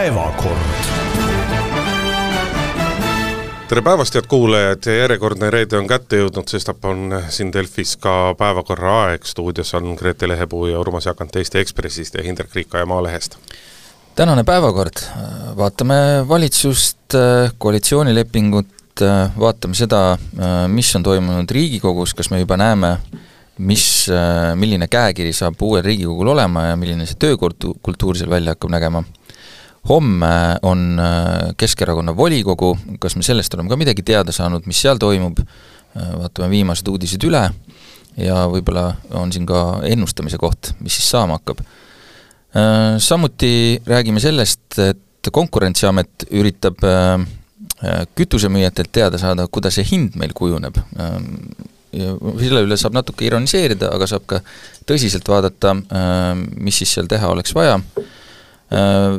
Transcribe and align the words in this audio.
päevakord. 0.00 0.58
Tere 3.68 3.82
päevast, 3.82 4.14
head 4.14 4.24
kuulajad, 4.28 4.86
järjekordne 4.96 5.50
reede 5.52 5.76
on 5.76 5.88
kätte 5.90 6.22
jõudnud, 6.22 6.48
sestap 6.48 6.86
on 6.88 7.18
siin 7.28 7.50
Delfis 7.52 7.98
ka 8.00 8.14
päevakorra 8.38 8.94
aeg, 9.02 9.28
stuudios 9.28 9.74
on 9.76 9.92
Grete 10.00 10.28
Lehepuu 10.28 10.70
ja 10.70 10.80
Urmas 10.80 11.04
Jakant 11.10 11.36
Eesti 11.36 11.60
Ekspressist 11.60 12.16
ja 12.16 12.24
Hindrek 12.24 12.56
Riika 12.56 12.80
ja 12.80 12.88
Maalehest. 12.88 13.36
tänane 14.16 14.44
päevakord, 14.44 15.04
vaatame 15.56 16.00
valitsust, 16.28 17.18
koalitsioonilepingut, 17.58 19.04
vaatame 19.38 19.74
seda, 19.74 20.16
mis 20.68 20.96
on 20.96 21.02
toimunud 21.02 21.50
Riigikogus, 21.50 22.14
kas 22.14 22.30
me 22.30 22.40
juba 22.40 22.56
näeme, 22.56 22.96
mis, 23.58 24.08
milline 24.54 24.88
käekiri 24.88 25.36
saab 25.36 25.60
uuel 25.62 25.84
Riigikogul 25.84 26.32
olema 26.32 26.70
ja 26.72 26.76
milline 26.76 27.04
see 27.06 27.20
töökultuur 27.20 28.16
seal 28.16 28.32
välja 28.32 28.56
hakkab 28.56 28.78
nägema 28.80 29.04
homme 29.88 30.58
on 30.62 31.00
äh, 31.00 31.54
Keskerakonna 31.56 32.16
volikogu, 32.16 32.74
kas 33.00 33.16
me 33.16 33.24
sellest 33.24 33.54
oleme 33.54 33.70
ka 33.72 33.78
midagi 33.80 34.04
teada 34.06 34.32
saanud, 34.32 34.66
mis 34.68 34.80
seal 34.82 35.00
toimub, 35.00 35.40
äh, 35.40 36.10
vaatame 36.20 36.50
viimased 36.52 36.88
uudised 36.92 37.24
üle 37.26 37.46
ja 38.20 38.44
võib-olla 38.50 38.90
on 39.16 39.32
siin 39.32 39.46
ka 39.48 39.80
ennustamise 39.88 40.38
koht, 40.40 40.74
mis 40.84 40.98
siis 40.98 41.08
saama 41.14 41.38
hakkab. 41.40 41.62
Äh, 41.62 42.98
samuti 42.98 43.80
räägime 43.86 44.22
sellest, 44.22 44.66
et 44.78 45.06
Konkurentsiamet 45.20 46.30
üritab 46.32 46.78
kütusemüüjatelt 48.16 48.88
teada 48.88 49.18
saada, 49.20 49.44
kuidas 49.52 49.76
see 49.76 49.84
hind 49.84 50.14
meil 50.16 50.32
kujuneb. 50.32 50.78
ja 51.92 52.14
selle 52.40 52.62
üle 52.64 52.78
saab 52.80 52.96
natuke 52.96 53.26
ironiseerida, 53.28 53.90
aga 53.92 54.08
saab 54.08 54.24
ka 54.24 54.38
tõsiselt 54.88 55.28
vaadata, 55.28 55.74
mis 56.56 56.80
siis 56.80 56.94
seal 56.96 57.10
teha 57.12 57.28
oleks 57.28 57.52
vaja 57.52 57.76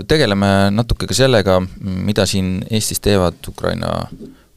tegeleme 0.07 0.47
natuke 0.71 1.09
ka 1.09 1.15
sellega, 1.15 1.57
mida 1.83 2.23
siin 2.29 2.61
Eestis 2.71 3.01
teevad 3.03 3.35
Ukraina 3.51 3.97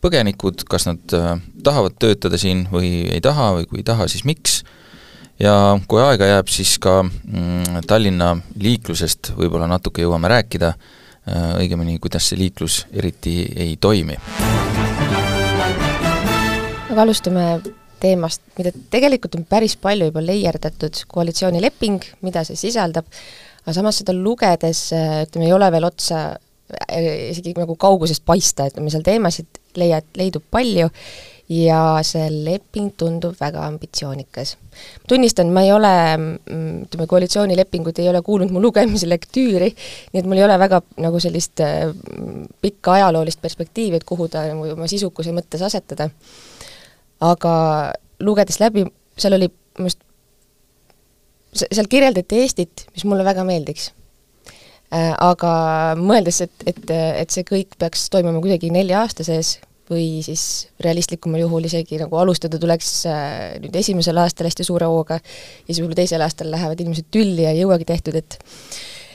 põgenikud, 0.05 0.64
kas 0.68 0.88
nad 0.88 1.14
äh, 1.16 1.36
tahavad 1.64 1.96
töötada 2.00 2.38
siin 2.41 2.66
või 2.72 3.06
ei 3.12 3.22
taha 3.24 3.52
või 3.58 3.68
kui 3.70 3.80
ei 3.80 3.86
taha, 3.86 4.08
siis 4.10 4.24
miks, 4.28 4.60
ja 5.41 5.55
kui 5.88 6.02
aega 6.05 6.28
jääb, 6.34 6.50
siis 6.52 6.77
ka 6.83 7.00
mm, 7.05 7.84
Tallinna 7.88 8.34
liiklusest 8.60 9.33
võib-olla 9.38 9.68
natuke 9.70 10.05
jõuame 10.05 10.30
rääkida, 10.33 10.74
äh, 10.74 11.46
õigemini, 11.62 11.96
kuidas 12.02 12.28
see 12.30 12.40
liiklus 12.42 12.84
eriti 12.92 13.38
ei 13.56 13.78
toimi. 13.80 14.18
aga 16.90 17.02
alustame 17.02 17.46
teemast, 18.05 18.42
mida 18.58 18.70
tegelikult 18.92 19.38
on 19.38 19.46
päris 19.48 19.78
palju 19.80 20.11
juba 20.11 20.20
leierdatud, 20.22 21.00
koalitsioonileping, 21.08 22.05
mida 22.27 22.44
see 22.44 22.58
sisaldab, 22.61 23.08
aga 23.64 23.76
samas 23.76 24.00
seda 24.00 24.14
lugedes 24.16 24.86
ütleme, 24.94 25.48
ei 25.48 25.54
ole 25.56 25.70
veel 25.72 25.88
otsa 25.88 26.24
äh, 26.34 27.30
isegi 27.30 27.54
nagu 27.56 27.76
kaugusest 27.80 28.24
paista, 28.26 28.68
ütleme 28.70 28.92
seal 28.92 29.04
teemasid 29.06 29.62
leiad, 29.80 30.06
leidub 30.18 30.44
palju 30.52 30.90
ja 31.52 31.78
see 32.06 32.24
leping 32.32 32.94
tundub 32.96 33.36
väga 33.40 33.66
ambitsioonikas. 33.66 34.56
tunnistan, 35.08 35.50
ma 35.52 35.62
ei 35.62 35.72
ole, 35.72 35.92
mm, 36.16 36.82
ütleme, 36.86 37.06
koalitsioonilepingut 37.06 37.98
ei 37.98 38.08
ole 38.08 38.22
kuulnud 38.22 38.50
mu 38.50 38.62
lugemise 38.62 39.08
lektüüri, 39.08 39.74
nii 40.12 40.20
et 40.20 40.26
mul 40.26 40.40
ei 40.40 40.44
ole 40.44 40.58
väga 40.58 40.80
nagu 41.04 41.20
sellist 41.20 41.60
äh, 41.60 41.92
pikka 42.60 42.96
ajaloolist 42.98 43.42
perspektiivi, 43.42 44.00
et 44.00 44.08
kuhu 44.08 44.28
ta 44.28 44.46
nagu 44.48 44.72
oma 44.72 44.88
sisukuse 44.88 45.32
mõttes 45.36 45.62
asetada. 45.62 46.08
aga 47.20 47.54
lugedes 48.20 48.60
läbi, 48.60 48.84
seal 49.16 49.36
oli 49.36 49.48
minu 49.48 49.88
arust 49.88 50.03
seal 51.55 51.91
kirjeldati 51.91 52.41
Eestit, 52.42 52.86
mis 52.94 53.05
mulle 53.08 53.27
väga 53.27 53.44
meeldiks. 53.47 53.92
Äh, 54.94 55.12
aga 55.19 55.52
mõeldes, 55.98 56.42
et, 56.44 56.66
et, 56.70 56.83
et 56.91 57.30
see 57.34 57.46
kõik 57.48 57.78
peaks 57.80 58.08
toimuma 58.12 58.42
kuidagi 58.42 58.70
nelja 58.74 59.00
aasta 59.02 59.27
sees 59.27 59.56
või 59.91 60.22
siis 60.24 60.69
realistlikumal 60.80 61.42
juhul 61.42 61.67
isegi 61.68 61.98
nagu 62.01 62.17
alustada 62.17 62.61
tuleks 62.61 62.90
äh, 63.11 63.56
nüüd 63.61 63.74
esimesel 63.77 64.20
aastal 64.23 64.48
hästi 64.48 64.64
suure 64.64 64.89
hooga 64.89 65.18
ja 65.18 65.68
siis 65.68 65.83
võib-olla 65.83 66.01
teisel 66.01 66.24
aastal 66.24 66.52
lähevad 66.52 66.80
inimesed 66.80 67.11
tülli 67.12 67.45
ja 67.45 67.52
ei 67.52 67.61
jõuagi 67.64 67.89
tehtud, 67.89 68.17
et 68.20 68.39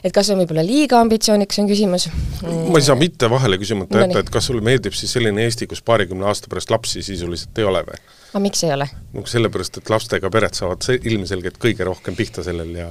et 0.04 0.16
kas 0.16 0.30
on 0.34 0.42
võib-olla 0.42 0.66
liiga 0.66 1.00
ambitsioonikas, 1.04 1.62
on 1.64 1.70
küsimus 1.72 2.10
ma 2.44 2.80
ei 2.80 2.86
saa 2.86 2.98
mitte 3.00 3.30
vahele 3.32 3.60
küsimata 3.62 4.06
jätta, 4.06 4.24
et 4.24 4.32
kas 4.34 4.50
sulle 4.50 4.64
meeldib 4.66 4.96
siis 4.98 5.12
selline 5.18 5.44
Eesti, 5.48 5.68
kus 5.70 5.84
paarikümne 5.86 6.28
aasta 6.30 6.52
pärast 6.52 6.72
lapsi 6.74 7.04
sisuliselt 7.06 7.58
ei 7.60 7.68
ole 7.68 7.84
või? 7.88 8.00
aga 8.30 8.42
miks 8.44 8.64
ei 8.64 8.74
ole? 8.74 8.88
no 9.14 9.24
sellepärast, 9.30 9.80
et 9.82 9.90
lastega 9.92 10.30
pered 10.34 10.56
saavad 10.58 10.86
see 10.86 11.00
ilmselgelt 11.12 11.58
kõige 11.62 11.88
rohkem 11.88 12.18
pihta 12.18 12.44
sellel 12.46 12.72
ja 12.78 12.90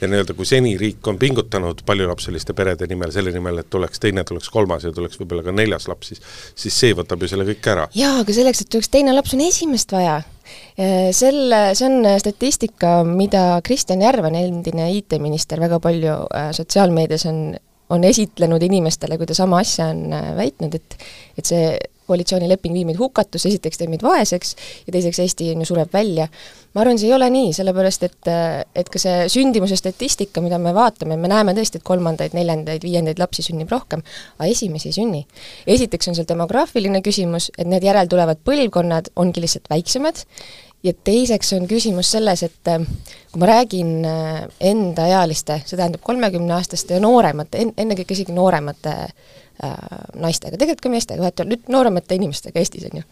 ja 0.00 0.08
nii-öelda 0.10 0.34
kui 0.38 0.48
seni 0.48 0.74
riik 0.80 1.06
on 1.10 1.18
pingutanud 1.20 1.84
paljulapseliste 1.86 2.56
perede 2.58 2.88
nimel, 2.90 3.12
selle 3.14 3.32
nimel, 3.34 3.62
et 3.62 3.70
tuleks 3.70 4.02
teine, 4.02 4.24
tuleks 4.26 4.50
kolmas 4.52 4.84
ja 4.86 4.92
tuleks 4.96 5.20
võib-olla 5.20 5.46
ka 5.46 5.54
neljas 5.54 5.88
laps, 5.90 6.12
siis 6.12 6.24
siis 6.64 6.82
see 6.84 6.96
võtab 6.98 7.22
ju 7.22 7.30
selle 7.30 7.46
kõik 7.48 7.70
ära. 7.72 7.88
jaa, 7.94 8.18
aga 8.24 8.36
selleks, 8.36 8.64
et 8.64 8.72
tuleks 8.74 8.92
teine 8.92 9.14
laps, 9.14 9.34
on 9.36 9.46
esimest 9.46 9.94
vaja. 9.94 10.20
Selle, 11.12 11.58
see 11.76 11.84
on 11.84 12.06
statistika, 12.22 13.02
mida 13.04 13.58
Kristjan 13.66 14.00
Järvan, 14.00 14.38
endine 14.38 14.86
IT-minister, 14.96 15.60
väga 15.60 15.76
palju 15.82 16.14
äh, 16.32 16.52
sotsiaalmeedias 16.56 17.26
on 17.28 17.42
on 17.90 18.04
esitlenud 18.06 18.62
inimestele, 18.62 19.18
kui 19.18 19.28
ta 19.28 19.36
sama 19.36 19.60
asja 19.64 19.90
on 19.90 20.12
äh, 20.14 20.30
väitnud, 20.38 20.76
et 20.78 20.96
et 21.38 21.46
see 21.46 21.72
koalitsioonileping 22.10 22.74
viib 22.74 22.90
meid 22.90 23.00
hukatusse, 23.00 23.48
esiteks 23.50 23.80
teeb 23.80 23.92
meid 23.92 24.04
vaeseks 24.04 24.54
ja 24.86 24.94
teiseks 24.94 25.22
Eesti 25.24 25.50
on 25.54 25.64
ju, 25.64 25.70
sureb 25.70 25.92
välja. 25.94 26.28
ma 26.74 26.84
arvan, 26.84 26.98
see 27.00 27.08
ei 27.10 27.14
ole 27.16 27.26
nii, 27.34 27.50
sellepärast 27.56 28.06
et, 28.06 28.30
et 28.78 28.90
ka 28.92 29.00
see 29.02 29.26
sündimuse 29.32 29.78
statistika, 29.78 30.42
mida 30.44 30.58
me 30.62 30.74
vaatame, 30.76 31.16
me 31.18 31.30
näeme 31.30 31.54
tõesti, 31.56 31.80
et 31.80 31.86
kolmandaid, 31.86 32.36
neljandaid, 32.38 32.84
viiendaid 32.86 33.18
lapsi 33.18 33.42
sünnib 33.46 33.70
rohkem, 33.72 34.04
aga 34.38 34.50
esimesi 34.50 34.90
ei 34.90 34.98
sünni. 35.00 35.24
esiteks 35.66 36.10
on 36.10 36.18
seal 36.18 36.28
demograafiline 36.30 37.02
küsimus, 37.06 37.50
et 37.58 37.70
need 37.70 37.86
järeltulevad 37.86 38.42
põlvkonnad 38.46 39.10
ongi 39.18 39.42
lihtsalt 39.42 39.70
väiksemad 39.70 40.22
ja 40.86 40.94
teiseks 41.04 41.52
on 41.58 41.66
küsimus 41.68 42.10
selles, 42.14 42.44
et 42.46 42.70
kui 43.32 43.42
ma 43.42 43.50
räägin 43.50 44.06
endaealiste, 44.70 45.60
see 45.66 45.76
tähendab 45.76 46.06
kolmekümneaastaste 46.06 46.96
ja 46.96 47.02
nooremate, 47.04 47.66
ennekõike 47.76 48.16
isegi 48.16 48.34
nooremate 48.36 48.94
äh, 48.94 49.36
naistega, 50.20 50.56
tegelikult 50.56 50.84
ka 50.86 50.92
meestega, 50.92 51.24
vahet 51.24 51.40
ei 51.40 51.44
ole, 51.44 51.56
nüüd 51.56 51.72
nooremate 51.72 52.16
inimestega 52.16 52.62
Eestis, 52.62 52.86
on 52.90 53.02
ju. 53.02 53.04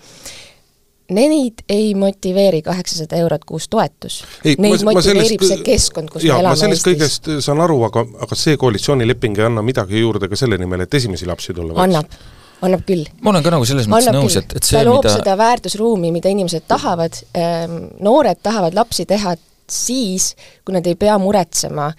Neid 1.17 1.63
ei 1.73 1.95
motiveeri 1.97 2.61
kaheksasada 2.63 3.17
eurot 3.17 3.47
kuus 3.49 3.65
toetus. 3.73 4.19
Neid 4.45 4.61
ma, 4.85 4.93
motiveerib 4.93 5.41
ma 5.41 5.47
sellest, 5.47 5.47
see 5.49 5.63
keskkond, 5.65 6.11
kus 6.13 6.27
jaa, 6.27 6.37
me 6.37 6.45
elame 6.45 6.57
ma 6.57 6.61
sellest 6.61 6.91
Eestis. 6.91 7.21
kõigest 7.23 7.47
saan 7.47 7.63
aru, 7.65 7.79
aga, 7.89 8.05
aga 8.27 8.37
see 8.37 8.59
koalitsioonileping 8.61 9.41
ei 9.41 9.47
anna 9.49 9.65
midagi 9.65 10.03
juurde 10.03 10.29
ka 10.29 10.37
selle 10.37 10.61
nimel, 10.61 10.85
et 10.85 10.99
esimesi 11.01 11.29
lapsi 11.29 11.57
tulla 11.57 11.73
võiks? 11.73 11.87
annab 11.87 12.19
annab 12.63 12.85
küll. 12.87 13.07
ma 13.23 13.33
olen 13.33 13.45
ka 13.45 13.53
nagu 13.55 13.67
selles 13.69 13.89
mõttes 13.89 14.11
annab 14.11 14.25
nõus, 14.25 14.37
et, 14.41 14.57
et 14.59 14.67
see, 14.67 14.77
ta 14.77 14.85
loob 14.89 15.05
mida... 15.05 15.15
seda 15.21 15.37
väärtusruumi, 15.39 16.13
mida 16.15 16.33
inimesed 16.33 16.67
tahavad, 16.71 17.21
ehm, 17.39 17.77
noored 18.05 18.43
tahavad 18.43 18.77
lapsi 18.77 19.07
teha 19.09 19.37
siis, 19.71 20.33
kui 20.65 20.77
nad 20.77 20.87
ei 20.89 20.97
pea 20.99 21.17
muretsema 21.23 21.91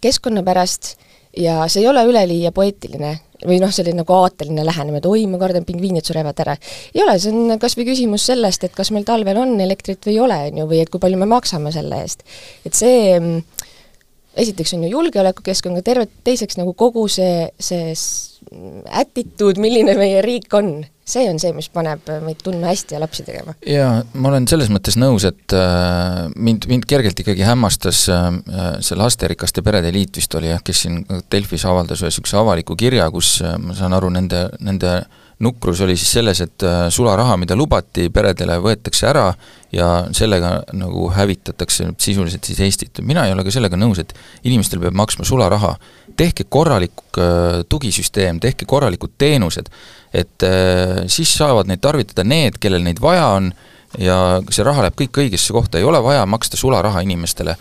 keskkonna 0.00 0.42
pärast 0.46 0.94
ja 1.36 1.62
see 1.68 1.84
ei 1.84 1.90
ole 1.90 2.04
üleliia 2.08 2.52
poeetiline 2.52 3.18
või 3.46 3.60
noh, 3.62 3.72
selline 3.72 4.02
nagu 4.02 4.16
aateline 4.16 4.64
lähenemine, 4.66 5.00
et 5.00 5.08
oi, 5.08 5.24
ma 5.30 5.40
kardan, 5.40 5.64
pingviinid 5.68 6.06
surevad 6.06 6.42
ära. 6.44 6.56
ei 6.94 7.02
ole, 7.04 7.16
see 7.22 7.32
on 7.32 7.58
kas 7.62 7.76
või 7.78 7.88
küsimus 7.88 8.26
sellest, 8.30 8.66
et 8.66 8.76
kas 8.76 8.92
meil 8.94 9.06
talvel 9.08 9.40
on 9.40 9.56
elektrit 9.60 10.04
või 10.06 10.16
ei 10.16 10.22
ole, 10.26 10.38
on 10.50 10.62
ju, 10.62 10.68
või 10.74 10.82
et 10.84 10.92
kui 10.92 11.02
palju 11.02 11.20
me 11.20 11.28
maksame 11.30 11.72
selle 11.74 12.02
eest. 12.04 12.24
et 12.66 12.76
see 12.76 13.18
esiteks 14.40 14.74
on 14.76 14.84
ju 14.86 14.92
julgeolekukeskkond, 14.94 15.78
aga 15.78 15.86
terve, 15.86 16.06
teiseks 16.24 16.58
nagu 16.60 16.74
kogu 16.78 17.06
see, 17.10 17.48
see 17.58 17.94
attitude, 19.02 19.60
milline 19.60 19.96
meie 19.98 20.22
riik 20.24 20.52
on, 20.56 20.78
see 21.10 21.28
on 21.30 21.40
see, 21.42 21.52
mis 21.56 21.70
paneb 21.72 22.06
meid 22.24 22.42
tundma 22.44 22.70
hästi 22.70 22.96
ja 22.96 23.02
lapsi 23.02 23.24
tegema. 23.26 23.54
jaa, 23.66 24.00
ma 24.14 24.32
olen 24.32 24.48
selles 24.50 24.70
mõttes 24.72 24.98
nõus, 25.00 25.26
et 25.28 25.56
äh, 25.56 26.26
mind, 26.36 26.68
mind 26.70 26.86
kergelt 26.90 27.22
ikkagi 27.22 27.46
hämmastas 27.46 28.04
äh, 28.12 28.28
see 28.84 28.98
Lasterikaste 28.98 29.64
Perede 29.66 29.92
Liit 29.94 30.20
vist 30.20 30.34
oli 30.38 30.52
jah, 30.52 30.62
kes 30.64 30.84
siin 30.86 31.02
Delfis 31.32 31.66
avaldas 31.68 32.04
ühe 32.04 32.10
niisuguse 32.10 32.38
avaliku 32.40 32.76
kirja, 32.78 33.10
kus 33.14 33.38
äh, 33.44 33.58
ma 33.60 33.76
saan 33.78 33.96
aru, 33.96 34.12
nende, 34.14 34.46
nende 34.64 35.00
nukrus 35.40 35.80
oli 35.80 35.96
siis 35.96 36.12
selles, 36.12 36.40
et 36.44 36.62
äh, 36.62 36.82
sularaha, 36.92 37.36
mida 37.40 37.56
lubati 37.56 38.08
peredele, 38.12 38.58
võetakse 38.60 39.08
ära 39.08 39.30
ja 39.72 39.88
sellega 40.16 40.52
nagu 40.76 41.06
hävitatakse 41.14 41.92
sisuliselt 41.98 42.44
siis 42.44 42.60
Eestit. 42.60 43.00
mina 43.06 43.24
ei 43.26 43.32
ole 43.32 43.44
ka 43.46 43.54
sellega 43.54 43.78
nõus, 43.80 44.02
et 44.02 44.12
inimestel 44.44 44.82
peab 44.82 44.96
maksma 45.00 45.24
sularaha. 45.24 45.76
tehke 46.16 46.44
korralik 46.48 47.00
äh, 47.18 47.62
tugisüsteem, 47.68 48.40
tehke 48.40 48.66
korralikud 48.68 49.16
teenused, 49.18 49.70
et 50.12 50.42
äh, 50.44 51.06
siis 51.06 51.32
saavad 51.36 51.70
neid 51.70 51.80
tarvitada 51.80 52.24
need, 52.24 52.58
kellel 52.60 52.84
neid 52.84 53.00
vaja 53.00 53.26
on 53.38 53.52
ja 53.98 54.42
see 54.50 54.64
raha 54.64 54.84
läheb 54.84 54.98
kõik 54.98 55.24
õigesse 55.24 55.52
kohta, 55.56 55.78
ei 55.78 55.84
ole 55.84 56.02
vaja 56.02 56.26
maksta 56.26 56.56
sularaha 56.56 57.00
inimestele. 57.02 57.56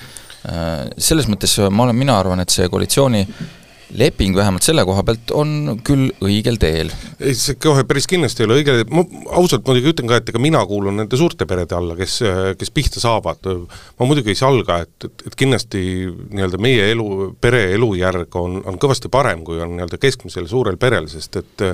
Selles 0.97 1.25
mõttes 1.27 1.55
ma 1.67 1.83
olen, 1.83 1.97
mina 1.97 2.13
arvan, 2.15 2.39
et 2.39 2.53
see 2.53 2.69
koalitsiooni 2.71 3.25
leping 3.97 4.35
vähemalt 4.35 4.65
selle 4.65 4.83
koha 4.85 5.03
pealt 5.05 5.31
on 5.33 5.79
küll 5.85 6.09
õigel 6.25 6.59
teel. 6.61 6.91
ei, 7.19 7.33
see 7.37 7.57
kohe 7.61 7.83
päris 7.89 8.07
kindlasti 8.09 8.43
ei 8.43 8.47
ole 8.47 8.57
õige, 8.59 8.75
ma 8.93 9.03
ausalt 9.39 9.65
muidugi 9.67 9.93
ütlen 9.93 10.09
ka, 10.11 10.19
et 10.19 10.29
ega 10.29 10.41
mina 10.41 10.61
kuulun 10.69 10.99
nende 11.01 11.17
suurte 11.19 11.47
perede 11.49 11.77
alla, 11.77 11.95
kes, 11.97 12.19
kes 12.59 12.73
pihta 12.75 13.01
saavad. 13.01 13.49
ma 13.99 14.09
muidugi 14.09 14.33
ei 14.33 14.39
salga, 14.39 14.81
et, 14.85 15.07
et, 15.09 15.25
et 15.31 15.39
kindlasti 15.39 15.81
nii-öelda 16.09 16.61
meie 16.61 16.91
elu, 16.93 17.07
pere 17.41 17.65
elujärg 17.77 18.37
on, 18.39 18.59
on 18.69 18.77
kõvasti 18.81 19.11
parem, 19.13 19.43
kui 19.47 19.61
on 19.63 19.73
nii-öelda 19.77 20.01
keskmisel 20.01 20.49
suurel 20.49 20.77
perel, 20.81 21.09
sest 21.09 21.41
et 21.41 21.65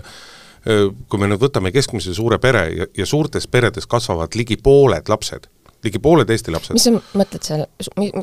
kui 0.66 1.22
me 1.22 1.28
nüüd 1.30 1.44
võtame 1.44 1.70
keskmise 1.74 2.16
suure 2.18 2.40
pere 2.42 2.64
ja, 2.74 2.88
ja 2.98 3.06
suurtes 3.06 3.46
peredes 3.52 3.86
kasvavad 3.90 4.34
ligi 4.40 4.58
pooled 4.58 5.12
lapsed 5.12 5.46
ligi 5.86 6.02
pooled 6.02 6.30
Eesti 6.34 6.54
lapsed. 6.54 6.76
mis 6.78 6.88
sa 6.88 6.94
mõtled 6.96 7.46
seal, 7.46 7.66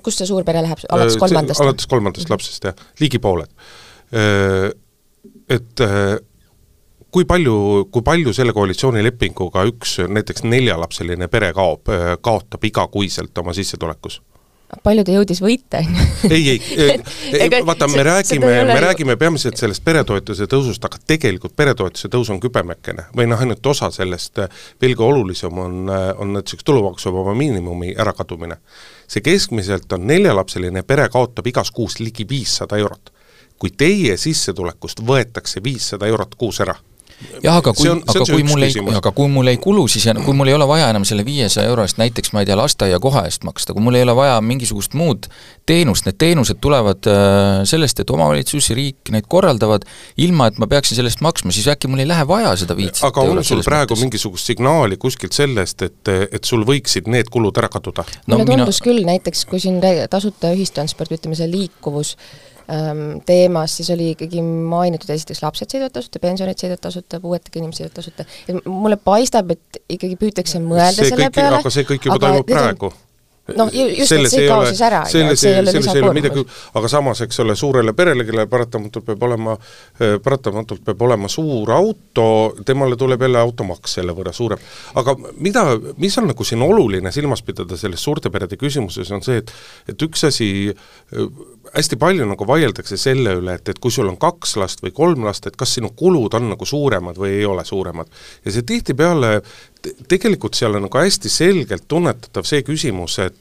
kust 0.03 0.23
see 0.23 0.29
suurpere 0.31 0.65
läheb, 0.65 0.83
alates 0.93 1.19
kolmandast? 1.21 1.63
alates 1.65 1.89
kolmandast 1.91 2.33
lapsest, 2.33 2.69
jah, 2.69 2.85
ligi 3.01 3.21
pooled. 3.23 3.51
Et 5.53 5.85
kui 7.13 7.27
palju, 7.29 7.57
kui 7.93 8.05
palju 8.05 8.33
selle 8.37 8.55
koalitsioonilepinguga 8.57 9.65
üks 9.71 9.99
näiteks 10.09 10.47
neljalapseline 10.49 11.29
pere 11.33 11.53
kaob, 11.57 11.91
kaotab 12.25 12.69
igakuiselt 12.69 13.39
oma 13.43 13.55
sissetulekus? 13.57 14.21
Palju 14.81 15.05
ta 15.05 15.15
jõudis 15.15 15.41
võita, 15.45 15.83
on 15.83 15.97
ju. 15.97 16.31
ei, 16.33 16.55
ei, 16.57 17.49
vaata, 17.69 17.89
me 17.93 18.05
räägime, 18.07 18.53
me 18.69 18.79
räägime 18.81 19.17
peamiselt 19.21 19.61
sellest 19.61 19.85
peretoetuse 19.85 20.49
tõusust, 20.51 20.85
aga 20.89 21.01
tegelikult 21.13 21.55
peretoetuse 21.57 22.09
tõus 22.13 22.31
on 22.33 22.41
kübemekene 22.41 23.09
või 23.17 23.29
noh, 23.29 23.41
ainult 23.41 23.67
osa 23.69 23.91
sellest, 23.93 24.41
veelgi 24.81 25.05
olulisem 25.05 25.59
on, 25.59 25.91
on 25.93 26.33
näiteks 26.39 26.65
tulumaksuvaba 26.65 27.35
miinimumi 27.37 27.93
ärakadumine. 28.01 28.57
see 29.07 29.21
keskmiselt 29.21 29.93
on 29.93 30.07
neljalapseline 30.07 30.83
pere 30.83 31.09
kaotab 31.09 31.47
igas 31.47 31.71
kuus 31.71 32.01
ligi 32.01 32.29
viissada 32.29 32.77
eurot. 32.77 33.13
kui 33.59 33.71
teie 33.71 34.17
sissetulekust 34.17 35.05
võetakse 35.07 35.63
viissada 35.63 36.07
eurot 36.07 36.35
kuus 36.35 36.61
ära 36.61 36.75
jah, 37.43 37.59
aga 37.59 37.73
kui, 37.77 37.89
aga 37.91 38.27
kui 38.29 38.45
mul 38.47 38.67
ei, 38.67 38.75
aga 38.97 39.13
kui 39.17 39.31
mul 39.33 39.51
ei 39.53 39.59
kulu, 39.63 39.87
siis 39.91 40.07
kui 40.25 40.37
mul 40.37 40.51
ei 40.51 40.57
ole 40.57 40.69
vaja 40.69 40.91
enam 40.93 41.07
selle 41.09 41.25
viiesaja 41.27 41.71
euro 41.71 41.87
eest 41.87 42.01
näiteks 42.01 42.35
ma 42.35 42.43
ei 42.43 42.49
tea, 42.49 42.57
lasteaiakoha 42.59 43.25
eest 43.29 43.47
maksta, 43.49 43.75
kui 43.77 43.85
mul 43.85 43.99
ei 43.99 44.07
ole 44.07 44.15
vaja 44.17 44.41
mingisugust 44.45 44.97
muud 44.99 45.29
teenust, 45.69 46.07
need 46.09 46.19
teenused 46.21 46.61
tulevad 46.63 47.09
äh, 47.11 47.63
sellest, 47.69 48.03
et 48.03 48.11
omavalitsus 48.11 48.71
ja 48.73 48.77
riik 48.79 49.13
neid 49.15 49.29
korraldavad, 49.31 49.87
ilma 50.23 50.51
et 50.51 50.61
ma 50.63 50.69
peaksin 50.71 50.99
selle 50.99 51.13
eest 51.13 51.23
maksma, 51.25 51.55
siis 51.55 51.69
äkki 51.73 51.91
mul 51.91 52.03
ei 52.03 52.09
lähe 52.11 52.27
vaja 52.29 52.55
seda 52.61 52.77
viitset 52.79 53.07
aga 53.09 53.27
on 53.27 53.43
sul 53.47 53.63
praegu 53.67 53.95
mõttes? 53.95 54.07
mingisugust 54.07 54.53
signaali 54.53 54.99
kuskilt 55.01 55.37
sellest, 55.37 55.87
et, 55.87 56.13
et 56.31 56.49
sul 56.49 56.67
võiksid 56.69 57.11
need 57.13 57.31
kulud 57.33 57.59
ära 57.63 57.71
kaduda? 57.73 58.07
no 58.27 58.39
mulle 58.39 58.49
tundus 58.51 58.81
mina... 58.81 58.87
küll, 58.89 59.05
näiteks 59.09 59.45
kui 59.51 59.63
siin 59.63 59.81
tasuta 60.11 60.53
ühistransport, 60.57 61.15
ütleme 61.15 61.39
see 61.39 61.51
liikuvus, 61.51 62.17
teemas, 63.27 63.77
siis 63.77 63.91
oli 63.95 64.13
ikkagi 64.17 64.43
mainitud 64.43 65.11
esiteks 65.15 65.43
lapsed 65.45 65.73
sõidavad 65.75 65.97
tasuta, 65.99 66.23
pensionid 66.23 66.61
sõidavad 66.61 66.85
tasuta, 66.89 67.23
puuetega 67.23 67.63
inimesed 67.63 67.83
sõidavad 67.83 68.01
tasuta, 68.01 68.29
et 68.49 68.67
mulle 68.67 68.99
paistab, 69.01 69.55
et 69.55 69.83
ikkagi 69.97 70.19
püütakse 70.21 70.63
mõelda 70.63 71.01
see 71.03 71.13
selle 71.13 71.31
kõik, 71.31 71.41
peale 71.41 71.63
aga 71.63 71.75
see 71.75 71.89
kõik 71.89 72.11
juba 72.11 72.21
toimub 72.23 72.53
praegu 72.53 72.93
noh, 73.57 73.71
just, 73.75 74.13
et 74.15 74.29
see 74.31 74.45
kaob 74.47 74.67
siis 74.69 74.81
ära, 74.87 75.03
selle, 75.11 75.35
see 75.39 75.51
ei 75.51 75.61
ole 75.61 75.75
lisakoormus. 75.75 76.59
aga 76.79 76.91
samas, 76.91 77.23
eks 77.27 77.41
ole, 77.43 77.57
suurele 77.59 77.95
perele, 77.99 78.25
kellel 78.29 78.49
paratamatult 78.51 79.07
peab 79.09 79.25
olema, 79.27 79.57
paratamatult 80.23 80.85
peab 80.87 81.03
olema 81.09 81.31
suur 81.33 81.73
auto, 81.75 82.27
temale 82.67 82.99
tuleb 83.01 83.27
jälle 83.27 83.43
automaks 83.43 83.99
selle 83.99 84.15
võrra 84.17 84.35
suurem. 84.37 84.63
aga 85.01 85.17
mida, 85.43 85.65
mis 85.99 86.19
on 86.23 86.31
nagu 86.31 86.47
siin 86.47 86.63
oluline 86.63 87.13
silmas 87.15 87.43
pidada 87.47 87.79
selles 87.81 88.03
suurte 88.03 88.31
perede 88.31 88.59
küsimuses, 88.61 89.11
on 89.15 89.25
see, 89.27 89.43
et 89.43 89.53
et 89.91 90.07
üks 90.07 90.23
asi, 90.29 90.49
hästi 91.73 91.97
palju 92.01 92.27
nagu 92.29 92.47
vaieldakse 92.49 92.99
selle 93.01 93.37
üle, 93.39 93.57
et, 93.59 93.69
et 93.73 93.81
kui 93.83 93.93
sul 93.95 94.09
on 94.11 94.19
kaks 94.21 94.57
last 94.61 94.83
või 94.85 94.95
kolm 94.97 95.27
last, 95.27 95.47
et 95.47 95.57
kas 95.59 95.77
sinu 95.79 95.93
kulud 95.97 96.35
on 96.39 96.51
nagu 96.53 96.67
suuremad 96.69 97.19
või 97.19 97.37
ei 97.39 97.47
ole 97.49 97.65
suuremad. 97.65 98.11
ja 98.45 98.55
see 98.55 98.67
tihtipeale 98.67 99.39
tegelikult 99.83 100.55
seal 100.55 100.77
on 100.79 100.85
nagu 100.87 100.99
hästi 100.99 101.31
selgelt 101.33 101.89
tunnetatav 101.91 102.47
see 102.47 102.63
küsimus, 102.67 103.19
et 103.25 103.39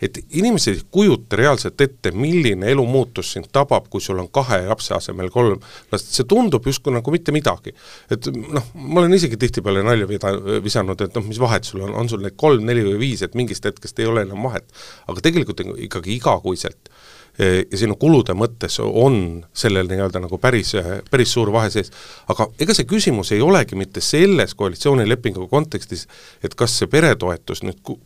et 0.00 0.18
inimesed 0.38 0.78
ei 0.78 0.84
kujuta 0.94 1.36
reaalselt 1.36 1.80
ette, 1.84 2.08
milline 2.16 2.70
elumuutus 2.72 3.34
sind 3.34 3.50
tabab, 3.52 3.90
kui 3.92 4.00
sul 4.00 4.22
on 4.22 4.30
kahe 4.32 4.62
lapse 4.64 4.94
asemel 4.96 5.28
kolm 5.34 5.58
last, 5.92 6.14
see 6.14 6.24
tundub 6.28 6.64
justkui 6.64 6.94
nagu 6.94 7.12
mitte 7.12 7.34
midagi. 7.34 7.74
et 8.10 8.30
noh, 8.32 8.70
ma 8.74 9.02
olen 9.02 9.12
isegi 9.18 9.36
tihtipeale 9.40 9.82
nalja 9.84 10.08
vida-, 10.08 10.32
visanud, 10.64 11.00
et 11.04 11.18
noh, 11.18 11.26
mis 11.28 11.40
vahet 11.42 11.68
sul 11.68 11.84
on, 11.84 11.92
on 11.92 12.08
sul 12.08 12.24
neid 12.24 12.38
kolm, 12.40 12.64
neli 12.64 12.86
või 12.86 12.96
viis, 13.02 13.24
et 13.26 13.36
mingist 13.36 13.68
hetkest 13.68 14.00
ei 14.00 14.08
ole 14.08 14.24
enam 14.24 14.48
vahet. 14.48 14.64
aga 15.08 15.26
tegelikult 15.28 15.60
ikkagi 15.60 16.16
igakuiselt 16.16 16.93
ja 17.38 17.78
sinu 17.78 17.96
kulude 17.98 18.34
mõttes 18.38 18.76
on 18.84 19.44
sellel 19.56 19.88
nii-öelda 19.90 20.20
nagu 20.22 20.38
päris, 20.38 20.74
päris 21.10 21.32
suur 21.34 21.50
vahe 21.52 21.70
sees. 21.70 21.90
aga 22.30 22.46
ega 22.62 22.74
see 22.76 22.86
küsimus 22.86 23.32
ei 23.34 23.42
olegi 23.42 23.74
mitte 23.78 24.00
selles 24.00 24.54
koalitsioonilepingu 24.54 25.48
kontekstis, 25.50 26.06
et 26.42 26.54
kas 26.54 26.78
see 26.78 26.90
peretoetus 26.90 27.64
nüüd 27.66 27.96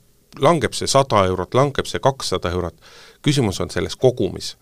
langeb 0.41 0.73
see 0.77 0.89
sada 0.89 1.25
eurot, 1.29 1.55
langeb 1.55 1.87
see 1.89 2.01
kakssada 2.01 2.51
eurot, 2.55 2.77
küsimus 3.25 3.61
on 3.61 3.71
selles 3.71 3.97
kogumis. 3.97 4.57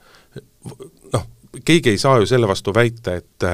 noh, 1.12 1.26
keegi 1.64 1.94
ei 1.94 1.98
saa 1.98 2.18
ju 2.18 2.26
selle 2.26 2.48
vastu 2.48 2.74
väita, 2.74 3.14
et 3.14 3.46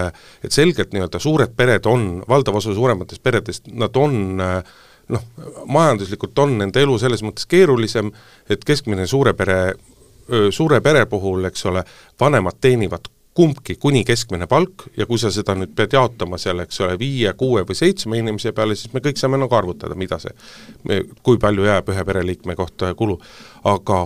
et 0.44 0.52
selgelt 0.52 0.92
nii-öelda 0.92 1.20
suured 1.20 1.52
pered 1.56 1.86
on, 1.86 2.22
valdav 2.28 2.56
osa 2.56 2.74
suurematest 2.74 3.22
peredest, 3.22 3.68
nad 3.68 3.96
on 3.96 4.38
noh, 4.38 5.24
majanduslikult 5.66 6.38
on 6.38 6.58
nende 6.58 6.82
elu 6.82 6.98
selles 6.98 7.22
mõttes 7.22 7.46
keerulisem, 7.46 8.12
et 8.48 8.64
keskmine 8.64 9.06
suure 9.06 9.34
pere 9.34 9.74
suure 10.50 10.80
pere 10.80 11.06
puhul, 11.06 11.44
eks 11.50 11.66
ole, 11.66 11.84
vanemad 12.20 12.60
teenivad 12.60 13.10
kumbki 13.34 13.76
kuni 13.80 14.04
keskmine 14.04 14.46
palk 14.46 14.82
ja 14.96 15.06
kui 15.06 15.18
sa 15.18 15.30
seda 15.32 15.54
nüüd 15.56 15.72
pead 15.76 15.94
jaotama 15.96 16.38
seal, 16.40 16.60
eks 16.64 16.82
ole, 16.84 16.98
viie, 17.00 17.32
kuue 17.38 17.64
või 17.68 17.76
seitsme 17.78 18.18
inimese 18.20 18.52
peale, 18.52 18.76
siis 18.76 18.92
me 18.92 19.00
kõik 19.04 19.20
saame 19.20 19.40
nagu 19.40 19.56
arvutada, 19.56 19.96
mida 19.96 20.20
see, 20.20 20.34
kui 21.24 21.40
palju 21.40 21.64
jääb 21.68 21.88
ühe 21.94 22.04
pereliikme 22.04 22.56
kohta 22.58 22.92
kulu. 22.94 23.18
aga, 23.64 24.02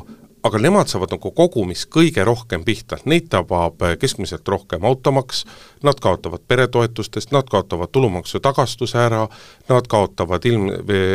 aga 0.46 0.62
nemad 0.62 0.86
saavad 0.86 1.16
nagu 1.16 1.32
kogumis 1.34 1.88
kõige 1.90 2.24
rohkem 2.24 2.62
pihta, 2.64 3.00
neid 3.04 3.26
tabab 3.32 3.82
keskmiselt 3.98 4.48
rohkem 4.48 4.86
automaks, 4.86 5.42
nad 5.82 5.98
kaotavad 6.00 6.46
peretoetustest, 6.48 7.34
nad 7.34 7.50
kaotavad 7.50 7.90
tulumaksu 7.90 8.40
tagastuse 8.40 8.98
ära, 8.98 9.26
nad 9.68 9.88
kaotavad 9.90 10.46
ilm, 10.46 10.70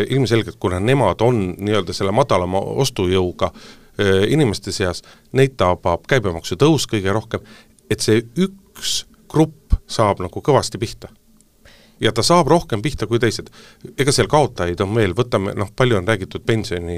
ilmselgelt, 0.09 0.59
kuna 0.59 0.83
nemad 0.83 1.23
on 1.23 1.45
nii-öelda 1.57 1.95
selle 1.95 2.11
madalama 2.11 2.59
ostujõuga, 2.59 3.53
Äh, 3.55 3.80
inimeste 3.99 4.71
seas, 4.71 5.03
neid 5.37 5.57
tabab 5.59 6.07
käibemaksu 6.09 6.57
tõus 6.59 6.87
kõige 6.89 7.13
rohkem, 7.13 7.43
et 7.91 8.03
see 8.03 8.21
üks 8.39 9.01
grupp 9.31 9.75
saab 9.91 10.21
nagu 10.23 10.43
kõvasti 10.43 10.79
pihta. 10.81 11.09
ja 12.01 12.09
ta 12.11 12.23
saab 12.25 12.47
rohkem 12.49 12.81
pihta 12.81 13.05
kui 13.07 13.19
teised. 13.19 13.49
ega 13.97 14.11
seal 14.11 14.27
kaotajaid 14.27 14.79
on 14.81 14.95
veel, 14.95 15.13
võtame 15.13 15.53
noh, 15.53 15.69
palju 15.75 15.99
on 15.99 16.07
räägitud 16.07 16.41
pensioni, 16.45 16.97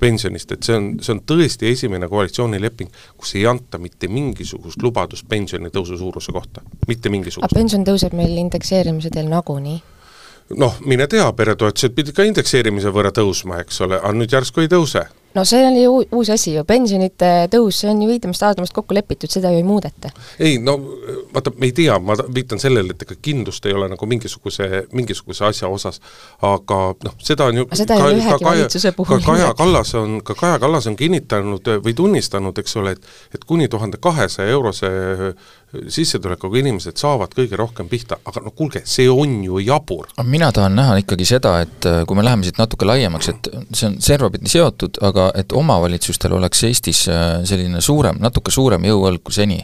pensionist, 0.00 0.52
et 0.52 0.62
see 0.62 0.76
on, 0.76 0.88
see 1.02 1.12
on 1.12 1.20
tõesti 1.26 1.68
esimene 1.68 2.08
koalitsioonileping, 2.08 2.90
kus 3.16 3.34
ei 3.36 3.46
anta 3.46 3.78
mitte 3.78 4.08
mingisugust 4.08 4.82
lubadust 4.82 5.28
pensionitõusu 5.28 5.98
suuruse 5.98 6.32
kohta, 6.32 6.62
mitte 6.88 7.12
mingisugust. 7.12 7.50
aga 7.50 7.60
pension 7.60 7.84
tõuseb 7.84 8.16
meil 8.16 8.38
indekseerimise 8.46 9.10
teel 9.10 9.28
nagunii? 9.28 9.82
noh, 10.56 10.78
mine 10.86 11.06
tea, 11.06 11.26
peretoetused 11.32 11.94
pidid 11.96 12.16
ka 12.16 12.24
indekseerimise 12.28 12.90
võrra 12.94 13.12
tõusma, 13.12 13.60
eks 13.60 13.80
ole, 13.84 14.00
aga 14.00 14.16
nüüd 14.16 14.32
järsku 14.32 14.64
ei 14.64 14.72
tõuse 14.72 15.04
no 15.34 15.44
see 15.48 15.62
on 15.66 15.76
ju 15.76 15.92
uus 16.12 16.30
asi 16.30 16.54
ju, 16.56 16.64
pensionite 16.68 17.30
tõus, 17.52 17.80
see 17.82 17.90
on 17.90 18.02
ju 18.02 18.08
viitamist 18.10 18.42
aadamast 18.46 18.74
kokku 18.76 18.96
lepitud, 18.96 19.30
seda 19.32 19.52
ju 19.52 19.60
ei 19.60 19.66
muudeta. 19.66 20.12
ei 20.38 20.58
no 20.62 20.76
vaata, 21.34 21.52
me 21.56 21.68
ei 21.70 21.72
tea, 21.76 21.98
ma 21.98 22.16
viitan 22.34 22.60
sellele, 22.62 22.94
et 22.96 23.06
ega 23.06 23.16
kindlust 23.22 23.66
ei 23.66 23.76
ole 23.76 23.88
nagu 23.92 24.08
mingisuguse, 24.08 24.84
mingisuguse 24.92 25.46
asja 25.48 25.70
osas, 25.72 26.00
aga 26.48 26.80
noh, 27.04 27.16
seda 27.22 27.48
on 27.50 27.62
ju 27.62 27.66
aga 27.68 27.80
seda 27.82 27.98
ei 27.98 28.06
ole 28.08 28.20
ühegi 28.20 28.48
valitsuse 28.48 28.94
puhul 28.98 29.22
ka 29.22 29.32
Kaja 29.32 29.54
Kallas 29.58 29.94
on, 29.98 30.20
ka 30.24 30.36
Kaja 30.38 30.60
Kallas 30.62 30.88
on 30.90 30.98
kinnitanud 31.00 31.72
või 31.84 31.96
tunnistanud, 31.96 32.58
eks 32.58 32.76
ole, 32.80 32.96
et 32.98 33.10
et 33.34 33.44
kuni 33.48 33.68
tuhande 33.68 33.98
kahesaja 34.02 34.52
eurose 34.52 34.88
sissetulekuga 35.72 36.60
inimesed 36.60 37.00
saavad 37.00 37.32
kõige 37.36 37.56
rohkem 37.56 37.88
pihta, 37.88 38.18
aga 38.28 38.42
no 38.44 38.52
kuulge, 38.56 38.82
see 38.88 39.08
on 39.10 39.38
ju 39.44 39.60
jabur. 39.64 40.10
mina 40.24 40.50
tahan 40.52 40.76
näha 40.76 40.98
ikkagi 41.00 41.24
seda, 41.28 41.54
et 41.64 41.88
äh, 41.88 42.02
kui 42.08 42.16
me 42.18 42.24
läheme 42.24 42.44
siit 42.44 42.60
natuke 42.60 42.88
laiemaks, 42.88 43.30
et 43.32 43.48
see 43.72 43.88
on 43.88 43.96
servapidi 44.02 44.52
seotud, 44.52 45.00
aga 45.08 45.30
et 45.38 45.52
omavalitsustel 45.56 46.36
oleks 46.36 46.64
Eestis 46.68 47.06
äh, 47.08 47.40
selline 47.48 47.80
suurem, 47.80 48.20
natuke 48.20 48.52
suurem 48.52 48.84
jõuõlg 48.84 49.24
kui 49.24 49.34
seni. 49.34 49.62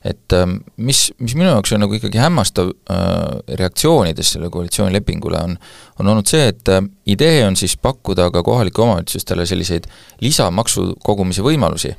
et 0.00 0.32
ähm, 0.32 0.54
mis, 0.80 1.10
mis 1.20 1.34
minu 1.36 1.50
jaoks 1.50 1.74
on 1.76 1.82
nagu 1.84 1.92
ikkagi 1.92 2.16
hämmastav 2.18 2.70
äh, 2.72 3.56
reaktsioonides 3.60 4.30
sellele 4.32 4.48
koalitsioonilepingule, 4.50 5.42
on 5.44 5.58
on 6.00 6.08
olnud 6.08 6.26
see, 6.26 6.46
et 6.48 6.68
idee 7.04 7.44
on 7.44 7.56
siis 7.56 7.76
pakkuda 7.76 8.30
ka 8.32 8.42
kohalikele 8.42 8.86
omavalitsustele 8.86 9.44
selliseid 9.46 9.84
lisamaksu 10.24 10.94
kogumise 11.04 11.44
võimalusi 11.44 11.92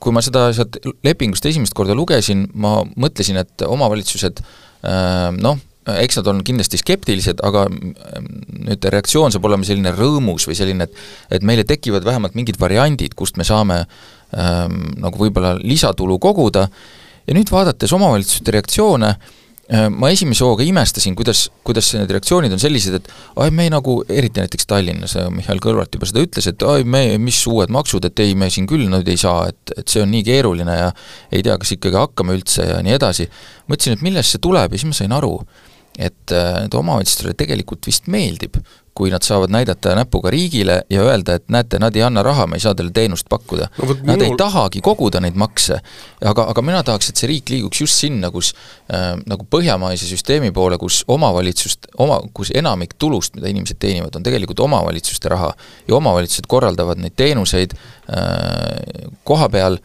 kui 0.00 0.14
ma 0.16 0.22
seda 0.24 0.48
sealt 0.56 0.78
lepingust 1.06 1.46
esimest 1.50 1.76
korda 1.76 1.96
lugesin, 1.96 2.46
ma 2.54 2.80
mõtlesin, 2.96 3.40
et 3.42 3.66
omavalitsused 3.66 4.40
äh, 4.40 5.28
noh, 5.36 5.60
eks 5.90 6.20
nad 6.20 6.30
on 6.32 6.44
kindlasti 6.46 6.80
skeptilised, 6.80 7.42
aga 7.46 7.66
äh, 7.68 8.30
nüüd 8.68 8.88
reaktsioon 8.94 9.34
saab 9.34 9.48
olema 9.50 9.66
selline 9.68 9.92
rõõmus 9.96 10.48
või 10.48 10.58
selline, 10.58 10.88
et 10.88 11.36
et 11.38 11.46
meile 11.46 11.66
tekivad 11.68 12.06
vähemalt 12.06 12.38
mingid 12.38 12.60
variandid, 12.60 13.16
kust 13.18 13.36
me 13.40 13.46
saame 13.46 13.82
ähm, 13.84 14.80
nagu 15.00 15.20
võib-olla 15.20 15.56
lisatulu 15.60 16.18
koguda. 16.22 16.66
Ja 17.28 17.36
nüüd 17.36 17.52
vaadates 17.52 17.92
omavalitsuste 17.94 18.56
reaktsioone, 18.56 19.14
Äh, 19.14 19.39
ma 19.70 20.10
esimese 20.10 20.42
hooga 20.42 20.64
imestasin, 20.66 21.14
kuidas, 21.18 21.44
kuidas 21.66 21.92
need 21.94 22.10
reaktsioonid 22.10 22.54
on 22.56 22.62
sellised, 22.62 22.96
et 22.98 23.10
ai, 23.38 23.52
me 23.54 23.68
ei 23.68 23.70
nagu, 23.70 24.00
eriti 24.10 24.42
näiteks 24.42 24.66
Tallinnas, 24.70 25.14
äh, 25.20 25.28
Mihhail 25.30 25.62
Kõlvart 25.62 25.94
juba 25.94 26.08
seda 26.10 26.24
ütles, 26.24 26.48
et 26.50 26.64
ai, 26.66 26.82
me, 26.82 27.04
mis 27.22 27.38
uued 27.46 27.70
maksud, 27.70 28.08
et 28.08 28.22
ei, 28.24 28.34
me 28.38 28.50
siin 28.50 28.66
küll 28.70 28.88
nüüd 28.90 29.08
ei 29.10 29.20
saa, 29.20 29.46
et, 29.52 29.74
et 29.78 29.86
see 29.90 30.02
on 30.02 30.10
nii 30.10 30.24
keeruline 30.26 30.74
ja 30.74 30.90
ei 31.30 31.44
tea, 31.46 31.54
kas 31.60 31.76
ikkagi 31.76 32.00
hakkame 32.00 32.34
üldse 32.38 32.66
ja 32.66 32.80
nii 32.82 32.96
edasi. 32.98 33.28
mõtlesin, 33.70 33.94
et 33.94 34.06
millest 34.06 34.34
see 34.34 34.42
tuleb 34.42 34.74
ja 34.74 34.80
siis 34.80 34.90
ma 34.90 34.98
sain 34.98 35.14
aru, 35.14 35.36
et 35.98 36.34
äh, 36.34 36.64
et 36.64 36.74
omavalitsustele 36.74 37.36
tegelikult 37.38 37.86
vist 37.86 38.10
meeldib, 38.10 38.58
kui 38.94 39.10
nad 39.10 39.22
saavad 39.22 39.50
näidata 39.50 39.94
näpuga 39.94 40.30
riigile 40.30 40.82
ja 40.90 41.02
öelda, 41.02 41.34
et 41.38 41.44
näete, 41.48 41.78
nad 41.78 41.96
ei 41.96 42.02
anna 42.02 42.22
raha, 42.22 42.46
me 42.46 42.58
ei 42.58 42.64
saa 42.64 42.74
teile 42.74 42.90
teenust 42.94 43.28
pakkuda 43.30 43.68
no,. 43.78 43.88
Nad 43.88 44.02
minul... 44.02 44.24
ei 44.26 44.36
tahagi 44.38 44.82
koguda 44.84 45.20
neid 45.22 45.38
makse, 45.38 45.78
aga, 46.24 46.48
aga 46.52 46.64
mina 46.66 46.82
tahaks, 46.86 47.10
et 47.10 47.20
see 47.20 47.30
riik 47.30 47.52
liiguks 47.52 47.80
just 47.84 48.02
sinna, 48.02 48.30
kus 48.34 48.52
äh, 48.92 49.14
nagu 49.30 49.46
põhjamaise 49.50 50.08
süsteemi 50.10 50.50
poole, 50.56 50.78
kus 50.78 51.02
omavalitsust, 51.08 51.90
oma, 52.02 52.20
kus 52.34 52.52
enamik 52.54 52.96
tulust, 52.98 53.36
mida 53.38 53.52
inimesed 53.52 53.78
teenivad, 53.80 54.16
on 54.18 54.26
tegelikult 54.26 54.64
omavalitsuste 54.66 55.30
raha 55.32 55.52
ja 55.88 55.96
omavalitsused 55.96 56.50
korraldavad 56.50 57.02
neid 57.02 57.16
teenuseid 57.16 57.76
äh, 57.76 59.10
koha 59.24 59.48
peal 59.48 59.78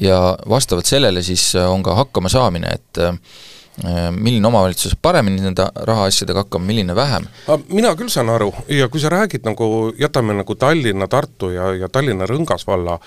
ja 0.00 0.36
vastavalt 0.48 0.88
sellele 0.88 1.22
siis 1.22 1.50
on 1.66 1.82
ka 1.82 1.94
hakkamasaamine, 1.98 2.78
et 2.78 3.02
äh, 3.02 3.18
Äh, 3.18 3.51
milline 4.12 4.46
omavalitsus 4.46 4.92
paremini 5.00 5.40
nende 5.40 5.64
rahaasjadega 5.88 6.44
hakkama, 6.44 6.66
milline 6.68 6.94
vähem? 6.96 7.24
mina 7.72 7.94
küll 7.96 8.12
saan 8.12 8.28
aru 8.28 8.50
ja 8.68 8.88
kui 8.92 9.00
sa 9.00 9.08
räägid 9.12 9.46
nagu, 9.48 9.66
jätame 9.98 10.36
nagu 10.36 10.54
Tallinna, 10.60 11.08
Tartu 11.08 11.50
ja, 11.54 11.70
ja 11.80 11.88
Tallinna 11.88 12.28
Rõngas 12.28 12.66
valla, 12.68 12.98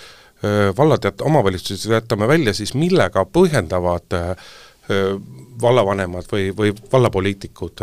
äh, 0.42 0.72
vallad 0.78 1.06
ja 1.06 1.14
omavalitsused 1.22 1.92
jätame 1.94 2.28
välja, 2.28 2.54
siis 2.58 2.74
millega 2.74 3.28
põhjendavad 3.30 4.18
äh, 4.18 4.50
vallavanemad 5.62 6.26
või, 6.32 6.50
või 6.58 6.74
vallapoliitikud 6.92 7.82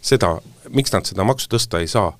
seda, 0.00 0.30
miks 0.72 0.92
nad 0.94 1.06
seda 1.08 1.26
maksu 1.26 1.50
tõsta 1.52 1.80
ei 1.82 1.88
saa? 1.90 2.12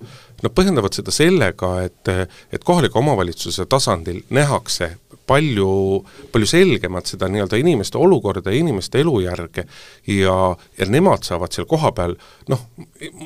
Nad 0.42 0.52
põhjendavad 0.52 0.92
seda 0.96 1.14
sellega, 1.14 1.70
et, 1.86 2.10
et 2.52 2.64
kohaliku 2.64 3.00
omavalitsuse 3.00 3.64
tasandil 3.70 4.20
nähakse 4.34 4.90
palju, 5.26 6.04
palju 6.32 6.48
selgemalt 6.48 7.08
seda 7.10 7.28
nii-öelda 7.32 7.58
inimeste 7.60 7.98
olukorda 7.98 8.52
ja 8.52 8.60
inimeste 8.60 9.00
elujärge. 9.00 9.66
Ja, 10.06 10.36
ja 10.78 10.86
nemad 10.88 11.24
saavad 11.26 11.54
seal 11.54 11.68
kohapeal 11.70 12.16
noh, 12.48 12.66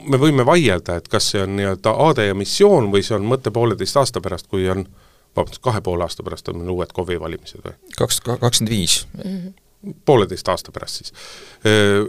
me 0.06 0.20
võime 0.20 0.46
vaielda, 0.46 0.98
et 0.98 1.08
kas 1.08 1.32
see 1.32 1.44
on 1.44 1.56
nii-öelda 1.58 1.94
aade 2.06 2.28
ja 2.30 2.38
missioon 2.38 2.92
või 2.94 3.04
see 3.06 3.18
on 3.18 3.28
mõte 3.28 3.52
pooleteist 3.54 4.00
aasta 4.00 4.22
pärast, 4.24 4.50
kui 4.50 4.68
on 4.70 4.86
vabandust, 5.36 5.62
kahe 5.62 5.80
poole 5.84 6.06
aasta 6.06 6.26
pärast 6.26 6.48
on 6.50 6.62
meil 6.62 6.74
uued 6.74 6.92
KOV-i 6.94 7.20
valimised 7.20 7.64
või? 7.64 7.78
kaks, 7.98 8.22
kakskümmend 8.26 8.74
viis. 8.74 9.02
Mhm 9.18 9.56
pooleteist 10.04 10.48
aasta 10.48 10.72
pärast 10.74 11.00
siis. 11.00 11.12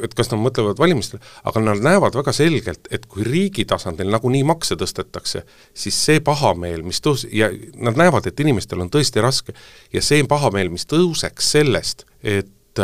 Et 0.04 0.14
kas 0.18 0.32
nad 0.32 0.42
mõtlevad 0.42 0.80
valimistele, 0.82 1.22
aga 1.50 1.62
nad 1.64 1.84
näevad 1.86 2.18
väga 2.18 2.34
selgelt, 2.34 2.90
et 2.92 3.06
kui 3.10 3.26
riigi 3.28 3.66
tasandil 3.70 4.10
nagunii 4.10 4.44
makse 4.48 4.78
tõstetakse, 4.80 5.44
siis 5.74 6.00
see 6.06 6.24
pahameel, 6.26 6.84
mis 6.84 7.02
tõus- 7.06 7.28
ja 7.32 7.52
nad 7.78 8.00
näevad, 8.00 8.28
et 8.28 8.40
inimestel 8.40 8.82
on 8.82 8.90
tõesti 8.90 9.22
raske 9.22 9.54
ja 9.94 10.02
see 10.02 10.24
pahameel, 10.24 10.72
mis 10.74 10.88
tõuseks 10.90 11.54
sellest, 11.58 12.06
et, 12.24 12.84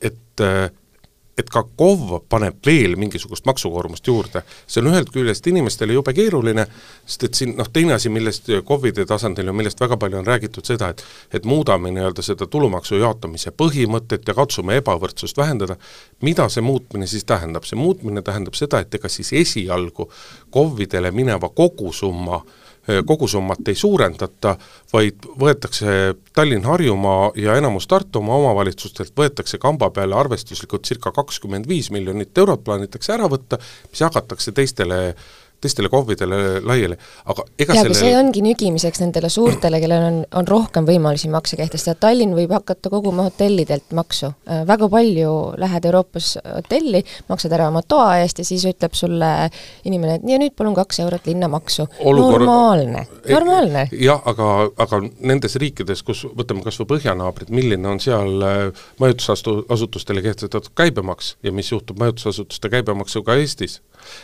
et 0.00 0.46
et 1.38 1.50
ka 1.50 1.62
KOV 1.76 2.18
paneb 2.28 2.58
veel 2.66 2.96
mingisugust 2.98 3.46
maksukoormust 3.46 4.06
juurde, 4.06 4.42
see 4.66 4.82
on 4.82 4.90
ühelt 4.92 5.12
küljest 5.14 5.46
inimestele 5.46 5.94
jube 5.94 6.12
keeruline, 6.16 6.66
sest 7.06 7.26
et 7.28 7.40
siin 7.40 7.54
noh, 7.58 7.68
teine 7.72 7.94
asi, 7.96 8.10
millest 8.12 8.50
KOV-ide 8.68 9.06
tasandil 9.08 9.50
ja 9.50 9.54
millest 9.56 9.80
väga 9.80 9.96
palju 10.00 10.20
on 10.20 10.26
räägitud 10.26 10.66
seda, 10.66 10.90
et 10.92 11.04
et 11.34 11.44
muudame 11.44 11.90
nii-öelda 11.94 12.22
seda 12.24 12.46
tulumaksu 12.50 12.98
jaotamise 12.98 13.52
põhimõtet 13.56 14.26
ja 14.28 14.34
katsume 14.34 14.78
ebavõrdsust 14.80 15.36
vähendada, 15.38 15.76
mida 16.22 16.48
see 16.48 16.64
muutmine 16.64 17.06
siis 17.06 17.24
tähendab, 17.28 17.66
see 17.68 17.78
muutmine 17.78 18.22
tähendab 18.22 18.56
seda, 18.58 18.80
et 18.82 18.94
ega 18.94 19.08
siis 19.12 19.32
esialgu 19.32 20.10
KOV-idele 20.54 21.12
mineva 21.14 21.48
kogusumma 21.48 22.42
äh, 22.42 22.67
kogusummat 23.06 23.68
ei 23.68 23.74
suurendata, 23.76 24.54
vaid 24.92 25.26
võetakse 25.40 26.14
Tallinn-Harjumaa 26.36 27.32
ja 27.36 27.56
enamus 27.60 27.86
Tartumaa 27.86 28.36
omavalitsustelt 28.42 29.12
võetakse 29.18 29.60
kamba 29.60 29.90
peale 29.90 30.16
arvestuslikult 30.16 30.86
circa 30.88 31.12
kakskümmend 31.12 31.68
viis 31.68 31.90
miljonit 31.94 32.38
eurot, 32.38 32.64
plaanitakse 32.64 33.12
ära 33.16 33.28
võtta, 33.28 33.60
mis 33.90 34.00
jagatakse 34.00 34.52
teistele 34.56 35.02
teistele 35.60 35.88
KOV-idele 35.90 36.60
laiali, 36.62 36.96
aga 37.26 37.44
ega 37.58 37.74
jaa, 37.74 37.84
aga 37.88 37.96
see 37.98 38.12
ongi 38.14 38.42
nügimiseks 38.44 39.00
nendele 39.02 39.30
suurtele, 39.32 39.80
kellel 39.82 40.04
on, 40.06 40.18
on 40.38 40.46
rohkem 40.48 40.86
võimalusi 40.86 41.30
makse 41.32 41.58
kehtestada, 41.58 41.98
Tallinn 42.06 42.36
võib 42.36 42.52
hakata 42.54 42.90
koguma 42.92 43.26
hotellidelt 43.26 43.90
maksu. 43.98 44.30
Äh, 44.46 44.62
väga 44.68 44.88
palju 44.92 45.32
lähed 45.58 45.88
Euroopas 45.90 46.36
hotelli, 46.44 47.02
maksad 47.30 47.56
ära 47.58 47.68
oma 47.72 47.82
toa 47.82 48.20
eest 48.22 48.38
ja 48.42 48.46
siis 48.46 48.66
ütleb 48.70 48.94
sulle 48.98 49.32
inimene, 49.88 50.18
et 50.20 50.28
ja 50.30 50.38
nüüd 50.38 50.54
palun 50.58 50.76
kaks 50.78 51.02
eurot 51.02 51.26
linnamaksu. 51.26 51.88
normaalne, 52.04 53.06
normaalne. 53.26 53.88
jah, 53.98 54.22
aga, 54.30 54.52
aga 54.78 55.02
nendes 55.18 55.58
riikides, 55.58 56.04
kus 56.06 56.22
võtame 56.38 56.62
kas 56.66 56.78
või 56.82 56.92
põhjanaabrid, 56.94 57.50
milline 57.54 57.90
on 57.90 58.02
seal 58.02 58.46
äh, 58.46 58.86
majutusasutustele 59.02 60.22
kehtestatud 60.22 60.70
käibemaks 60.78 61.34
ja 61.42 61.52
mis 61.52 61.72
juhtub 61.74 61.98
majutusasutuste 61.98 62.70
käibemaksuga 62.78 63.40
Eestis 63.42 63.80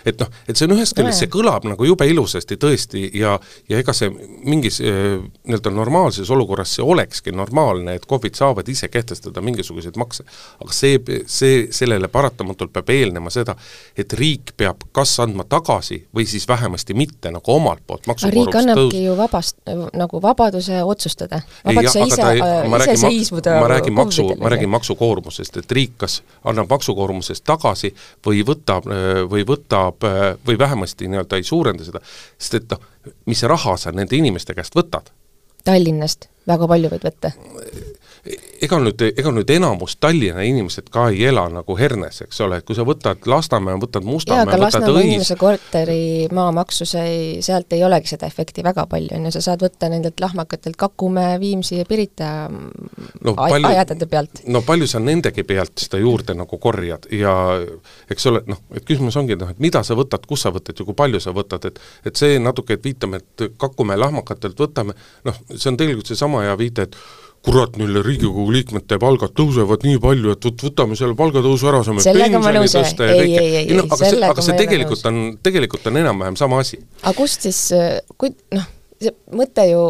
et 0.06 0.20
noh, 0.20 0.30
et 0.48 0.56
see 0.56 0.68
on 0.68 0.76
ühest 0.76 0.96
küljest, 0.96 1.24
see 1.24 1.32
kõlab 1.32 1.66
nagu 1.68 1.88
jube 1.88 2.06
ilusasti 2.08 2.58
tõesti 2.60 3.06
ja 3.18 3.38
ja 3.68 3.78
ega 3.80 3.94
see 3.96 4.10
mingis 4.44 4.80
äh, 4.84 5.18
nii-öelda 5.44 5.72
normaalses 5.74 6.30
olukorras 6.30 6.74
see 6.76 6.84
olekski 6.84 7.32
normaalne, 7.32 7.96
et 7.98 8.06
KOV-id 8.06 8.36
saavad 8.38 8.68
ise 8.68 8.88
kehtestada 8.88 9.40
mingisuguseid 9.44 9.96
makse. 10.00 10.24
aga 10.64 10.72
see, 10.72 10.98
see, 11.26 11.66
sellele 11.74 12.08
paratamatult 12.08 12.72
peab 12.72 12.90
eelnema 12.90 13.30
seda, 13.30 13.56
et 13.96 14.12
riik 14.12 14.54
peab 14.56 14.86
kas 14.92 15.16
andma 15.24 15.46
tagasi 15.48 16.04
või 16.14 16.26
siis 16.28 16.48
vähemasti 16.48 16.94
mitte 16.94 17.32
nagu 17.34 17.54
omalt 17.54 17.82
poolt 17.86 18.08
riik 18.30 18.54
annabki 18.54 18.98
tõus... 18.98 19.04
ju 19.06 19.16
vabast, 19.18 19.56
nagu 19.94 20.20
vabaduse 20.22 20.82
otsustada, 20.84 21.40
vabaduse 21.64 22.04
ise, 22.06 22.30
iseseisvuda 22.84 23.58
ma 23.60 23.70
räägin 23.74 23.96
maksu, 23.96 24.28
ma 24.40 24.52
räägin 24.52 24.72
maksukoormusest, 24.74 25.62
et 25.62 25.72
riik 25.78 25.96
kas 26.04 26.20
annab 26.44 26.70
maksukoormusest 26.70 27.44
tagasi 27.46 27.94
või 28.26 28.44
võtab, 28.46 28.88
või 29.30 29.44
võtab 29.48 29.63
võtab 29.64 30.04
või 30.46 30.58
vähemasti 30.58 31.08
nii-öelda 31.08 31.40
ei 31.40 31.42
suurenda 31.48 31.84
seda, 31.84 32.00
sest 32.38 32.60
et 32.60 32.70
noh, 32.70 32.80
mis 33.26 33.42
raha 33.42 33.76
sa 33.80 33.92
nende 33.92 34.16
inimeste 34.16 34.54
käest 34.54 34.76
võtad? 34.76 35.10
Tallinnast 35.64 36.28
väga 36.46 36.68
palju 36.68 36.92
võid 36.92 37.06
võtta 37.08 37.32
ega 38.24 38.78
nüüd, 38.80 39.02
ega 39.12 39.30
nüüd 39.34 39.50
enamus 39.52 39.96
Tallinna 40.00 40.44
inimesed 40.46 40.88
ka 40.92 41.08
ei 41.12 41.26
ela 41.28 41.44
nagu 41.52 41.76
hernes, 41.76 42.22
eks 42.24 42.40
ole, 42.44 42.60
et 42.60 42.66
kui 42.66 42.76
sa 42.76 42.86
võtad 42.86 43.26
Lasnamäe, 43.28 43.76
võtad 43.82 44.06
Mustamäe, 44.06 44.46
võtad 44.48 44.62
Lasnamäe 44.62 44.92
Õis... 44.94 45.08
inimese 45.10 45.36
korteri 45.40 45.98
maamaksu, 46.32 46.86
see 46.88 47.04
ei, 47.04 47.26
sealt 47.44 47.74
ei 47.76 47.84
olegi 47.84 48.14
seda 48.14 48.28
efekti 48.30 48.64
väga 48.64 48.86
palju, 48.90 49.12
on 49.18 49.28
ju, 49.28 49.34
sa 49.36 49.42
saad 49.50 49.64
võtta 49.64 49.90
nendelt 49.92 50.22
lahmakatelt 50.24 50.78
Kakumäe, 50.80 51.36
Viimsi 51.42 51.80
ja 51.82 51.88
Pirita 51.88 52.30
no, 52.48 53.34
palju, 53.36 53.68
ajadade 53.68 54.08
pealt. 54.10 54.44
no 54.48 54.64
palju 54.64 54.88
sa 54.90 55.02
nendegi 55.04 55.44
pealt 55.48 55.84
seda 55.84 56.00
juurde 56.00 56.36
nagu 56.38 56.58
korjad 56.62 57.10
ja 57.12 57.34
eks 58.10 58.30
ole, 58.32 58.44
noh, 58.48 58.62
et 58.72 58.88
küsimus 58.88 59.18
ongi 59.20 59.36
noh, 59.40 59.52
et 59.52 59.60
mida 59.62 59.84
sa 59.84 59.98
võtad, 59.98 60.24
kus 60.28 60.46
sa 60.46 60.54
võtad 60.54 60.80
ja 60.80 60.88
kui 60.88 60.96
palju 60.96 61.20
sa 61.20 61.36
võtad, 61.36 61.68
et 61.68 61.82
et 62.08 62.16
see 62.16 62.38
natuke, 62.40 62.78
et 62.78 62.84
viitame, 62.84 63.20
et 63.20 63.46
Kakumäe 63.60 64.00
lahmakatelt 64.00 64.58
võtame, 64.58 64.96
noh, 65.28 65.44
see 65.52 65.68
on 65.72 65.78
tegelikult 65.80 66.08
seesama 66.08 66.46
ja 66.46 66.56
viide, 66.58 66.88
et 66.88 66.96
kurat, 67.44 67.76
neil 67.80 68.00
Riigikogu 68.04 68.52
liikmete 68.54 68.98
palgad 69.02 69.34
tõusevad 69.36 69.84
nii 69.84 70.00
palju, 70.02 70.32
et 70.34 70.48
vot 70.48 70.64
võtame 70.68 70.96
selle 70.98 71.16
palgatõusu 71.18 71.68
ära, 71.70 71.82
saame 71.86 72.04
pensioni 72.04 72.72
tõsta 72.72 73.10
ja 73.10 73.18
kõike, 73.20 73.44
ei 73.60 73.76
noh, 73.76 73.88
aga 73.88 74.00
see, 74.00 74.20
aga 74.30 74.46
see 74.46 74.58
tegelikult 74.62 75.08
on, 75.10 75.20
tegelikult 75.44 75.90
on 75.90 76.00
enam-vähem 76.00 76.38
sama 76.40 76.62
asi. 76.64 76.80
aga 77.02 77.14
kust 77.18 77.44
siis, 77.44 77.60
kui 78.20 78.32
noh, 78.56 78.68
see 79.02 79.12
mõte 79.36 79.66
ju 79.68 79.86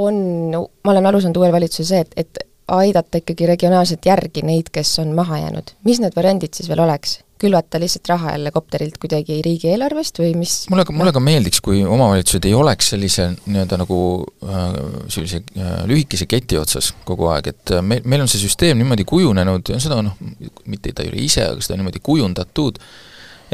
on, 0.00 0.22
ma 0.54 0.94
olen 0.94 1.10
aru 1.10 1.20
saanud 1.24 1.40
uuel 1.42 1.52
valitsusel 1.54 1.90
see, 1.90 2.04
et, 2.06 2.16
et 2.24 2.46
aidata 2.70 3.20
ikkagi 3.20 3.48
regionaalselt 3.50 4.06
järgi 4.06 4.44
neid, 4.46 4.70
kes 4.72 4.98
on 5.02 5.12
maha 5.16 5.42
jäänud. 5.44 5.74
mis 5.84 6.00
need 6.02 6.16
variandid 6.16 6.54
siis 6.56 6.70
veel 6.70 6.84
oleks? 6.86 7.18
Külvata 7.40 7.80
lihtsalt 7.80 8.08
raha 8.10 8.34
jälle 8.34 8.50
kopterilt 8.54 8.98
kuidagi 9.00 9.40
riigieelarvest 9.44 10.20
või 10.20 10.34
mis? 10.38 10.54
Mulle 10.72 10.84
ka, 10.88 10.94
mulle 10.96 11.12
ka 11.16 11.22
meeldiks, 11.24 11.62
kui 11.64 11.82
omavalitsused 11.84 12.46
ei 12.48 12.54
oleks 12.56 12.92
sellise 12.92 13.30
nii-öelda 13.46 13.80
nagu 13.80 14.00
äh, 14.44 14.66
sellise 15.12 15.42
äh, 15.56 15.72
lühikese 15.90 16.28
keti 16.30 16.58
otsas 16.60 16.92
kogu 17.08 17.30
aeg, 17.32 17.52
et 17.54 17.74
äh, 17.76 17.84
meil, 17.84 18.04
meil 18.04 18.24
on 18.24 18.30
see 18.30 18.42
süsteem 18.42 18.80
niimoodi 18.80 19.06
kujunenud, 19.08 19.72
seda 19.80 20.02
noh, 20.04 20.18
mitte 20.66 20.92
ta 20.92 21.06
ei 21.06 21.12
ole 21.12 21.24
ise, 21.24 21.46
aga 21.48 21.64
seda 21.64 21.78
on 21.78 21.84
niimoodi 21.84 22.04
kujundatud, 22.04 22.80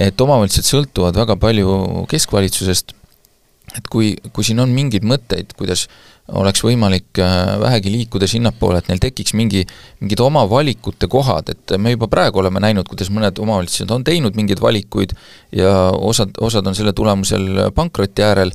et 0.09 0.27
omavalitsused 0.27 0.71
sõltuvad 0.73 1.17
väga 1.17 1.39
palju 1.41 2.07
keskvalitsusest, 2.11 2.97
et 3.79 3.89
kui, 3.93 4.15
kui 4.33 4.47
siin 4.47 4.63
on 4.63 4.75
mingeid 4.75 5.07
mõtteid, 5.07 5.55
kuidas 5.59 5.87
oleks 6.33 6.63
võimalik 6.65 7.21
äh, 7.23 7.55
vähegi 7.61 7.93
liikuda 7.93 8.27
sinnapoole, 8.31 8.81
et 8.81 8.89
neil 8.91 9.03
tekiks 9.03 9.35
mingi, 9.39 9.63
mingid 10.03 10.23
oma 10.25 10.43
valikute 10.51 11.09
kohad, 11.11 11.53
et 11.55 11.77
me 11.79 11.95
juba 11.95 12.09
praegu 12.11 12.43
oleme 12.43 12.63
näinud, 12.63 12.89
kuidas 12.91 13.13
mõned 13.15 13.39
omavalitsused 13.43 13.93
on 13.95 14.05
teinud 14.07 14.39
mingeid 14.39 14.63
valikuid 14.63 15.15
ja 15.55 15.73
osad, 15.95 16.35
osad 16.43 16.67
on 16.67 16.75
selle 16.79 16.95
tulemusel 16.97 17.71
pankroti 17.77 18.27
äärel, 18.27 18.51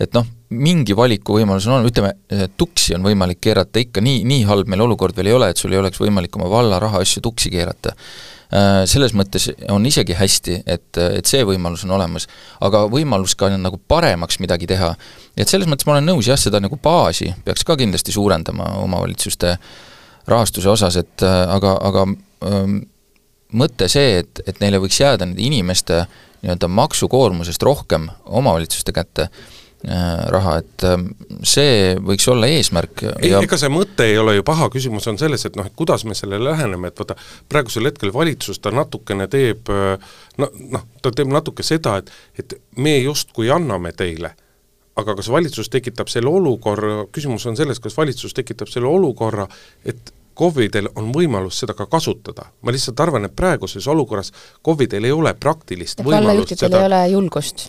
et 0.00 0.14
noh, 0.14 0.28
mingi 0.54 0.94
valikuvõimalus 0.96 1.66
on, 1.72 1.88
ütleme, 1.88 2.12
tuksi 2.56 2.94
on 2.94 3.06
võimalik 3.08 3.40
keerata 3.42 3.82
ikka, 3.82 4.04
nii, 4.04 4.22
nii 4.28 4.46
halb 4.46 4.70
meil 4.70 4.84
olukord 4.86 5.16
veel 5.16 5.32
ei 5.32 5.36
ole, 5.36 5.50
et 5.50 5.58
sul 5.58 5.74
ei 5.74 5.80
oleks 5.80 5.98
võimalik 6.00 6.38
oma 6.38 6.50
valla 6.52 6.78
rahaasju 6.82 7.24
tuksi 7.24 7.50
keerata. 7.50 7.96
Äh, 8.46 8.84
selles 8.86 9.10
mõttes 9.16 9.48
on 9.74 9.86
isegi 9.88 10.14
hästi, 10.14 10.60
et, 10.70 10.98
et 11.02 11.26
see 11.26 11.42
võimalus 11.46 11.82
on 11.86 11.96
olemas, 11.96 12.28
aga 12.62 12.84
võimalus 12.90 13.34
ka 13.38 13.50
nagu 13.56 13.80
paremaks 13.90 14.38
midagi 14.42 14.68
teha, 14.70 14.92
et 15.34 15.50
selles 15.50 15.66
mõttes 15.66 15.88
ma 15.88 15.96
olen 15.96 16.06
nõus 16.12 16.28
jah, 16.30 16.38
seda 16.38 16.60
nagu 16.62 16.78
baasi 16.82 17.32
peaks 17.44 17.66
ka 17.66 17.74
kindlasti 17.80 18.14
suurendama 18.14 18.76
omavalitsuste 18.84 19.56
rahastuse 20.30 20.70
osas, 20.70 20.98
et 21.02 21.26
aga, 21.26 21.74
aga 21.90 22.06
ähm, 22.46 22.78
mõte 23.58 23.90
see, 23.90 24.22
et, 24.22 24.42
et 24.46 24.62
neile 24.62 24.78
võiks 24.82 24.98
jääda 25.02 25.26
nende 25.26 25.42
inimeste 25.42 26.04
nii-öelda 26.44 26.70
maksukoormusest 26.70 27.62
rohkem 27.66 28.06
omavalitsuste 28.26 28.94
kätte 28.94 29.26
äh, 29.26 29.65
raha, 30.32 30.56
et 30.62 30.84
äh, 30.88 30.96
see 31.46 31.94
võiks 32.02 32.26
olla 32.32 32.48
eesmärk 32.50 33.04
ei 33.10 33.30
ja... 33.30 33.42
ega 33.44 33.58
see 33.60 33.70
mõte 33.70 34.06
ei 34.08 34.16
ole 34.18 34.38
ju 34.38 34.46
paha, 34.46 34.70
küsimus 34.72 35.06
on 35.10 35.18
selles, 35.20 35.44
et 35.46 35.58
noh, 35.58 35.68
et 35.68 35.76
kuidas 35.78 36.06
me 36.08 36.16
sellele 36.16 36.50
läheneme, 36.50 36.90
et 36.90 37.02
vaata, 37.02 37.18
praegusel 37.52 37.90
hetkel 37.90 38.14
valitsus, 38.14 38.58
ta 38.62 38.72
natukene 38.74 39.28
teeb 39.30 39.70
no, 39.70 40.48
noh, 40.48 40.88
ta 41.02 41.12
teeb 41.12 41.30
natuke 41.30 41.66
seda, 41.66 41.98
et, 42.00 42.10
et 42.40 42.56
me 42.80 42.96
justkui 42.98 43.52
anname 43.52 43.92
teile 43.96 44.32
aga 44.96 45.12
kas 45.18 45.28
valitsus 45.28 45.68
tekitab 45.68 46.08
selle 46.08 46.32
olukorra, 46.32 47.04
küsimus 47.12 47.44
on 47.50 47.58
selles, 47.58 47.80
kas 47.84 47.96
valitsus 47.98 48.32
tekitab 48.36 48.70
selle 48.72 48.88
olukorra, 48.88 49.44
et 49.84 50.12
KOV-idel 50.36 50.90
on 51.00 51.10
võimalus 51.14 51.60
seda 51.62 51.74
ka 51.76 51.86
kasutada. 51.90 52.46
ma 52.62 52.74
lihtsalt 52.74 53.00
arvan, 53.00 53.24
et 53.28 53.36
praeguses 53.36 53.86
olukorras 53.88 54.32
KOV-idel 54.62 55.08
ei 55.08 55.14
ole 55.14 55.34
praktilist 55.34 56.00
et 56.00 56.06
võimalust 56.06 56.54
seda 56.56 56.82
ei 56.82 56.90
ole 56.90 57.02
julgust? 57.12 57.68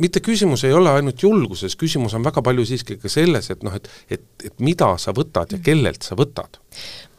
mitte 0.00 0.22
küsimus 0.24 0.64
ei 0.68 0.74
ole 0.76 0.90
ainult 0.90 1.22
julguses, 1.22 1.76
küsimus 1.76 2.14
on 2.18 2.24
väga 2.26 2.42
palju 2.42 2.66
siiski 2.66 2.98
ka 3.00 3.12
selles, 3.12 3.50
et 3.50 3.62
noh, 3.66 3.74
et 3.76 3.90
et, 4.10 4.22
et 4.44 4.62
mida 4.64 4.92
sa 4.98 5.14
võtad 5.16 5.52
ja 5.54 5.60
kellelt 5.62 6.06
sa 6.06 6.16
võtad. 6.18 6.60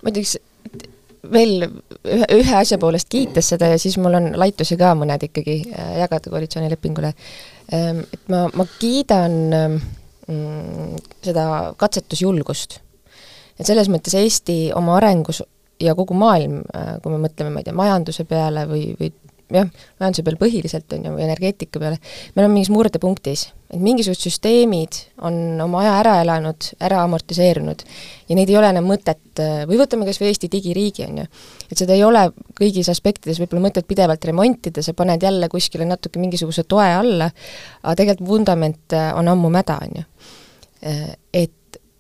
ma 0.02 0.12
ütleks, 0.12 0.38
veel 1.32 1.66
ühe, 1.66 2.28
ühe 2.40 2.56
asja 2.58 2.80
poolest 2.82 3.10
kiites 3.12 3.52
seda 3.54 3.72
ja 3.72 3.80
siis 3.82 3.98
mul 4.02 4.18
on 4.18 4.32
laitusi 4.40 4.78
ka 4.80 4.94
mõned 4.98 5.28
ikkagi 5.30 5.58
äh, 5.72 5.98
jagada 6.02 6.34
koalitsioonilepingule, 6.34 7.14
ähm, 7.74 8.06
et 8.12 8.32
ma, 8.32 8.48
ma 8.58 8.68
kiidan 8.80 9.38
mm, 9.56 11.04
seda 11.24 11.46
katsetusjulgust 11.80 12.82
et 13.62 13.70
selles 13.70 13.90
mõttes 13.94 14.18
Eesti 14.18 14.60
oma 14.78 14.98
arengus 14.98 15.44
ja 15.82 15.96
kogu 15.98 16.18
maailm, 16.18 16.62
äh, 16.76 16.96
kui 17.02 17.14
me 17.14 17.22
mõtleme, 17.28 17.54
ma 17.54 17.62
ei 17.62 17.68
tea, 17.68 17.78
majanduse 17.78 18.26
peale 18.30 18.66
või, 18.70 18.92
või 19.00 19.12
jah, 19.52 19.68
majanduse 20.00 20.24
peale 20.26 20.40
põhiliselt, 20.40 20.94
on 20.96 21.08
ju, 21.08 21.14
või 21.16 21.26
energeetika 21.26 21.82
peale, 21.82 21.98
me 22.34 22.44
oleme 22.44 22.58
mingis 22.58 22.72
murdepunktis. 22.74 23.50
et 23.72 23.80
mingisugused 23.80 24.26
süsteemid 24.28 24.98
on 25.24 25.62
oma 25.64 25.80
aja 25.80 25.92
ära 26.02 26.16
elanud, 26.26 26.66
ära 26.84 27.06
amortiseerunud 27.06 27.84
ja 28.28 28.36
neid 28.36 28.50
ei 28.52 28.58
ole 28.60 28.68
enam 28.74 28.90
mõtet, 28.90 29.22
äh, 29.40 29.64
või 29.70 29.80
võtame 29.80 30.06
kas 30.08 30.20
või 30.20 30.32
Eesti 30.32 30.50
digiriigi, 30.52 31.06
on 31.08 31.22
ju, 31.24 31.30
et 31.70 31.78
seda 31.78 31.96
ei 31.96 32.04
ole 32.04 32.26
kõigis 32.58 32.90
aspektides 32.92 33.40
võib-olla 33.40 33.70
mõtet 33.70 33.88
pidevalt 33.88 34.26
remontida, 34.28 34.84
sa 34.84 34.94
paned 34.94 35.24
jälle 35.24 35.50
kuskile 35.50 35.88
natuke 35.88 36.20
mingisuguse 36.20 36.68
toe 36.68 36.90
alla, 37.00 37.32
aga 37.84 37.96
tegelikult 37.96 38.28
vundament 38.28 38.98
äh, 38.98 39.12
on 39.16 39.32
ammu 39.32 39.54
mäda, 39.54 39.80
on 39.86 40.02
ju. 40.02 40.08
Et 41.34 41.52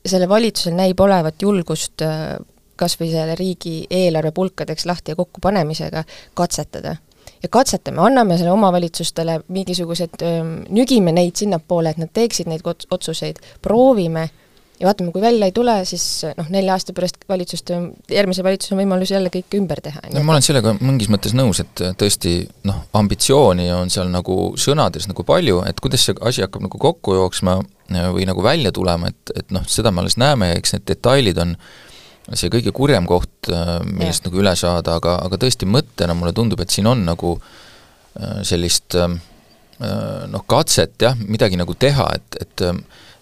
sellel 0.05 0.29
valitsusel 0.29 0.75
näib 0.75 0.99
olevat 0.99 1.41
julgust 1.41 2.01
äh, 2.05 2.37
kas 2.81 2.97
või 2.99 3.11
selle 3.13 3.35
riigieelarve 3.37 4.33
pulkadeks 4.35 4.87
lahti 4.89 5.13
ja 5.13 5.19
kokkupanemisega 5.19 6.03
katsetada. 6.33 6.95
ja 7.43 7.49
katsetame, 7.49 8.01
anname 8.01 8.37
selle 8.37 8.51
omavalitsustele 8.51 9.39
mingisugused, 9.47 10.21
ähm, 10.25 10.53
nügime 10.69 11.11
neid 11.11 11.35
sinnapoole, 11.37 11.89
et 11.89 11.97
nad 12.01 12.09
teeksid 12.13 12.49
neid 12.49 12.65
otsuseid, 12.65 13.41
proovime 13.61 14.29
ja 14.81 14.89
vaatame, 14.89 15.13
kui 15.13 15.21
välja 15.23 15.49
ei 15.49 15.53
tule, 15.55 15.75
siis 15.87 16.05
noh, 16.37 16.47
nelja 16.53 16.75
aasta 16.75 16.95
pärast 16.97 17.21
valitsust, 17.29 17.69
järgmisel 18.11 18.45
valitsusel 18.47 18.75
on 18.75 18.81
võimalus 18.83 19.13
jälle 19.13 19.31
kõik 19.33 19.57
ümber 19.59 19.81
teha. 19.85 20.01
no 20.15 20.25
ma 20.25 20.35
olen 20.35 20.45
sellega 20.45 20.73
mingis 20.79 21.11
mõttes 21.13 21.35
nõus, 21.37 21.61
et 21.63 21.85
tõesti 22.01 22.39
noh, 22.67 22.83
ambitsiooni 22.97 23.69
on 23.75 23.93
seal 23.93 24.09
nagu 24.11 24.39
sõnades 24.59 25.07
nagu 25.11 25.25
palju, 25.27 25.61
et 25.69 25.79
kuidas 25.83 26.07
see 26.07 26.17
asi 26.25 26.43
hakkab 26.45 26.65
nagu 26.65 26.81
kokku 26.81 27.15
jooksma, 27.19 27.61
või 27.91 28.25
nagu 28.27 28.43
välja 28.43 28.71
tulema, 28.71 29.11
et, 29.11 29.33
et 29.35 29.49
noh, 29.51 29.63
seda 29.67 29.91
me 29.91 30.03
alles 30.03 30.17
näeme 30.21 30.51
ja 30.51 30.59
eks 30.59 30.75
need 30.75 30.85
detailid 30.87 31.41
on 31.41 31.55
see 32.37 32.51
kõige 32.53 32.71
kurjem 32.75 33.07
koht, 33.09 33.33
äh, 33.49 33.79
millest 33.87 34.23
ja. 34.23 34.29
nagu 34.29 34.41
üle 34.43 34.53
saada, 34.59 34.95
aga, 35.01 35.17
aga 35.25 35.39
tõesti 35.41 35.67
mõttena 35.67 36.15
mulle 36.15 36.33
tundub, 36.37 36.61
et 36.63 36.71
siin 36.71 36.87
on 36.87 37.03
nagu 37.07 37.33
äh, 37.35 38.39
sellist 38.47 38.95
äh, 38.95 39.09
noh, 40.31 40.45
katset 40.47 40.95
jah, 41.01 41.17
midagi 41.25 41.57
nagu 41.59 41.73
teha, 41.73 42.07
et, 42.19 42.37
et 42.45 42.65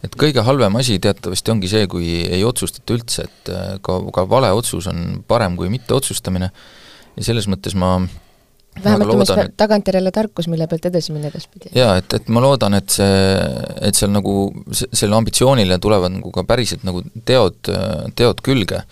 et 0.05 0.15
kõige 0.19 0.43
halvem 0.45 0.79
asi 0.79 0.99
teatavasti 1.03 1.53
ongi 1.53 1.71
see, 1.71 1.88
kui 1.91 2.13
ei 2.23 2.43
otsustata 2.47 2.95
üldse, 2.95 3.27
et 3.27 3.53
ka, 3.85 3.99
ka 4.15 4.25
vale 4.29 4.51
otsus 4.55 4.88
on 4.91 5.21
parem 5.27 5.57
kui 5.59 5.71
mitteotsustamine 5.73 6.49
ja 6.49 7.25
selles 7.25 7.49
mõttes 7.51 7.75
ma 7.79 7.97
vähemalt 8.83 9.13
umbes 9.13 9.31
et... 9.35 9.55
tagantjärele 9.59 10.12
tarkus, 10.15 10.47
mille 10.51 10.67
pealt 10.71 10.88
edasi 10.89 11.13
minna 11.15 11.31
edaspidi. 11.31 11.71
jaa, 11.75 11.97
et, 11.99 12.13
et 12.15 12.29
ma 12.31 12.43
loodan, 12.43 12.77
et 12.79 12.93
see, 12.93 13.23
et 13.85 13.97
seal 13.97 14.13
nagu, 14.13 14.35
selle 14.71 15.17
ambitsioonile 15.17 15.79
tulevad 15.83 16.15
nagu 16.19 16.31
ka 16.35 16.45
päriselt 16.47 16.85
nagu 16.88 17.03
teod, 17.27 17.71
teod 18.19 18.43
külge 18.45 18.83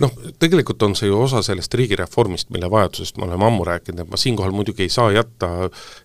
noh, 0.00 0.12
tegelikult 0.38 0.82
on 0.82 0.96
see 0.96 1.08
ju 1.08 1.20
osa 1.22 1.42
sellest 1.42 1.74
riigireformist, 1.74 2.50
mille 2.50 2.70
vajadusest 2.70 3.16
me 3.16 3.24
oleme 3.28 3.46
ammu 3.46 3.64
rääkinud, 3.64 4.00
et 4.04 4.10
ma 4.10 4.16
siinkohal 4.20 4.52
muidugi 4.52 4.82
ei 4.86 4.88
saa 4.92 5.12
jätta, 5.12 5.48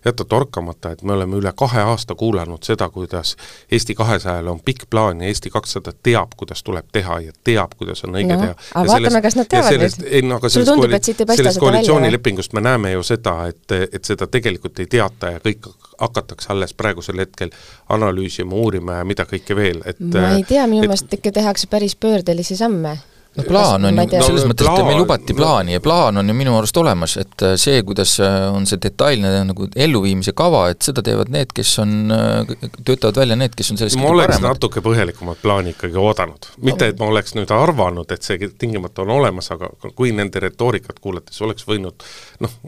jätta 0.04 0.24
torkamata, 0.24 0.90
et 0.90 1.02
me 1.02 1.12
oleme 1.12 1.36
üle 1.36 1.52
kahe 1.56 1.80
aasta 1.80 2.14
kuulanud 2.14 2.62
seda, 2.62 2.88
kuidas 2.88 3.36
Eesti 3.72 3.94
kahesajal 3.94 4.48
on 4.48 4.60
pikk 4.64 4.88
plaan 4.90 5.20
ja 5.20 5.28
Eesti 5.28 5.50
kakssada 5.50 5.92
teab, 6.02 6.34
kuidas 6.36 6.62
tuleb 6.62 6.88
teha 6.92 7.20
ja 7.20 7.32
teab, 7.44 7.76
kuidas 7.78 8.04
on 8.04 8.18
õige 8.18 8.34
no, 8.34 8.40
teha. 8.40 8.56
aga 8.74 8.88
vaatame, 8.88 9.10
sellest, 9.10 9.22
kas 9.22 9.38
nad 9.40 9.50
teavad 9.54 9.80
nüüd. 9.84 10.06
ei 10.10 10.22
no 10.22 10.40
aga 10.40 10.48
sellest, 10.48 10.72
tundub, 10.72 10.90
kooli, 10.90 11.36
sellest 11.36 11.62
koalitsioonilepingust 11.62 12.52
me 12.52 12.64
näeme 12.64 12.92
ju 12.92 13.02
seda, 13.06 13.36
et, 13.52 13.78
et 13.92 14.04
seda 14.04 14.28
tegelikult 14.30 14.84
ei 14.84 14.90
teata 14.90 15.34
ja 15.36 15.42
kõik 15.44 15.70
hakatakse 16.00 16.52
alles 16.52 16.74
praegusel 16.74 17.22
hetkel 17.22 17.50
analüüsima, 17.94 18.54
uurima 18.54 19.00
ja 19.00 19.08
mida 19.08 19.26
kõike 19.28 19.56
veel, 19.56 19.82
et 19.86 20.00
ma 20.00 20.34
ei 20.38 20.46
tea, 20.48 20.66
minu 20.70 20.88
meelest 20.88 21.12
ikka 21.18 21.34
tehakse 21.34 21.70
päris 21.70 21.96
pöördelisi 21.96 22.56
samme 22.58 22.98
no 23.36 23.44
plaan 23.48 23.88
on 23.88 23.98
ju, 23.98 24.20
selles 24.22 24.46
mõttes, 24.48 24.68
et 24.68 24.86
meil 24.86 25.00
lubati 25.00 25.36
plaani 25.36 25.74
ja 25.76 25.82
plaan 25.82 26.20
on 26.20 26.30
ju 26.30 26.36
minu 26.36 26.54
arust 26.58 26.78
olemas, 26.80 27.16
et 27.20 27.44
äh, 27.46 27.56
see, 27.60 27.82
kuidas 27.86 28.16
äh, 28.22 28.36
on 28.54 28.68
see 28.70 28.80
detailne 28.82 29.32
nagu 29.48 29.68
elluviimise 29.86 30.34
kava, 30.38 30.66
et 30.72 30.86
seda 30.86 31.02
teevad 31.06 31.32
need, 31.34 31.52
kes 31.56 31.74
on, 31.82 31.96
äh, 32.14 32.54
töötavad 32.84 33.22
välja 33.24 33.38
need, 33.40 33.56
kes 33.58 33.74
on 33.74 33.82
sellest 33.82 34.00
ma 34.00 34.10
oleks 34.12 34.36
paremad. 34.36 34.54
natuke 34.54 34.84
põhjalikumat 34.84 35.42
plaani 35.42 35.74
ikkagi 35.74 36.00
oodanud. 36.00 36.50
mitte, 36.62 36.92
et 36.92 37.02
ma 37.02 37.10
oleks 37.10 37.36
nüüd 37.38 37.54
arvanud, 37.54 38.14
et 38.14 38.26
see 38.26 38.50
tingimata 38.58 39.02
on 39.06 39.14
olemas, 39.18 39.50
aga 39.54 39.72
kui 39.94 40.14
nende 40.14 40.42
retoorikat 40.44 41.02
kuulates 41.02 41.42
oleks 41.42 41.66
võinud 41.68 42.06
noh, 42.44 42.58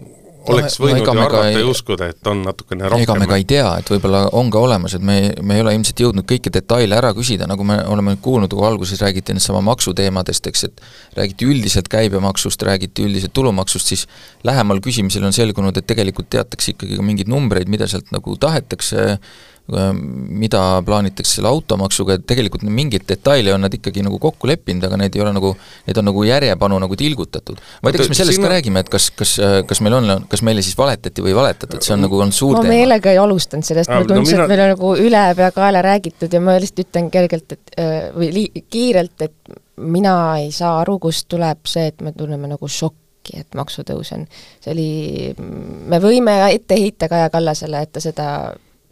oleks 0.52 0.78
võinud 0.80 1.02
no, 1.02 1.14
ju 1.14 1.22
arvata 1.24 1.50
ja 1.52 1.64
uskuda, 1.70 2.08
et 2.12 2.30
on 2.30 2.42
natukene 2.46 2.90
rohkem. 2.90 3.04
ega 3.04 3.16
me 3.18 3.28
ka 3.30 3.38
ei 3.40 3.46
tea, 3.48 3.68
et 3.80 3.90
võib-olla 3.92 4.22
on 4.38 4.50
ka 4.52 4.62
olemas, 4.62 4.96
et 4.98 5.04
me, 5.06 5.16
me 5.42 5.58
ei 5.58 5.64
ole 5.64 5.74
ilmselt 5.76 6.02
jõudnud 6.04 6.26
kõiki 6.28 6.52
detaile 6.54 6.98
ära 6.98 7.12
küsida, 7.16 7.48
nagu 7.50 7.66
me 7.66 7.78
oleme 7.92 8.16
kuulnud, 8.22 8.52
kui 8.52 8.66
alguses 8.68 9.02
räägiti 9.04 9.36
needsamma 9.36 9.64
maksuteemadest, 9.70 10.50
eks, 10.52 10.64
et 10.68 10.86
räägiti 11.18 11.48
üldiselt 11.50 11.90
käibemaksust, 11.92 12.62
räägiti 12.68 13.06
üldiselt 13.06 13.34
tulumaksust, 13.36 13.92
siis 13.94 14.06
lähemal 14.46 14.82
küsimisel 14.84 15.26
on 15.26 15.36
selgunud, 15.36 15.76
et 15.76 15.88
tegelikult 15.88 16.30
teatakse 16.32 16.74
ikkagi 16.74 16.98
ka 17.00 17.06
mingeid 17.06 17.30
numbreid, 17.32 17.70
mida 17.72 17.88
sealt 17.90 18.12
nagu 18.14 18.38
tahetakse 18.40 19.18
mida 19.66 20.60
plaanitakse 20.86 21.40
selle 21.40 21.50
automaksuga, 21.50 22.16
et 22.16 22.26
tegelikult 22.28 22.62
mingeid 22.70 23.02
detaile 23.08 23.50
on 23.54 23.64
nad 23.66 23.74
ikkagi 23.74 24.04
nagu 24.06 24.20
kokku 24.22 24.46
leppinud, 24.46 24.84
aga 24.86 24.98
need 25.00 25.16
ei 25.18 25.24
ole 25.24 25.32
nagu, 25.34 25.50
need 25.88 25.98
on 25.98 26.06
nagu 26.06 26.22
järjepanu 26.22 26.78
nagu 26.84 26.98
tilgutatud. 26.98 27.58
ma 27.82 27.90
ei 27.90 27.96
tea, 27.96 28.04
kas 28.04 28.12
me 28.12 28.18
sellest 28.20 28.42
ka 28.44 28.50
räägime, 28.52 28.84
et 28.84 28.92
kas, 28.92 29.08
kas, 29.18 29.32
kas 29.66 29.82
meil 29.82 29.96
on, 29.98 30.12
kas 30.30 30.44
meile 30.46 30.62
siis 30.62 30.78
valetati 30.78 31.24
või 31.24 31.32
ei 31.34 31.38
valetatud, 31.40 31.82
see 31.82 31.96
on 31.96 32.06
nagu, 32.06 32.20
on 32.22 32.30
suur 32.30 32.54
ma 32.54 32.62
teema. 32.62 32.72
ma 32.72 32.78
meelega 32.78 33.14
ei 33.14 33.18
alustanud 33.22 33.66
sellest, 33.66 33.90
mulle 33.90 34.10
tundus 34.12 34.30
no,, 34.30 34.36
mina... 34.36 34.44
et 34.44 34.52
meil 34.52 34.62
on 34.62 34.70
nagu 34.76 34.92
ülepeakaela 35.08 35.82
räägitud 35.86 36.36
ja 36.36 36.42
ma 36.46 36.54
lihtsalt 36.62 36.84
ütlen 36.84 37.08
kergelt, 37.16 37.56
et 37.56 37.80
äh, 37.82 37.96
või 38.14 38.28
li-, 38.36 38.62
kiirelt, 38.70 39.26
et 39.26 39.56
mina 39.82 40.14
ei 40.44 40.52
saa 40.54 40.76
aru, 40.84 41.00
kust 41.02 41.26
tuleb 41.32 41.66
see, 41.66 41.88
et 41.90 42.06
me 42.06 42.14
tunneme 42.14 42.52
nagu 42.52 42.70
šokki, 42.70 43.40
et 43.42 43.58
maksutõus 43.58 44.12
on. 44.14 44.28
see 44.62 44.70
oli, 44.76 44.90
me 45.90 45.98
võime 46.02 46.38
ette 46.52 46.78
heita 46.78 47.10
Kaja 47.10 47.34
Kallasele, 47.34 47.82
et 47.82 47.92
ta 47.96 48.04
seda 48.04 48.28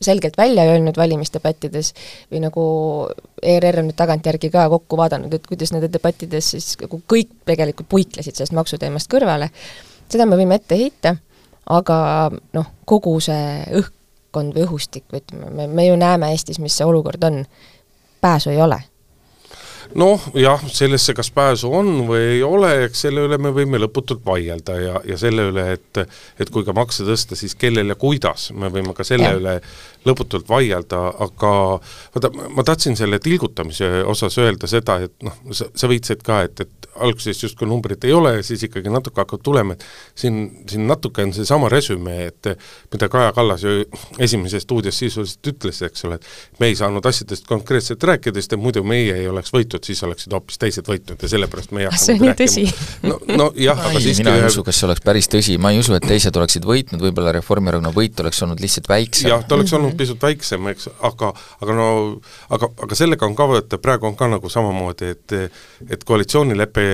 selgelt 0.02 0.37
välja 0.38 0.66
öelnud 0.68 0.96
valimisdebattides 0.98 1.92
või 2.33 2.42
nagu 2.44 2.64
ERR 3.42 3.80
on 3.83 3.90
nüüd 3.90 3.98
tagantjärgi 3.98 4.50
ka 4.54 4.66
kokku 4.72 4.98
vaadanud, 5.00 5.35
et 5.35 5.46
kuidas 5.46 5.72
nende 5.74 5.90
debattides 5.92 6.54
siis 6.54 6.72
nagu 6.83 7.00
kõik 7.11 7.30
tegelikult 7.48 7.90
puiklesid 7.92 8.37
sellest 8.37 8.57
maksuteemast 8.57 9.11
kõrvale, 9.12 9.50
seda 10.12 10.26
me 10.28 10.38
võime 10.40 10.59
ette 10.61 10.78
heita, 10.78 11.16
aga 11.72 11.98
noh, 12.57 12.72
kogu 12.85 13.16
see 13.24 13.62
õhkkond 13.80 14.57
või 14.57 14.66
õhustik 14.66 15.07
või 15.12 15.22
ütleme, 15.22 15.52
me, 15.54 15.68
me 15.68 15.87
ju 15.88 16.00
näeme 16.00 16.33
Eestis, 16.35 16.61
mis 16.61 16.76
see 16.76 16.88
olukord 16.88 17.22
on, 17.30 17.44
pääsu 18.20 18.52
ei 18.52 18.61
ole 18.64 18.83
noh, 19.99 20.23
jah, 20.38 20.62
sellesse 20.73 21.14
kas 21.16 21.31
pääsu 21.35 21.70
on 21.75 21.92
või 22.09 22.20
ei 22.37 22.42
ole, 22.47 22.73
eks 22.87 23.05
selle 23.07 23.27
üle 23.29 23.38
me 23.38 23.53
võime 23.55 23.81
lõputult 23.83 24.25
vaielda 24.27 24.79
ja, 24.81 25.01
ja 25.07 25.18
selle 25.20 25.49
üle, 25.53 25.66
et 25.77 26.03
et 26.40 26.51
kui 26.51 26.66
ka 26.66 26.75
makse 26.77 27.07
tõsta, 27.07 27.38
siis 27.38 27.55
kellel 27.59 27.92
ja 27.92 27.99
kuidas, 27.99 28.51
me 28.57 28.70
võime 28.73 28.94
ka 28.97 29.07
selle 29.07 29.31
ja. 29.31 29.38
üle 29.38 29.59
lõputult 30.09 30.49
vaielda, 30.49 31.01
aga 31.25 31.53
vaata, 32.14 32.31
ma 32.55 32.64
tahtsin 32.67 32.97
selle 32.99 33.19
tilgutamise 33.23 34.05
osas 34.11 34.38
öelda 34.43 34.69
seda, 34.71 34.99
et 35.07 35.14
noh, 35.25 35.37
sa, 35.57 35.69
sa 35.75 35.90
viitasid 35.90 36.25
ka, 36.27 36.43
et, 36.49 36.64
et 36.64 36.88
alguses 37.05 37.40
justkui 37.43 37.69
numbrit 37.69 38.05
ei 38.07 38.12
ole 38.14 38.37
ja 38.37 38.43
siis 38.47 38.62
ikkagi 38.69 38.93
natuke 38.93 39.23
hakkab 39.23 39.43
tulema, 39.45 39.75
et 39.75 39.85
siin, 40.19 40.40
siin 40.71 40.87
natuke 40.87 41.25
on 41.25 41.33
seesama 41.35 41.71
resümee, 41.73 42.29
et 42.31 42.51
mida 42.93 43.09
Kaja 43.11 43.33
Kallas 43.35 43.64
ju 43.64 43.85
esimeses 44.23 44.67
stuudios 44.67 44.99
sisuliselt 44.99 45.53
ütles, 45.55 45.81
eks 45.87 46.07
ole, 46.09 46.21
et 46.21 46.61
me 46.62 46.71
ei 46.71 46.79
saanud 46.79 47.05
asjadest 47.07 47.49
konkreetselt 47.51 48.05
rääkida, 48.05 48.38
sest 48.40 48.57
et 48.57 48.62
muidu 48.62 48.85
meie 48.87 49.17
ei 49.19 49.29
oleks 49.31 49.53
võitnud, 49.55 49.85
siis 49.87 50.03
oleksid 50.07 50.35
hoopis 50.37 50.61
teised 50.61 50.88
võitnud 50.88 51.23
ja 51.23 51.33
sellepärast 51.35 51.75
me 51.75 51.85
ei 51.85 51.90
hakanud 51.90 52.05
see 52.05 52.17
on 52.17 52.25
nii 52.25 52.37
tõsi? 52.38 52.67
no, 53.09 53.19
no 53.43 53.51
jah, 53.59 53.81
aga 53.90 54.03
siiski 54.03 54.25
mina 54.25 54.37
ei 54.38 54.47
usu, 54.49 54.64
kas 54.67 54.79
see 54.81 54.88
oleks 54.88 55.05
päris 55.05 55.31
tõsi, 55.33 55.59
ma 55.59 55.75
ei 55.75 55.83
usu, 55.83 55.97
et 55.99 56.07
teised 56.07 56.37
oleksid 56.38 56.69
võitnud, 56.69 57.03
võib-olla 57.03 57.35
Reformierakonna 57.38 57.93
võit 57.95 58.21
oleks 58.23 58.43
olnud 58.47 58.62
lihtsalt 58.62 58.90
väiksem. 58.90 59.33
jah, 59.33 59.45
ta 59.49 59.59
oleks 59.59 59.75
olnud 59.77 59.93
olnud 59.94 59.98
pisut 59.98 60.22
väiksem, 60.22 60.66
eks, 60.72 60.88
aga, 61.02 61.33
aga 61.62 61.74
no 61.74 61.87
aga, 62.50 62.68
aga 62.83 62.94
sellega 62.98 63.26
on 63.26 63.37
ka, 63.37 63.46
vaata 63.48 63.78
praegu 63.78 64.07
on 64.07 64.16
ka 64.16 64.28
nagu 64.28 64.48
samamoodi, 64.48 65.11
et 65.14 65.33
et 65.90 66.04
koalitsioonilepe 66.04 66.85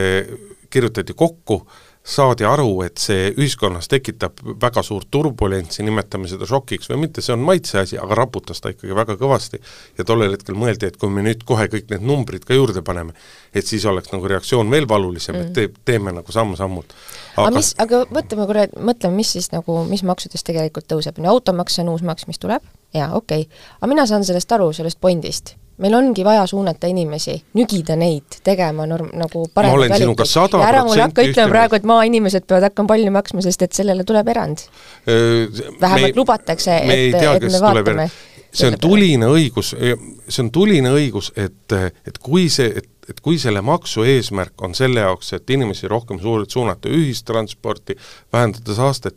kirjutati 0.70 1.14
kokku, 1.14 1.66
saadi 2.00 2.46
aru, 2.48 2.80
et 2.86 2.98
see 3.00 3.28
ühiskonnas 3.34 3.88
tekitab 3.92 4.40
väga 4.60 4.82
suurt 4.84 5.10
turbulentsi, 5.12 5.84
nimetame 5.84 6.30
seda 6.30 6.48
šokiks 6.48 6.88
või 6.90 7.02
mitte, 7.04 7.20
see 7.24 7.34
on 7.34 7.44
maitse 7.44 7.76
asi, 7.82 7.98
aga 8.00 8.16
raputas 8.22 8.62
ta 8.64 8.72
ikkagi 8.72 8.96
väga 8.96 9.18
kõvasti. 9.20 9.60
ja 9.98 10.06
tollel 10.08 10.32
hetkel 10.32 10.56
mõeldi, 10.56 10.88
et 10.88 10.96
kui 10.96 11.12
me 11.12 11.24
nüüd 11.26 11.44
kohe 11.44 11.68
kõik 11.68 11.92
need 11.92 12.06
numbrid 12.08 12.46
ka 12.48 12.56
juurde 12.56 12.82
paneme, 12.86 13.12
et 13.52 13.68
siis 13.68 13.84
oleks 13.84 14.14
nagu 14.14 14.32
reaktsioon 14.32 14.70
veel 14.72 14.88
valulisem 14.88 15.36
mm., 15.36 15.46
et 15.46 15.52
te, 15.52 15.68
teeme 15.84 16.16
nagu 16.16 16.32
samm-sammult. 16.32 16.96
aga 17.36 17.52
mis, 17.58 17.74
aga 17.78 18.04
mõtleme 18.08 18.48
korra, 18.48 18.66
mõtleme, 18.80 19.20
mis 19.20 19.36
siis 19.36 19.52
nagu, 19.52 19.82
mis 19.90 20.02
maksudest 20.02 20.48
tegelikult 20.48 20.88
tõuseb, 20.88 21.20
ju 21.20 21.32
automaks 21.36 21.82
on 21.84 21.92
uus 21.92 22.06
maks, 22.06 22.26
mis 22.30 22.40
tuleb, 22.40 22.64
jaa, 22.96 23.12
okei 23.12 23.44
okay., 23.44 23.66
aga 23.78 23.92
mina 23.92 24.08
saan 24.08 24.24
sellest 24.24 24.56
aru, 24.56 24.72
sellest 24.72 25.00
fondist 25.04 25.59
meil 25.80 25.94
ongi 25.96 26.24
vaja 26.24 26.46
suunata 26.46 26.88
inimesi, 26.90 27.34
nügida 27.58 27.96
neid 27.98 28.40
tegema 28.46 28.86
norm-, 28.88 29.12
nagu 29.16 29.44
paremat 29.54 29.76
valikuid. 29.76 30.20
ja 30.26 30.62
ära 30.66 30.84
mulle 30.86 31.06
hakka 31.06 31.26
ütlema 31.28 31.52
praegu, 31.52 31.78
et 31.78 31.88
maainimesed 31.88 32.46
peavad 32.48 32.68
hakkama 32.70 32.92
palju 32.94 33.14
maksma, 33.14 33.44
sest 33.46 33.66
et 33.66 33.76
sellele 33.76 34.04
tuleb 34.08 34.28
erand. 34.28 34.66
vähemalt 35.06 36.10
me, 36.10 36.12
lubatakse, 36.16 36.76
et, 36.84 37.16
et 37.16 37.48
me 37.48 37.62
vaatame. 37.66 38.10
see 38.52 38.66
on 38.66 38.78
tuline 38.82 39.26
õigus, 39.30 39.74
see 39.74 40.42
on 40.44 40.50
tuline 40.54 40.92
õigus, 40.94 41.32
et, 41.36 41.76
et 42.06 42.18
kui 42.22 42.48
see, 42.52 42.72
et 42.82 42.88
et 43.10 43.20
kui 43.20 43.40
selle 43.42 43.58
maksu 43.64 44.04
eesmärk 44.06 44.62
on 44.62 44.74
selle 44.78 45.02
jaoks, 45.02 45.32
et 45.34 45.50
inimesi 45.50 45.88
rohkem 45.90 46.20
suur-, 46.22 46.46
suunata 46.48 46.90
ühistransporti, 46.94 47.96
vähendada 48.32 48.76
saastet, 48.76 49.16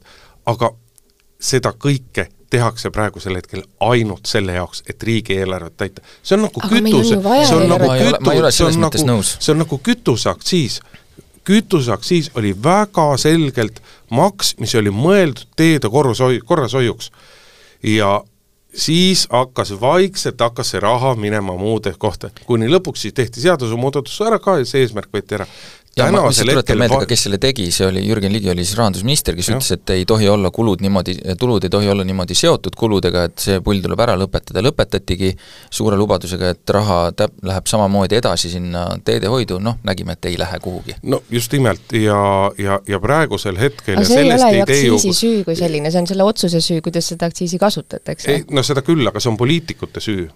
aga 0.49 0.71
seda 1.43 1.73
kõike 1.78 2.30
tehakse 2.53 2.91
praegusel 2.93 3.37
hetkel 3.39 3.63
ainult 3.83 4.29
selle 4.29 4.57
jaoks, 4.57 4.83
et 4.89 5.03
riigieelarvet 5.03 5.77
täita. 5.77 6.03
see 6.23 6.37
on 6.37 6.45
nagu 6.47 6.65
kütuse, 6.69 7.19
see 7.47 7.55
on 7.57 7.69
nagu 7.71 7.87
kütu-, 7.89 8.51
see 8.51 8.67
on 8.67 8.81
nagu, 8.83 9.21
see 9.23 9.53
on 9.53 9.63
nagu 9.63 9.79
kütuseaktsiis. 9.89 10.81
kütuseaktsiis 11.43 12.31
oli 12.39 12.53
väga 12.63 13.07
selgelt 13.17 13.81
maks, 14.09 14.53
mis 14.59 14.75
oli 14.79 14.93
mõeldud 14.93 15.49
teede 15.57 15.89
korrashoiu, 15.89 16.43
korrashoiuks. 16.45 17.11
ja 17.83 18.21
siis 18.73 19.27
hakkas 19.31 19.73
vaikselt, 19.81 20.41
hakkas 20.41 20.73
see 20.73 20.81
raha 20.81 21.15
minema 21.15 21.57
muude 21.57 21.93
kohta, 21.97 22.29
kuni 22.45 22.69
lõpuks 22.69 23.07
siis 23.07 23.13
tehti 23.13 23.41
seadusemuudatus 23.41 24.21
ära 24.25 24.39
ka 24.41 24.59
ja 24.61 24.69
see 24.69 24.85
eesmärk 24.85 25.09
võeti 25.13 25.41
ära 25.41 25.49
ja 25.97 26.08
ma 26.12 26.23
lihtsalt 26.25 26.49
tuletan 26.49 26.79
meelde 26.82 26.99
ka, 27.03 27.08
kes 27.10 27.25
selle 27.27 27.38
tegi, 27.41 27.67
see 27.73 27.86
oli 27.88 28.01
Jürgen 28.08 28.34
Ligi 28.34 28.49
oli 28.51 28.65
siis 28.65 28.77
rahandusminister, 28.79 29.36
kes 29.38 29.49
ja. 29.49 29.58
ütles, 29.58 29.69
et 29.75 29.93
ei 29.93 30.06
tohi 30.10 30.29
olla 30.29 30.49
kulud 30.53 30.82
niimoodi, 30.82 31.15
tulud 31.39 31.63
ei 31.63 31.73
tohi 31.73 31.89
olla 31.93 32.06
niimoodi 32.08 32.38
seotud 32.38 32.77
kuludega, 32.79 33.25
et 33.29 33.45
see 33.45 33.60
pull 33.65 33.84
tuleb 33.84 34.01
ära 34.06 34.15
lõpetada, 34.19 34.63
lõpetatigi 34.65 35.34
suure 35.69 35.97
lubadusega, 35.99 36.53
et 36.56 36.75
raha 36.77 36.99
täp-, 37.17 37.38
läheb 37.45 37.69
samamoodi 37.69 38.17
edasi 38.17 38.51
sinna 38.56 38.88
teedehoidu, 39.06 39.60
noh, 39.63 39.77
nägime, 39.86 40.17
et 40.17 40.32
ei 40.32 40.38
lähe 40.41 40.60
kuhugi. 40.63 40.97
no 41.03 41.21
just 41.32 41.53
nimelt 41.53 41.93
ja, 41.97 42.19
ja, 42.58 42.79
ja 42.89 43.01
praegusel 43.03 43.60
hetkel 43.62 44.01
aga 44.01 44.10
see 44.10 44.23
ei 44.23 44.34
ole 44.34 44.53
ju 44.58 44.67
aktsiisi 44.67 45.12
ju... 45.12 45.17
süü 45.19 45.43
kui 45.47 45.58
selline, 45.60 45.93
see 45.93 46.01
on 46.01 46.10
selle 46.10 46.25
otsuse 46.25 46.62
süü, 46.63 46.82
kuidas 46.86 47.13
seda 47.13 47.29
aktsiisi 47.29 47.62
kasutatakse. 47.62 48.43
no 48.51 48.65
seda 48.65 48.82
küll, 48.86 49.06
aga 49.08 49.21
see 49.21 49.34
on 49.34 49.38
poliitikute 49.38 50.01
süü 50.03 50.32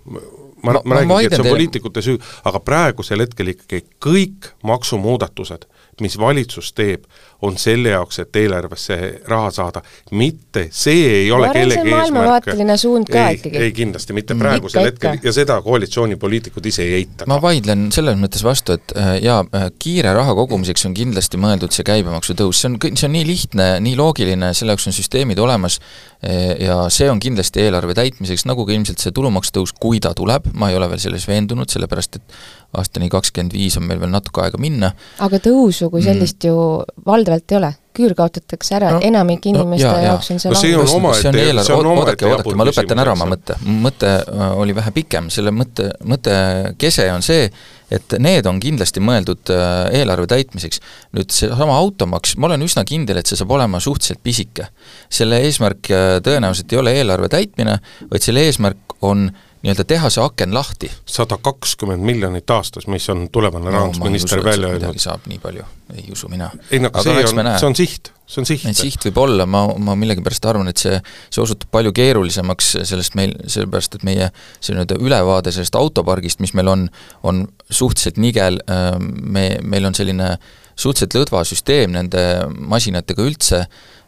ma, 0.63 0.73
ma, 0.73 0.81
ma 0.83 0.99
räägingi, 0.99 1.25
et 1.25 1.35
see 1.37 1.43
on 1.45 1.49
poliitikute 1.51 2.03
süü, 2.05 2.17
aga 2.49 2.61
praegusel 2.63 3.23
hetkel 3.25 3.53
ikkagi 3.53 3.83
kõik 4.03 4.51
maksumuudatused, 4.67 5.67
mis 6.01 6.17
valitsus 6.19 6.73
teeb, 6.77 7.05
on 7.41 7.57
selle 7.57 7.91
jaoks, 7.93 8.19
et 8.23 8.35
eelarvesse 8.41 8.97
raha 9.29 9.51
saada, 9.53 9.81
mitte 10.17 10.67
see 10.73 11.05
ei 11.21 11.31
ole 11.31 11.49
kellegi 11.53 11.93
eesmärk. 11.93 12.49
suund 12.81 13.09
ka 13.11 13.27
ei, 13.27 13.37
ikkagi. 13.37 13.61
ei 13.61 13.73
kindlasti 13.77 14.15
mitte 14.17 14.33
mm. 14.33 14.41
praegusel 14.41 14.89
hetkel 14.89 15.19
ikka. 15.19 15.27
ja 15.27 15.33
seda 15.35 15.59
koalitsioonipoliitikud 15.61 16.65
ise 16.65 16.85
ei 16.87 16.95
eita. 17.01 17.27
ma 17.29 17.37
vaidlen 17.41 17.87
selles 17.93 18.17
mõttes 18.17 18.43
vastu, 18.45 18.77
et 18.79 18.95
äh, 18.97 19.13
jaa, 19.23 19.43
äh, 19.53 19.67
kiire 19.79 20.13
raha 20.17 20.33
kogumiseks 20.37 20.87
on 20.89 20.97
kindlasti 20.97 21.41
mõeldud 21.41 21.75
see 21.75 21.85
käibemaksu 21.87 22.37
tõus, 22.41 22.63
see 22.63 22.73
on, 22.73 22.79
see 22.89 23.09
on 23.09 23.15
nii 23.19 23.25
lihtne, 23.29 23.69
nii 23.85 23.97
loogiline, 23.99 24.53
selle 24.57 24.73
jaoks 24.73 24.89
on 24.89 24.97
süsteemid 24.97 25.41
olemas 25.43 25.77
äh, 25.77 26.55
ja 26.65 26.83
see 26.93 27.09
on 27.11 27.21
kindlasti 27.21 27.67
eelarve 27.67 27.97
täitmiseks, 27.97 28.47
nagu 28.49 28.65
ka 28.65 28.73
ilmselt 28.73 29.03
see 29.03 29.13
tulumaksu 29.13 29.59
tõus, 29.59 29.77
kui 29.77 30.01
ta 30.01 30.15
tuleb, 30.17 30.49
ma 30.57 30.71
ei 30.71 30.79
ole 30.79 30.89
veel 30.89 31.05
selles 31.05 31.29
veendunud, 31.29 31.69
sellepärast 31.69 32.17
et 32.17 32.39
aastani 32.77 33.09
kakskümmend 33.11 33.53
viis 33.55 33.77
on 33.79 33.85
meil 33.87 33.99
veel 34.01 34.11
natuke 34.11 34.43
aega 34.43 34.59
minna. 34.61 34.91
aga 35.23 35.39
tõusu 35.43 35.89
kui 35.93 36.03
sellist 36.03 36.43
mm. 36.43 36.49
ju 36.49 37.05
valdavalt 37.31 37.53
ei 37.53 37.57
ole, 37.57 37.69
küür 37.97 38.13
kaotatakse 38.17 38.75
ära 38.77 38.91
no,, 38.95 38.99
enamik 39.03 39.47
inimeste 39.49 39.87
no, 39.87 39.95
ja, 39.97 40.11
jaoks 40.11 40.29
on 40.33 40.41
see 40.41 40.51
no, 40.51 40.59
see 40.59 40.75
on 40.77 40.91
oma 40.97 41.13
see 41.17 41.31
on 41.31 41.39
eelarve, 41.41 41.77
oodake, 41.93 42.27
oodake, 42.29 42.53
ma 42.59 42.67
lõpetan 42.67 43.01
ära 43.03 43.15
oma 43.15 43.27
mõtte. 43.31 43.57
mõte 43.87 44.11
äh, 44.19 44.43
oli 44.61 44.75
vähe 44.77 44.93
pikem, 44.95 45.31
selle 45.33 45.53
mõtte, 45.55 45.89
mõtte 46.07 46.35
kese 46.81 47.07
on 47.13 47.25
see, 47.25 47.49
et 47.93 48.17
need 48.21 48.47
on 48.49 48.61
kindlasti 48.63 49.03
mõeldud 49.03 49.53
äh, 49.53 49.73
eelarve 50.01 50.29
täitmiseks. 50.31 50.83
nüüd 51.17 51.33
seesama 51.33 51.77
automaks, 51.81 52.37
ma 52.37 52.51
olen 52.51 52.67
üsna 52.67 52.85
kindel, 52.87 53.21
et 53.21 53.29
see 53.29 53.39
saab 53.39 53.51
olema 53.57 53.81
suhteliselt 53.83 54.23
pisike. 54.23 54.69
selle 55.09 55.41
eesmärk 55.47 55.91
äh, 55.91 56.07
tõenäoliselt 56.25 56.73
ei 56.73 56.81
ole 56.83 56.95
eelarve 57.01 57.31
täitmine, 57.33 57.79
vaid 58.11 58.25
selle 58.25 58.45
eesmärk 58.47 58.97
on 59.05 59.29
äh, 59.29 59.46
nii-öelda 59.63 59.85
teha 59.87 60.09
see 60.13 60.23
aken 60.23 60.53
lahti. 60.53 60.89
sada 61.05 61.37
kakskümmend 61.41 62.03
miljonit 62.05 62.49
aastas, 62.53 62.87
mis 62.87 63.07
on 63.09 63.27
tulevane 63.33 63.65
no, 63.65 63.71
rahandusminister 63.71 64.43
välja 64.43 64.69
öelnud. 64.75 64.99
saab 65.01 65.25
nii 65.29 65.39
palju, 65.43 65.65
ei 65.95 66.05
usu 66.11 66.29
mina. 66.29 66.51
ei 66.71 66.79
no 66.83 66.91
aga 66.93 67.03
see 67.03 67.15
on, 67.23 67.49
see 67.57 67.69
on 67.69 67.75
siht, 67.79 68.11
see 68.27 68.41
on 68.43 68.49
siht. 68.49 68.67
siht 68.77 69.07
võib 69.09 69.21
olla, 69.23 69.47
ma, 69.49 69.65
ma 69.89 69.97
millegipärast 69.99 70.45
arvan, 70.51 70.69
et 70.71 70.83
see, 70.83 70.99
see 71.29 71.41
osutub 71.43 71.71
palju 71.73 71.93
keerulisemaks 71.97 72.75
sellest 72.91 73.17
meil, 73.19 73.33
sellepärast 73.47 73.99
et 73.99 74.07
meie 74.07 74.29
see 74.59 74.75
nii-öelda 74.75 75.01
ülevaade 75.01 75.53
sellest 75.55 75.75
autopargist, 75.79 76.43
mis 76.43 76.53
meil 76.57 76.71
on, 76.73 76.87
on 77.23 77.45
suhteliselt 77.69 78.21
nigel, 78.21 78.61
me, 79.07 79.49
meil 79.63 79.89
on 79.89 79.97
selline 79.97 80.35
suhteliselt 80.77 81.17
lõdva 81.17 81.43
süsteem 81.47 81.95
nende 81.97 82.23
masinatega 82.69 83.25
üldse 83.25 83.65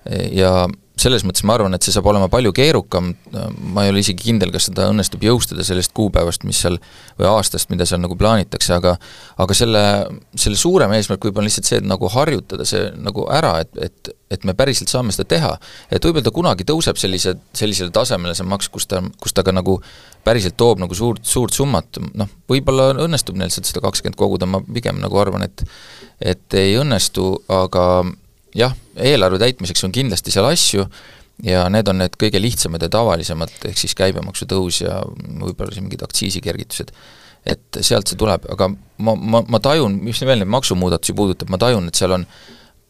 ja 0.07 0.67
selles 0.99 1.23
mõttes 1.23 1.45
ma 1.47 1.55
arvan, 1.55 1.75
et 1.75 1.85
see 1.85 1.93
saab 1.95 2.07
olema 2.11 2.27
palju 2.31 2.51
keerukam, 2.55 3.13
ma 3.73 3.85
ei 3.85 3.91
ole 3.93 4.01
isegi 4.03 4.29
kindel, 4.29 4.51
kas 4.53 4.67
seda 4.69 4.89
õnnestub 4.91 5.23
jõustada 5.23 5.63
sellest 5.65 5.93
kuupäevast, 5.95 6.43
mis 6.47 6.59
seal, 6.63 6.77
või 7.19 7.29
aastast, 7.29 7.69
mida 7.71 7.87
seal 7.87 8.01
nagu 8.03 8.17
plaanitakse, 8.19 8.73
aga 8.75 8.95
aga 9.39 9.57
selle, 9.57 9.83
selle 10.39 10.59
suurem 10.59 10.93
eesmärk 10.97 11.29
võib-olla 11.29 11.47
lihtsalt 11.47 11.69
see, 11.69 11.81
et 11.81 11.87
nagu 11.87 12.09
harjutada 12.11 12.67
see 12.67 12.89
nagu 12.99 13.27
ära, 13.31 13.59
et, 13.65 13.75
et 13.89 14.15
et 14.29 14.43
me 14.45 14.53
päriselt 14.53 14.91
saame 14.91 15.09
seda 15.09 15.25
teha. 15.25 15.55
et 15.89 16.03
võib-olla 16.05 16.27
ta 16.27 16.33
kunagi 16.35 16.65
tõuseb 16.69 16.99
sellise, 17.01 17.33
sellisele 17.57 17.89
tasemele, 17.89 18.35
see 18.37 18.45
maks, 18.45 18.67
kus 18.69 18.85
ta, 18.85 19.01
kus 19.21 19.33
ta 19.33 19.41
ka 19.41 19.53
nagu 19.55 19.79
päriselt 20.25 20.53
toob 20.59 20.83
nagu 20.83 20.93
suurt, 20.93 21.23
suurt 21.25 21.55
summat, 21.55 21.97
noh, 22.13 22.29
võib-olla 22.49 22.91
õnnestub 23.07 23.39
neil 23.39 23.49
seda 23.49 23.81
kakskümmend 23.81 24.19
koguda, 24.19 24.45
ma 24.45 24.61
pigem 24.61 25.01
nagu 25.01 25.17
arvan, 25.21 25.47
et 25.47 25.65
et 26.19 26.59
ei 26.59 26.75
õnnestu, 26.75 27.31
aga 27.47 28.03
jah, 28.57 28.75
eelarve 28.97 29.39
täitmiseks 29.41 29.83
on 29.87 29.93
kindlasti 29.95 30.33
seal 30.33 30.47
asju 30.49 30.85
ja 31.45 31.63
need 31.71 31.87
on 31.87 32.01
need 32.01 32.17
kõige 32.19 32.41
lihtsamad 32.41 32.83
ja 32.83 32.91
tavalisemad, 32.91 33.53
ehk 33.69 33.79
siis 33.79 33.95
käibemaksu 33.97 34.47
tõus 34.49 34.81
ja 34.83 34.99
võib-olla 35.05 35.73
siin 35.73 35.87
mingid 35.87 36.03
aktsiisikergitused. 36.05 36.91
et 37.47 37.77
sealt 37.81 38.09
see 38.11 38.17
tuleb, 38.19 38.43
aga 38.51 38.67
ma, 38.99 39.13
ma, 39.15 39.39
ma 39.47 39.59
tajun, 39.63 39.95
mis 40.03 40.19
veel 40.27 40.41
neid 40.41 40.51
maksumuudatusi 40.51 41.15
puudutab, 41.15 41.49
ma 41.49 41.57
tajun, 41.57 41.87
et 41.87 41.95
seal 41.95 42.17
on 42.17 42.25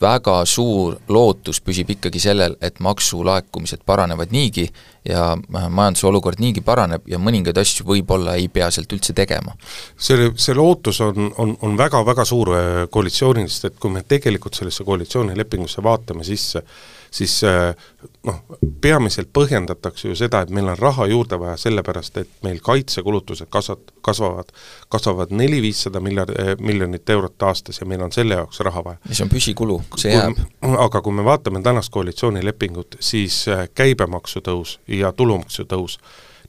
väga 0.01 0.43
suur 0.47 0.97
lootus 1.11 1.59
püsib 1.61 1.89
ikkagi 1.95 2.21
sellel, 2.23 2.55
et 2.61 2.79
maksulaekumised 2.83 3.83
paranevad 3.85 4.31
niigi 4.31 4.67
ja 5.07 5.31
äh, 5.33 5.67
majanduse 5.69 6.07
olukord 6.07 6.39
niigi 6.39 6.61
paraneb 6.65 7.07
ja 7.07 7.19
mõningaid 7.19 7.57
asju 7.59 7.87
võib-olla 7.87 8.35
ei 8.39 8.47
pea 8.51 8.69
sealt 8.71 8.93
üldse 8.95 9.13
tegema. 9.15 9.55
see, 9.97 10.31
see 10.35 10.55
lootus 10.55 11.01
on, 11.05 11.31
on, 11.37 11.55
on 11.61 11.77
väga-väga 11.77 12.25
suur 12.25 12.53
äh, 12.55 12.69
koalitsioonist, 12.91 13.65
et 13.65 13.79
kui 13.79 13.91
me 13.91 14.03
tegelikult 14.07 14.59
sellesse 14.59 14.83
koalitsioonilepingusse 14.87 15.83
vaatame 15.83 16.23
sisse, 16.27 16.63
siis 17.11 17.43
äh, 17.43 17.75
noh, 18.25 18.39
peamiselt 18.81 19.31
põhjendatakse 19.33 20.09
ju 20.09 20.15
seda, 20.15 20.41
et 20.41 20.53
meil 20.53 20.69
on 20.71 20.77
raha 20.77 21.07
juurde 21.09 21.39
vaja 21.39 21.57
sellepärast, 21.57 22.17
et 22.21 22.31
meil 22.45 22.59
kaitsekulutused 22.63 23.49
kasvat-, 23.53 23.93
kasvavad, 24.05 24.53
kasvavad 24.89 25.33
neli-viissada 25.35 26.01
miljard, 26.03 26.35
äh, 26.39 26.53
miljonit 26.59 27.09
eurot 27.09 27.47
aastas 27.49 27.81
ja 27.81 27.89
meil 27.89 28.03
on 28.05 28.13
selle 28.15 28.39
jaoks 28.39 28.59
raha 28.65 28.83
vaja. 28.85 29.01
mis 29.09 29.21
on 29.21 29.29
püsikulu, 29.29 29.81
see 29.97 30.13
jääb. 30.13 30.39
aga 30.85 31.01
kui 31.01 31.13
me 31.13 31.25
vaatame 31.25 31.61
tänast 31.65 31.93
koalitsioonilepingut, 31.93 32.99
siis 32.99 33.45
käibemaksu 33.75 34.43
tõus 34.45 34.79
ja 34.87 35.11
tulumaksu 35.11 35.65
tõus 35.69 35.99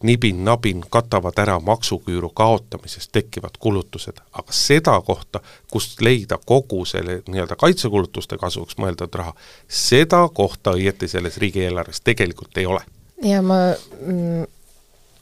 nibin-nabin 0.02 0.84
katavad 0.90 1.38
ära 1.38 1.58
maksuküüru 1.60 2.30
kaotamisest 2.34 3.12
tekkivad 3.12 3.58
kulutused, 3.58 4.20
aga 4.32 4.52
seda 4.52 5.00
kohta, 5.00 5.40
kust 5.70 6.00
leida 6.00 6.38
kogu 6.46 6.84
selle 6.84 7.20
nii-öelda 7.28 7.56
kaitsekulutuste 7.56 8.38
kasuks 8.38 8.78
mõeldud 8.80 9.14
raha, 9.14 9.34
seda 9.68 10.22
kohta 10.34 10.74
õieti 10.78 11.08
selles 11.08 11.36
riigieelarves 11.36 12.00
tegelikult 12.00 12.58
ei 12.58 12.66
ole. 12.66 12.80
ja 13.22 13.42
ma 13.42 13.60
mm, 14.06 14.46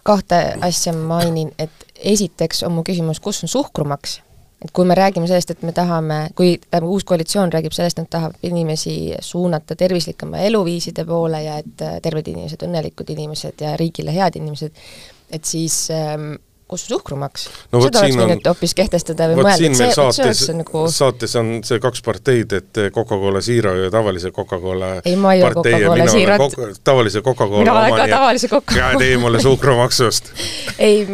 kahte 0.02 0.40
asja 0.60 0.92
mainin, 0.92 1.52
et 1.58 1.86
esiteks 1.96 2.62
on 2.62 2.78
mu 2.78 2.86
küsimus, 2.86 3.20
kus 3.20 3.42
on 3.44 3.48
suhkrumaks 3.48 4.20
et 4.64 4.72
kui 4.74 4.84
me 4.84 4.94
räägime 4.98 5.26
sellest, 5.30 5.50
et 5.54 5.62
me 5.62 5.72
tahame, 5.72 6.18
kui 6.36 6.56
tähendab, 6.58 6.88
uus 6.90 7.04
koalitsioon 7.06 7.52
räägib 7.54 7.74
sellest, 7.76 8.00
et 8.02 8.10
tahab 8.10 8.34
inimesi 8.42 9.14
suunata 9.20 9.76
tervislikema 9.78 10.42
eluviiside 10.48 11.04
poole 11.06 11.42
ja 11.44 11.58
et 11.62 11.84
äh, 11.86 12.00
terved 12.02 12.32
inimesed, 12.32 12.64
õnnelikud 12.66 13.14
inimesed 13.14 13.62
ja 13.62 13.76
riigile 13.78 14.14
head 14.14 14.40
inimesed, 14.40 14.74
et 15.30 15.44
siis 15.44 15.84
ähm, 15.94 16.32
kus 16.68 16.84
suhkrumaks 16.88 17.46
no,? 17.72 17.80
seda 17.82 18.02
oleks 18.02 18.18
võinud 18.20 18.48
hoopis 18.50 18.74
kehtestada 18.76 19.28
või 19.30 19.40
mõelda, 19.40 19.70
et 19.70 19.78
see, 19.78 19.88
saates, 19.96 20.42
see 20.48 20.56
nagu 20.58 20.84
saates 20.92 21.36
on 21.40 21.52
see 21.66 21.80
kaks 21.82 22.04
parteid, 22.04 22.54
et 22.60 22.80
Coca-Cola 22.94 23.42
Zero 23.44 23.74
ja 23.78 23.90
tavalise 23.92 24.32
Coca-Cola 24.36 24.92
ei, 25.00 25.16
ma 25.16 25.34
ei 25.36 25.44
ole 25.46 25.56
Coca-Cola 25.58 26.08
Zero't 26.12 26.44
Coca. 26.44 26.70
tavalise 26.84 27.24
Coca-Cola 27.24 27.64
mina 27.64 27.76
olen 27.80 27.96
ka 27.96 28.08
tavalise 28.12 28.52
Coca-Cola 28.52 28.92
ja 28.92 29.02
tee 29.02 29.18
mulle 29.20 29.42
suhkrumaksust 29.42 30.32
ei, 30.90 31.04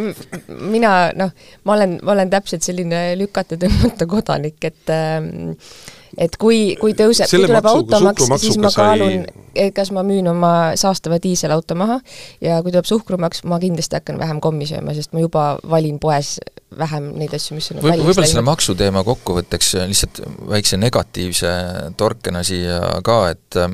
mina 0.48 0.94
noh, 1.16 1.34
ma 1.64 1.78
olen, 1.78 1.98
ma 2.02 2.16
olen 2.18 2.32
täpselt 2.34 2.66
selline 2.66 3.04
lükata-tõmmata 3.20 4.10
kodanik, 4.10 4.58
et 4.66 4.90
äh, 4.90 5.22
et 6.18 6.36
kui, 6.40 6.74
kui 6.80 6.94
tõuseb, 6.98 7.28
kui 7.30 7.46
tuleb 7.46 7.68
automaks, 7.70 8.28
siis 8.42 8.58
ma 8.62 8.70
kaalun, 8.74 9.24
kas 9.76 9.92
ma 9.94 10.04
müün 10.06 10.28
oma 10.30 10.52
saastava 10.80 11.20
diiselauto 11.22 11.76
maha 11.78 12.00
ja 12.44 12.60
kui 12.62 12.74
tuleb 12.74 12.88
suhkrumaks, 12.88 13.44
ma 13.48 13.60
kindlasti 13.62 14.00
hakkan 14.00 14.20
vähem 14.20 14.42
kommi 14.44 14.68
sööma, 14.70 14.94
sest 14.96 15.14
ma 15.14 15.24
juba 15.24 15.46
valin 15.70 15.98
poes 16.02 16.36
vähem 16.78 17.12
neid 17.18 17.34
asju, 17.36 17.58
mis 17.58 17.70
on 17.72 17.82
võib 17.82 18.02
võib-olla 18.02 18.30
selle 18.30 18.46
maksuteema 18.46 19.04
kokkuvõtteks 19.06 19.74
lihtsalt 19.90 20.22
väikse 20.50 20.78
negatiivse 20.80 21.52
torkena 22.00 22.42
siia 22.46 22.80
ka, 23.06 23.18
et 23.34 23.60
äh, 23.60 23.70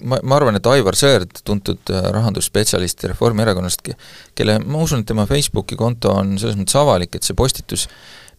ma, 0.00 0.18
ma 0.22 0.38
arvan, 0.38 0.58
et 0.58 0.68
Aivar 0.70 0.98
Sõerd, 0.98 1.40
tuntud 1.46 1.92
äh, 1.92 2.10
rahandusspetsialist 2.14 3.04
Reformierakonnast, 3.12 3.90
kelle, 4.36 4.58
ma 4.64 4.82
usun, 4.84 5.02
et 5.02 5.10
tema 5.10 5.26
Facebooki 5.28 5.78
konto 5.78 6.12
on 6.14 6.36
selles 6.40 6.58
mõttes 6.58 6.78
avalik, 6.78 7.16
et 7.16 7.26
see 7.26 7.36
postitus 7.38 7.86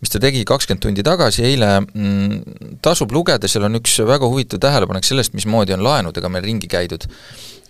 mis 0.01 0.13
ta 0.13 0.21
tegi 0.21 0.43
kakskümmend 0.45 0.83
tundi 0.83 1.05
tagasi, 1.05 1.43
eile 1.47 1.71
mm, 1.81 2.77
tasub 2.85 3.13
lugeda, 3.15 3.49
seal 3.49 3.65
on 3.67 3.79
üks 3.79 3.97
väga 4.05 4.29
huvitav 4.29 4.61
tähelepanek 4.61 5.07
sellest, 5.07 5.33
mismoodi 5.37 5.73
on 5.73 5.85
laenudega 5.85 6.29
meil 6.29 6.45
ringi 6.45 6.69
käidud. 6.69 7.07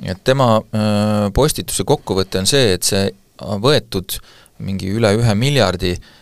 et 0.04 0.20
tema 0.24 0.58
äh, 0.60 1.32
postituse 1.34 1.88
kokkuvõte 1.88 2.44
on 2.44 2.50
see, 2.50 2.76
et 2.76 2.84
see 2.84 3.08
võetud 3.38 4.20
mingi 4.60 4.90
üle 4.94 5.14
ühe 5.18 5.34
miljardi 5.38 5.96
äh, 5.96 6.14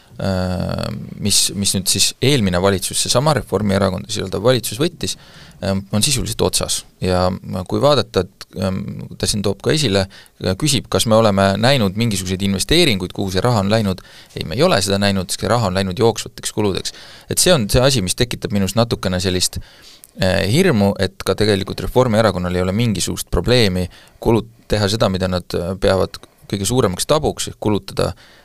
mis, 1.20 1.40
mis 1.60 1.74
nüüd 1.76 1.90
siis 1.92 2.14
eelmine 2.24 2.62
valitsus, 2.64 3.02
seesama 3.04 3.34
Reformierakond 3.36 4.08
sisaldav 4.08 4.44
valitsus 4.46 4.80
võttis, 4.80 5.18
äh, 5.60 5.76
on 5.76 6.06
sisuliselt 6.06 6.42
otsas 6.42 6.84
ja 7.04 7.28
kui 7.68 7.84
vaadata, 7.84 8.24
et 8.24 8.46
Ähm, 8.56 9.10
ta 9.20 9.28
siin 9.28 9.42
toob 9.44 9.60
ka 9.64 9.74
esile, 9.76 10.06
küsib, 10.62 10.86
kas 10.92 11.08
me 11.12 11.18
oleme 11.18 11.48
näinud 11.60 11.98
mingisuguseid 12.00 12.44
investeeringuid, 12.48 13.12
kuhu 13.16 13.34
see 13.34 13.44
raha 13.44 13.64
on 13.66 13.72
läinud, 13.72 14.04
ei, 14.36 14.46
me 14.48 14.56
ei 14.56 14.64
ole 14.64 14.78
seda 14.86 15.00
näinud, 15.02 15.34
see 15.34 15.50
raha 15.52 15.68
on 15.72 15.76
läinud 15.76 16.00
jooksvateks 16.00 16.56
kuludeks. 16.56 16.96
et 17.30 17.42
see 17.42 17.52
on 17.54 17.68
see 17.72 17.84
asi, 17.84 18.04
mis 18.06 18.16
tekitab 18.16 18.56
minus 18.56 18.78
natukene 18.80 19.20
sellist 19.20 19.60
äh, 19.60 20.46
hirmu, 20.52 20.94
et 21.00 21.20
ka 21.26 21.36
tegelikult 21.36 21.84
Reformierakonnal 21.84 22.56
ei 22.56 22.64
ole 22.64 22.76
mingisugust 22.76 23.28
probleemi 23.32 23.90
kulut-, 24.24 24.52
teha 24.72 24.88
seda, 24.94 25.12
mida 25.12 25.28
nad 25.28 25.60
peavad 25.82 26.22
kõige 26.48 26.70
suuremaks 26.70 27.10
tabuks, 27.10 27.50
ehk 27.52 27.60
kulutada 27.60 28.14
äh, 28.14 28.45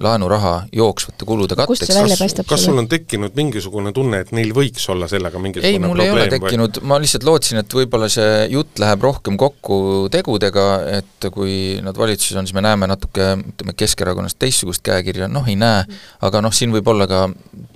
laenuraha 0.00 0.52
jooksvate 0.72 1.26
kulude 1.28 1.56
katteks. 1.58 1.90
kas, 1.92 2.34
kas 2.48 2.62
sul 2.64 2.78
on 2.80 2.86
tekkinud 2.88 3.34
mingisugune 3.36 3.92
tunne, 3.92 4.22
et 4.24 4.30
neil 4.32 4.54
võiks 4.56 4.86
olla 4.88 5.04
sellega 5.10 5.36
mingisugune 5.42 5.68
ei, 5.68 5.80
mul 5.82 5.92
probleem? 5.92 6.08
ei 6.08 6.14
ole 6.14 6.32
tekkinud, 6.32 6.80
ma 6.88 6.96
lihtsalt 7.02 7.26
lootsin, 7.28 7.60
et 7.60 7.76
võib-olla 7.76 8.08
see 8.12 8.46
jutt 8.54 8.80
läheb 8.80 9.04
rohkem 9.04 9.36
kokku 9.40 10.08
tegudega, 10.14 10.66
et 10.96 11.28
kui 11.36 11.76
nad 11.84 12.00
valitsuses 12.00 12.40
on, 12.40 12.48
siis 12.48 12.56
me 12.56 12.64
näeme 12.64 12.88
natuke, 12.88 13.28
ütleme, 13.52 13.76
Keskerakonnast 13.76 14.40
teistsugust 14.40 14.84
käekirja, 14.88 15.28
noh 15.28 15.44
ei 15.44 15.58
näe, 15.60 15.84
aga 16.24 16.40
noh, 16.44 16.56
siin 16.56 16.72
võib 16.72 16.88
olla 16.88 17.10
ka 17.10 17.26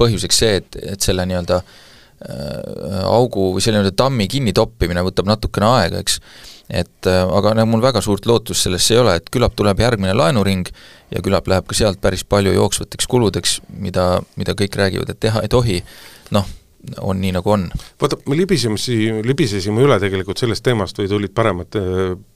põhjuseks 0.01 0.45
see, 0.47 0.59
et, 0.63 0.81
et 0.97 1.05
selle 1.05 1.29
nii-öelda 1.29 1.61
äh, 1.61 3.01
augu 3.05 3.51
või 3.53 3.65
selle 3.65 3.83
nii-öelda 3.83 3.99
tammi 4.01 4.33
kinnitoppimine 4.33 5.05
võtab 5.05 5.29
natukene 5.29 5.75
aega, 5.77 6.01
eks 6.01 6.23
et 6.67 7.07
äh, 7.07 7.23
aga 7.23 7.53
no 7.55 7.67
mul 7.71 7.85
väga 7.85 8.03
suurt 8.03 8.27
lootust 8.27 8.67
sellesse 8.67 8.97
ei 8.97 9.01
ole, 9.03 9.17
et 9.21 9.29
küllap 9.33 9.55
tuleb 9.59 9.81
järgmine 9.81 10.15
laenuring 10.17 10.67
ja 11.15 11.23
küllap 11.25 11.49
läheb 11.51 11.67
ka 11.69 11.77
sealt 11.77 12.01
päris 12.03 12.25
palju 12.25 12.55
jooksvateks 12.57 13.11
kuludeks, 13.11 13.59
mida, 13.83 14.21
mida 14.37 14.57
kõik 14.59 14.79
räägivad, 14.79 15.13
et 15.13 15.21
teha 15.23 15.43
ei 15.45 15.53
tohi, 15.53 15.81
noh, 16.35 16.47
on 17.01 17.21
nii, 17.21 17.33
nagu 17.35 17.51
on. 17.51 17.67
vaata, 18.01 18.19
me 18.29 18.39
libiseme 18.39 18.79
siin, 18.81 19.23
libisesime 19.27 19.83
üle 19.83 19.99
tegelikult 20.03 20.39
sellest 20.43 20.65
teemast 20.67 20.99
või 21.01 21.11
tulid 21.11 21.35
paremad, 21.35 21.79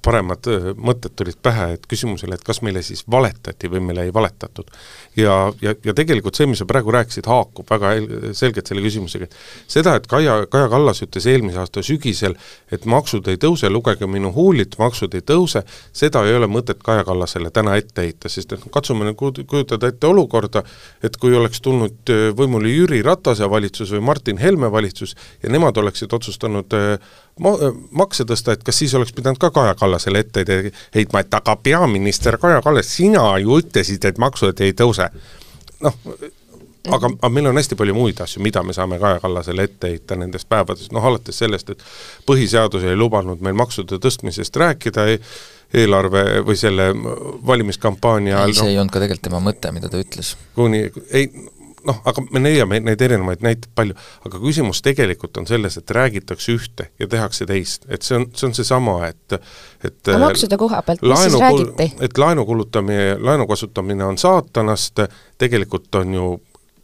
paremad 0.03 0.47
mõtted 0.81 1.13
tulid 1.17 1.37
pähe, 1.43 1.75
et 1.77 1.85
küsimusele, 1.89 2.37
et 2.37 2.45
kas 2.45 2.63
meile 2.65 2.83
siis 2.85 3.03
valetati 3.11 3.69
või 3.69 3.83
meile 3.85 4.07
ei 4.09 4.15
valetatud. 4.15 4.71
ja, 5.17 5.53
ja, 5.63 5.75
ja 5.85 5.95
tegelikult 5.95 6.39
see, 6.39 6.47
mis 6.49 6.63
sa 6.63 6.67
praegu 6.69 6.93
rääkisid, 6.95 7.27
haakub 7.29 7.69
väga 7.71 7.93
selgelt 8.37 8.71
selle 8.71 8.83
küsimusega, 8.85 9.29
et 9.29 9.37
seda, 9.69 9.95
et 9.99 10.07
Kaia, 10.11 10.47
Kaja 10.51 10.69
Kallas 10.73 11.03
ütles 11.05 11.27
eelmise 11.29 11.61
aasta 11.61 11.83
sügisel, 11.85 12.37
et 12.73 12.87
maksud 12.89 13.29
ei 13.29 13.37
tõuse, 13.41 13.69
lugege 13.71 14.09
minu 14.09 14.33
huulit, 14.33 14.79
maksud 14.81 15.15
ei 15.15 15.25
tõuse, 15.27 15.65
seda 15.93 16.25
ei 16.29 16.37
ole 16.39 16.49
mõtet 16.49 16.81
Kaja 16.85 17.05
Kallasele 17.05 17.53
täna 17.55 17.77
ette 17.77 18.07
heita, 18.07 18.33
sest 18.33 18.57
et 18.57 18.67
katsume 18.73 19.05
nüüd 19.09 19.19
kujutada 19.21 19.93
ette 19.93 20.07
olukorda, 20.09 20.65
et 21.05 21.17
kui 21.21 21.37
oleks 21.37 21.61
tulnud 21.61 22.15
võimule 22.37 22.73
Jüri 22.73 23.03
Ratase 23.05 23.51
valitsus 23.51 23.93
või 23.97 24.05
Martin 24.13 24.41
Helme 24.41 24.73
valitsus 24.73 25.17
ja 25.43 25.53
nemad 25.53 25.77
oleksid 25.77 26.13
otsustanud 26.13 26.73
makse 27.41 28.27
tõsta, 28.29 28.55
et 28.55 28.65
kas 28.67 28.81
siis 28.83 28.95
oleks 28.95 29.15
pidanud 29.17 29.41
ka 29.41 29.51
Kaja 29.55 29.75
Kallasele 29.79 30.25
ette 30.25 30.45
heitma, 30.95 31.23
et 31.25 31.35
aga 31.35 31.57
peaminister 31.57 32.39
Kaja 32.41 32.61
Kallas, 32.65 32.91
sina 32.97 33.25
ju 33.41 33.61
ütlesid, 33.63 34.05
et 34.05 34.21
maksud 34.21 34.61
ei 34.61 34.75
tõuse. 34.77 35.09
noh, 35.81 35.97
aga, 36.89 37.09
aga 37.09 37.31
meil 37.33 37.51
on 37.51 37.61
hästi 37.61 37.77
palju 37.79 37.95
muid 37.97 38.21
asju, 38.21 38.43
mida 38.45 38.63
me 38.67 38.75
saame 38.77 38.99
Kaja 39.01 39.21
Kallasele 39.23 39.69
ette 39.69 39.95
heita 39.95 40.19
nendest 40.21 40.49
päevadest, 40.49 40.93
noh 40.97 41.07
alates 41.13 41.41
sellest, 41.43 41.73
et 41.73 41.87
põhiseadus 42.29 42.85
ei 42.89 42.99
lubanud 42.99 43.41
meil 43.45 43.57
maksude 43.59 44.01
tõstmisest 44.03 44.61
rääkida, 44.61 45.07
eelarve 45.81 46.25
või 46.47 46.59
selle 46.59 46.91
valimiskampaania 47.47 48.41
ajal. 48.41 48.55
see 48.59 48.67
no, 48.67 48.75
ei 48.75 48.79
olnud 48.83 48.93
ka 48.93 49.03
tegelikult 49.03 49.29
tema 49.29 49.43
mõte, 49.45 49.73
mida 49.73 49.89
ta 49.93 50.01
ütles. 50.03 50.35
kuni, 50.57 50.83
ei, 51.15 51.31
noh, 51.87 52.01
aga 52.09 52.25
me 52.31 52.43
leiame 52.43 52.81
neid 52.85 53.03
erinevaid 53.05 53.45
näiteid 53.45 53.71
palju, 53.77 53.97
aga 54.27 54.41
küsimus 54.43 54.83
tegelikult 54.85 55.41
on 55.41 55.49
selles, 55.49 55.79
et 55.81 55.95
räägitakse 55.97 56.55
ühte 56.57 56.91
ja 57.01 57.09
tehakse 57.11 57.47
teist, 57.49 57.87
et 57.89 58.07
see 58.07 58.19
on, 58.19 58.29
see 58.37 58.49
on 58.51 58.57
seesama, 58.57 58.99
et 59.09 59.39
et 59.87 60.13
aga 60.13 60.21
maksude 60.27 60.61
koha 60.61 60.83
pealt, 60.87 61.03
mis 61.05 61.25
siis 61.25 61.39
räägiti? 61.41 61.89
et 62.05 62.21
laenu 62.21 62.45
kulutamine, 62.49 63.17
laenu 63.21 63.49
kasutamine 63.51 64.05
on 64.05 64.19
saatanast, 64.21 65.05
tegelikult 65.41 66.01
on 66.03 66.15
ju 66.15 66.31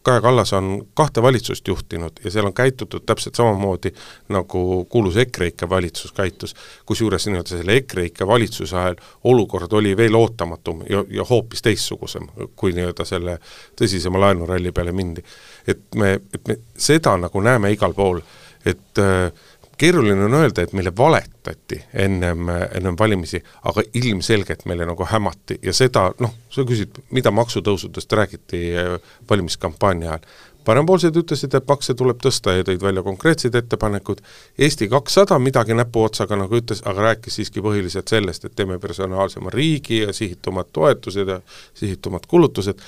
Kaja 0.07 0.21
Kallas 0.21 0.53
on 0.53 0.87
kahte 0.95 1.23
valitsust 1.23 1.69
juhtinud 1.69 2.21
ja 2.25 2.31
seal 2.31 2.47
on 2.47 2.55
käitutud 2.55 3.03
täpselt 3.07 3.35
samamoodi, 3.35 3.91
nagu 4.29 4.85
kuulus 4.85 5.17
EKREIKE 5.17 5.69
valitsus 5.69 6.13
käitus, 6.13 6.55
kusjuures 6.87 7.27
nii-öelda 7.27 7.57
selle 7.57 7.77
EKREIKE 7.81 8.27
valitsuse 8.27 8.77
ajal 8.77 9.01
olukord 9.25 9.73
oli 9.73 9.97
veel 9.97 10.15
ootamatum 10.15 10.85
ja, 10.91 11.03
ja 11.11 11.27
hoopis 11.27 11.63
teistsugusem, 11.67 12.29
kui 12.57 12.71
nii-öelda 12.77 13.05
selle 13.05 13.39
tõsisema 13.81 14.23
laenuralli 14.23 14.73
peale 14.73 14.95
mindi. 14.95 15.25
et 15.67 15.83
me, 15.95 16.13
et 16.35 16.49
me 16.49 16.59
seda 16.79 17.17
nagu 17.19 17.43
näeme 17.43 17.73
igal 17.75 17.95
pool, 17.95 18.23
et 18.67 19.03
äh, 19.03 19.33
keeruline 19.79 20.25
on 20.25 20.35
öelda, 20.35 20.63
et 20.63 20.73
meile 20.77 20.93
valetati 20.97 21.79
ennem, 21.93 22.49
ennem 22.49 22.97
valimisi, 22.99 23.43
aga 23.69 23.85
ilmselgelt 23.95 24.65
meile 24.67 24.87
nagu 24.89 25.07
hämati. 25.09 25.59
Ja 25.63 25.75
seda 25.77 26.09
noh, 26.23 26.35
sa 26.51 26.65
küsid, 26.69 27.01
mida 27.17 27.33
maksutõusudest 27.35 28.13
räägiti 28.19 28.63
äh, 28.77 28.97
valimiskampaania 29.31 30.17
ajal, 30.17 30.29
parempoolsed 30.67 31.17
ütlesid, 31.17 31.55
et 31.55 31.69
makse 31.69 31.95
tuleb 31.99 32.19
tõsta 32.23 32.57
ja 32.57 32.65
tõid 32.67 32.83
välja 32.83 33.05
konkreetsed 33.07 33.55
ettepanekud, 33.55 34.23
Eesti 34.59 34.89
kakssada 34.91 35.39
midagi 35.43 35.77
näpuotsaga 35.79 36.39
nagu 36.39 36.59
ütles, 36.59 36.83
aga 36.87 37.11
rääkis 37.11 37.39
siiski 37.41 37.63
põhiliselt 37.65 38.11
sellest, 38.11 38.45
et 38.49 38.57
teeme 38.59 38.79
personaalsema 38.83 39.53
riigi 39.55 40.03
ja 40.03 40.15
sihitumad 40.17 40.73
toetused 40.77 41.31
ja 41.31 41.39
sihitumad 41.75 42.27
kulutused, 42.31 42.83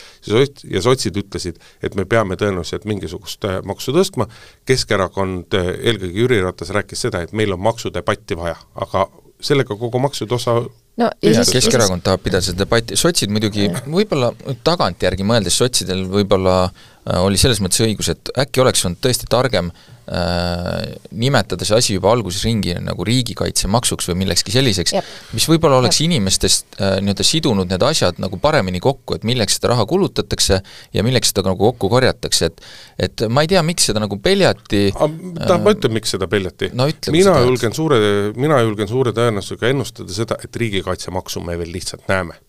ja 0.70 0.82
sotsid 0.82 1.16
ütlesid, 1.22 1.62
et 1.82 1.94
me 1.98 2.04
peame 2.08 2.38
tõenäoliselt 2.40 2.88
mingisugust 2.88 3.44
äh, 3.48 3.60
maksu 3.66 3.94
tõstma, 3.96 4.28
Keskerakond, 4.68 5.54
äh, 5.54 5.72
eelkõige 5.92 6.24
Jüri 6.24 6.42
Ratas 6.42 6.74
rääkis 6.74 7.06
seda, 7.06 7.22
et 7.22 7.32
meil 7.32 7.54
on 7.54 7.62
maksudebatti 7.62 8.36
vaja, 8.38 8.58
aga 8.74 9.06
sellega 9.40 9.76
kogu 9.78 10.00
maksude 10.02 10.34
osa 10.34 10.60
no 10.98 11.10
ja 11.22 11.34
siis 11.38 11.52
Keskerakond 11.56 12.04
tahab 12.06 12.24
pidada 12.24 12.44
seda 12.44 12.64
debatti, 12.64 12.98
sotsid 12.98 13.32
muidugi, 13.34 13.68
võib-olla 13.86 14.32
tagantjärgi 14.66 15.26
mõeldes 15.26 15.58
sotsidel 15.60 16.06
võib-olla 16.10 16.56
äh, 16.68 17.20
oli 17.22 17.40
selles 17.40 17.62
mõttes 17.64 17.84
õigus, 17.86 18.10
et 18.14 18.34
äkki 18.38 18.64
oleks 18.64 18.84
olnud 18.86 19.02
tõesti 19.04 19.30
targem 19.30 19.72
äh, 19.72 19.97
nimetada 20.08 21.66
see 21.68 21.76
asi 21.76 21.96
juba 21.96 22.12
alguses 22.14 22.44
ringi 22.46 22.74
nagu 22.80 23.04
riigikaitsemaksuks 23.04 24.08
või 24.10 24.22
millekski 24.22 24.54
selliseks, 24.54 24.94
mis 25.36 25.48
võib-olla 25.50 25.80
oleks 25.82 26.00
Jep. 26.00 26.08
inimestest 26.08 26.78
äh, 26.80 26.96
nii-öelda 27.04 27.26
sidunud 27.26 27.68
need 27.70 27.84
asjad 27.84 28.20
nagu 28.22 28.40
paremini 28.40 28.80
kokku, 28.80 29.18
et 29.18 29.26
milleks 29.28 29.58
seda 29.58 29.74
raha 29.74 29.86
kulutatakse 29.88 30.60
ja 30.94 31.06
milleks 31.06 31.32
seda 31.34 31.48
nagu 31.50 31.70
kokku 31.70 31.92
korjatakse, 31.92 32.50
et 32.52 32.64
et 33.08 33.26
ma 33.28 33.44
ei 33.44 33.52
tea, 33.52 33.62
miks 33.66 33.90
seda 33.90 34.02
nagu 34.02 34.18
peljati 34.22 34.88
tähendab, 34.96 35.64
ma 35.64 35.76
ütlen, 35.76 35.96
miks 35.98 36.16
seda 36.16 36.28
peljati 36.30 36.72
no,. 36.72 36.88
mina 37.14 37.38
julgen 37.44 37.76
suure, 37.76 38.00
mina 38.36 38.60
julgen 38.64 38.90
suure 38.90 39.14
tõenäosusega 39.16 39.72
ennustada 39.72 40.14
seda, 40.14 40.40
et 40.44 40.62
riigikaitsemaksu 40.64 41.44
me 41.44 41.58
veel 41.60 41.72
lihtsalt 41.76 42.08
näeme 42.10 42.40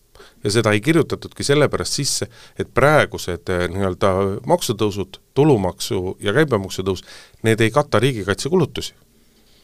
ja 0.44 0.50
seda 0.50 0.72
ei 0.72 0.80
kirjutatudki 0.80 1.44
sellepärast 1.44 1.98
sisse, 2.00 2.28
et 2.58 2.70
praegused 2.74 3.52
eh, 3.52 3.66
nii-öelda 3.72 4.12
maksutõusud, 4.48 5.20
tulumaksu 5.36 6.16
ja 6.24 6.34
käibemaksu 6.36 6.84
tõus, 6.86 7.04
need 7.42 7.60
ei 7.60 7.70
kata 7.70 8.00
riigikaitsekulutusi. 8.00 8.94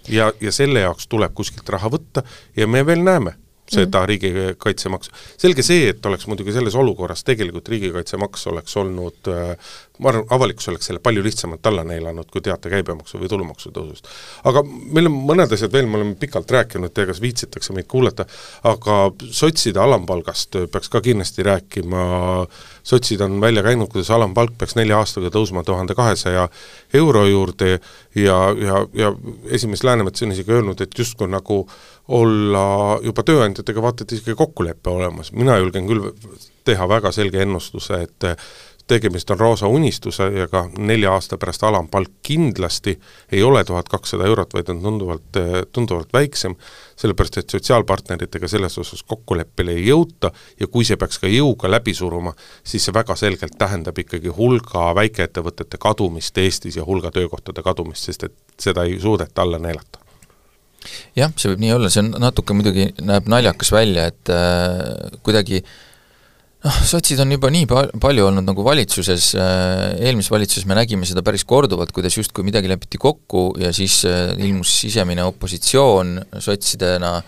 ja, 0.09 0.33
ja 0.41 0.53
selle 0.53 0.81
jaoks 0.81 1.09
tuleb 1.09 1.35
kuskilt 1.35 1.69
raha 1.69 1.91
võtta 1.91 2.23
ja 2.57 2.67
me 2.67 2.87
veel 2.87 3.03
näeme 3.03 3.35
seda 3.71 4.01
mm. 4.03 4.07
riigikaitsemaksu. 4.11 5.11
selge 5.39 5.65
see, 5.67 5.89
et 5.91 6.07
oleks 6.07 6.27
muidugi 6.31 6.55
selles 6.55 6.75
olukorras 6.79 7.25
tegelikult 7.27 7.69
riigikaitsemaks 7.69 8.47
oleks 8.53 8.77
olnud 8.77 9.33
äh, 9.33 9.57
ma 9.99 10.11
arvan, 10.11 10.27
avalikkus 10.31 10.69
oleks 10.69 10.89
selle 10.91 11.01
palju 11.03 11.23
lihtsamalt 11.25 11.67
alla 11.67 11.85
neelanud, 11.87 12.29
kui 12.33 12.43
teate 12.45 12.71
käibemaksu 12.73 13.21
või 13.21 13.31
tulumaksu 13.33 13.73
tõusust. 13.75 14.09
aga 14.49 14.63
meil 14.67 15.09
on 15.09 15.17
mõned 15.31 15.53
asjad 15.57 15.73
veel, 15.73 15.89
me 15.89 16.01
oleme 16.01 16.17
pikalt 16.21 16.51
rääkinud, 16.53 16.93
tea 16.95 17.09
kas 17.09 17.21
viitsitakse 17.25 17.77
meid 17.77 17.89
kuulata, 17.91 18.27
aga 18.69 18.99
sotside 19.25 19.81
alampalgast 19.81 20.59
peaks 20.73 20.93
ka 20.93 21.01
kindlasti 21.05 21.47
rääkima, 21.47 22.03
sotsid 22.87 23.25
on 23.25 23.41
välja 23.41 23.65
käinud, 23.67 23.91
kuidas 23.93 24.13
alampalk 24.15 24.57
peaks 24.59 24.77
nelja 24.77 25.01
aastaga 25.01 25.33
tõusma 25.33 25.65
tuhande 25.65 25.97
kahesaja 25.97 26.49
euro 26.95 27.25
juurde 27.27 27.79
ja, 28.15 28.39
ja, 28.53 28.85
ja 28.95 29.13
esimees 29.51 29.85
Läänemets 29.85 30.23
on 30.23 30.33
isegi 30.37 30.53
öelnud, 30.53 30.81
et 30.81 30.99
justkui 30.99 31.29
nagu 31.31 31.65
olla 32.09 32.99
juba 33.03 33.25
tööandjatega 33.27 33.83
vaata 33.83 34.05
et 34.05 34.13
isegi 34.17 34.37
kokkulepe 34.39 34.91
olemas, 34.91 35.33
mina 35.33 35.59
julgen 35.59 35.89
küll 35.89 36.13
teha 36.67 36.89
väga 36.89 37.13
selge 37.15 37.43
ennustuse, 37.43 38.03
et 38.07 38.27
tegemist 38.87 39.31
on 39.31 39.39
roosa 39.41 39.67
unistusega, 39.67 40.69
nelja 40.79 41.13
aasta 41.13 41.39
pärast 41.39 41.65
alampalk 41.67 42.11
kindlasti 42.23 42.95
ei 43.33 43.43
ole 43.43 43.65
tuhat 43.65 43.89
kakssada 43.89 44.27
eurot, 44.31 44.55
vaid 44.55 44.71
on 44.71 44.83
tunduvalt, 44.83 45.41
tunduvalt 45.73 46.13
väiksem, 46.15 46.55
sellepärast 46.97 47.41
et 47.43 47.51
sotsiaalpartneritega 47.51 48.49
selles 48.49 48.79
osas 48.79 49.03
kokkuleppele 49.03 49.75
ei 49.75 49.89
jõuta 49.89 50.31
ja 50.61 50.71
kui 50.71 50.87
see 50.87 50.97
peaks 50.97 51.19
ka 51.19 51.31
jõuga 51.31 51.71
läbi 51.71 51.95
suruma, 51.95 52.35
siis 52.65 52.87
see 52.87 52.95
väga 52.95 53.19
selgelt 53.19 53.59
tähendab 53.59 53.99
ikkagi 53.99 54.31
hulga 54.39 54.93
väikeettevõtete 54.95 55.83
kadumist 55.83 56.39
Eestis 56.39 56.79
ja 56.79 56.87
hulga 56.87 57.11
töökohtade 57.11 57.67
kadumist, 57.67 58.07
sest 58.07 58.31
et 58.31 58.37
seda 58.61 58.87
ei 58.87 59.01
suudeta 59.03 59.43
alla 59.43 59.59
neelata 59.59 60.06
jah, 61.19 61.35
see 61.37 61.53
võib 61.53 61.65
nii 61.65 61.75
olla, 61.77 61.91
see 61.93 62.05
on 62.05 62.15
natuke 62.23 62.57
muidugi, 62.57 62.91
näeb 63.03 63.29
naljakas 63.31 63.73
välja, 63.75 64.09
et 64.13 64.33
äh, 64.33 65.19
kuidagi 65.27 65.63
äh, 65.63 65.75
noh, 66.67 66.79
sotsid 66.87 67.21
on 67.23 67.33
juba 67.35 67.51
nii 67.53 67.67
pa-, 67.71 67.89
palju 68.03 68.27
olnud 68.29 68.47
nagu 68.47 68.65
valitsuses, 68.67 69.31
äh, 69.39 69.97
eelmises 70.07 70.33
valitsuses 70.33 70.67
me 70.69 70.77
nägime 70.79 71.09
seda 71.09 71.23
päris 71.27 71.45
korduvalt, 71.49 71.93
kuidas 71.95 72.17
justkui 72.19 72.47
midagi 72.47 72.71
lepiti 72.71 73.01
kokku 73.03 73.49
ja 73.61 73.73
siis 73.77 74.01
äh, 74.09 74.33
ilmus 74.43 74.73
sisemine 74.83 75.27
opositsioon 75.27 76.17
sotsidena, 76.43 77.19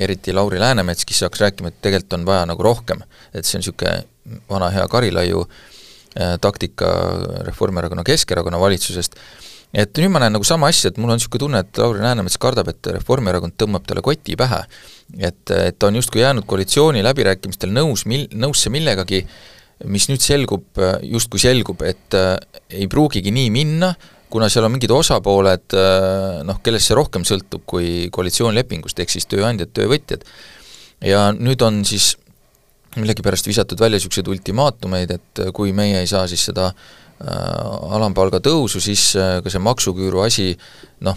eriti 0.00 0.32
Lauri 0.32 0.60
Läänemets, 0.60 1.04
kes 1.08 1.24
hakkas 1.26 1.46
rääkima, 1.46 1.72
et 1.72 1.80
tegelikult 1.84 2.18
on 2.18 2.28
vaja 2.28 2.44
nagu 2.48 2.64
rohkem. 2.64 3.02
et 3.34 3.44
see 3.44 3.58
on 3.58 3.64
niisugune 3.64 3.96
vana 4.50 4.70
hea 4.72 4.86
Karilaiu 4.88 5.44
äh, 5.44 6.36
taktika 6.40 6.92
Reformierakonna, 7.48 8.04
Keskerakonna 8.04 8.60
valitsusest, 8.60 9.18
et 9.74 9.98
nüüd 9.98 10.12
ma 10.12 10.22
näen 10.22 10.36
nagu 10.36 10.44
sama 10.46 10.68
asja, 10.70 10.90
et 10.90 10.98
mul 10.98 11.10
on 11.10 11.18
niisugune 11.18 11.42
tunne, 11.42 11.64
et 11.64 11.80
Lauri 11.82 12.04
Läänemets 12.04 12.38
kardab, 12.40 12.68
et 12.72 12.92
Reformierakond 12.98 13.56
tõmbab 13.58 13.86
talle 13.88 14.04
koti 14.04 14.36
pähe 14.38 14.62
et, 15.14 15.50
et 15.50 15.78
ta 15.78 15.90
on 15.90 15.98
justkui 16.00 16.22
jäänud 16.22 16.46
koalitsiooni 16.48 17.04
läbirääkimistel 17.06 17.72
nõus 17.74 18.06
mil-, 18.10 18.28
nõusse 18.34 18.72
millegagi, 18.72 19.22
mis 19.92 20.08
nüüd 20.10 20.24
selgub, 20.24 20.66
justkui 21.04 21.40
selgub, 21.42 21.82
et 21.86 22.16
äh, 22.16 22.34
ei 22.80 22.88
pruugigi 22.90 23.32
nii 23.34 23.50
minna, 23.54 23.92
kuna 24.32 24.48
seal 24.50 24.66
on 24.66 24.74
mingid 24.74 24.92
osapooled 24.92 25.76
äh, 25.76 26.42
noh, 26.48 26.60
kellest 26.64 26.90
see 26.90 26.98
rohkem 26.98 27.26
sõltub 27.28 27.66
kui 27.68 28.10
koalitsioonilepingust, 28.12 28.98
ehk 29.02 29.12
siis 29.12 29.28
tööandjad, 29.30 29.72
töövõtjad. 29.76 30.24
ja 31.04 31.28
nüüd 31.36 31.62
on 31.62 31.84
siis 31.84 32.14
millegipärast 32.96 33.46
visatud 33.46 33.80
välja 33.80 34.00
niisuguseid 34.00 34.28
ultimaatumeid, 34.32 35.10
et 35.12 35.42
kui 35.54 35.74
meie 35.76 36.00
ei 36.00 36.08
saa 36.08 36.24
siis 36.30 36.46
seda 36.48 36.70
äh, 36.70 37.05
alampalga 37.24 38.42
tõusu, 38.44 38.80
siis 38.82 39.14
äh, 39.16 39.38
ka 39.44 39.52
see 39.52 39.62
maksuküüru 39.64 40.20
asi 40.20 40.50
noh, 41.06 41.16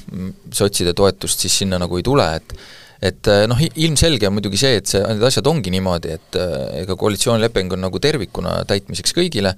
sotside 0.56 0.94
toetust 0.96 1.44
siis 1.44 1.58
sinna 1.64 1.80
nagu 1.82 2.00
ei 2.00 2.06
tule, 2.06 2.28
et 2.40 2.56
et 3.00 3.30
eh, 3.32 3.46
noh, 3.48 3.56
ilmselge 3.80 4.28
on 4.28 4.34
muidugi 4.36 4.58
see, 4.60 4.80
et 4.82 4.90
see, 4.92 5.00
need 5.00 5.24
asjad 5.24 5.48
ongi 5.48 5.72
niimoodi, 5.72 6.18
et 6.18 6.38
ega 6.82 6.98
koalitsioonileping 7.00 7.72
on 7.72 7.86
nagu 7.86 8.02
tervikuna 8.04 8.58
täitmiseks 8.68 9.16
kõigile, 9.16 9.54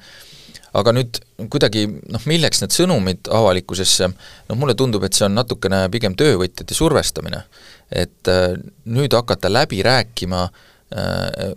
aga 0.77 0.93
nüüd 0.93 1.17
kuidagi 1.49 1.87
noh, 1.89 2.21
milleks 2.29 2.61
need 2.61 2.75
sõnumid 2.75 3.31
avalikkusesse, 3.33 4.11
noh 4.51 4.59
mulle 4.61 4.75
tundub, 4.77 5.07
et 5.07 5.17
see 5.17 5.25
on 5.25 5.33
natukene 5.39 5.87
pigem 5.89 6.13
töövõtjate 6.13 6.77
survestamine. 6.77 7.41
et 7.89 8.29
nüüd 8.85 9.17
hakata 9.17 9.49
läbi 9.49 9.81
rääkima 9.83 10.45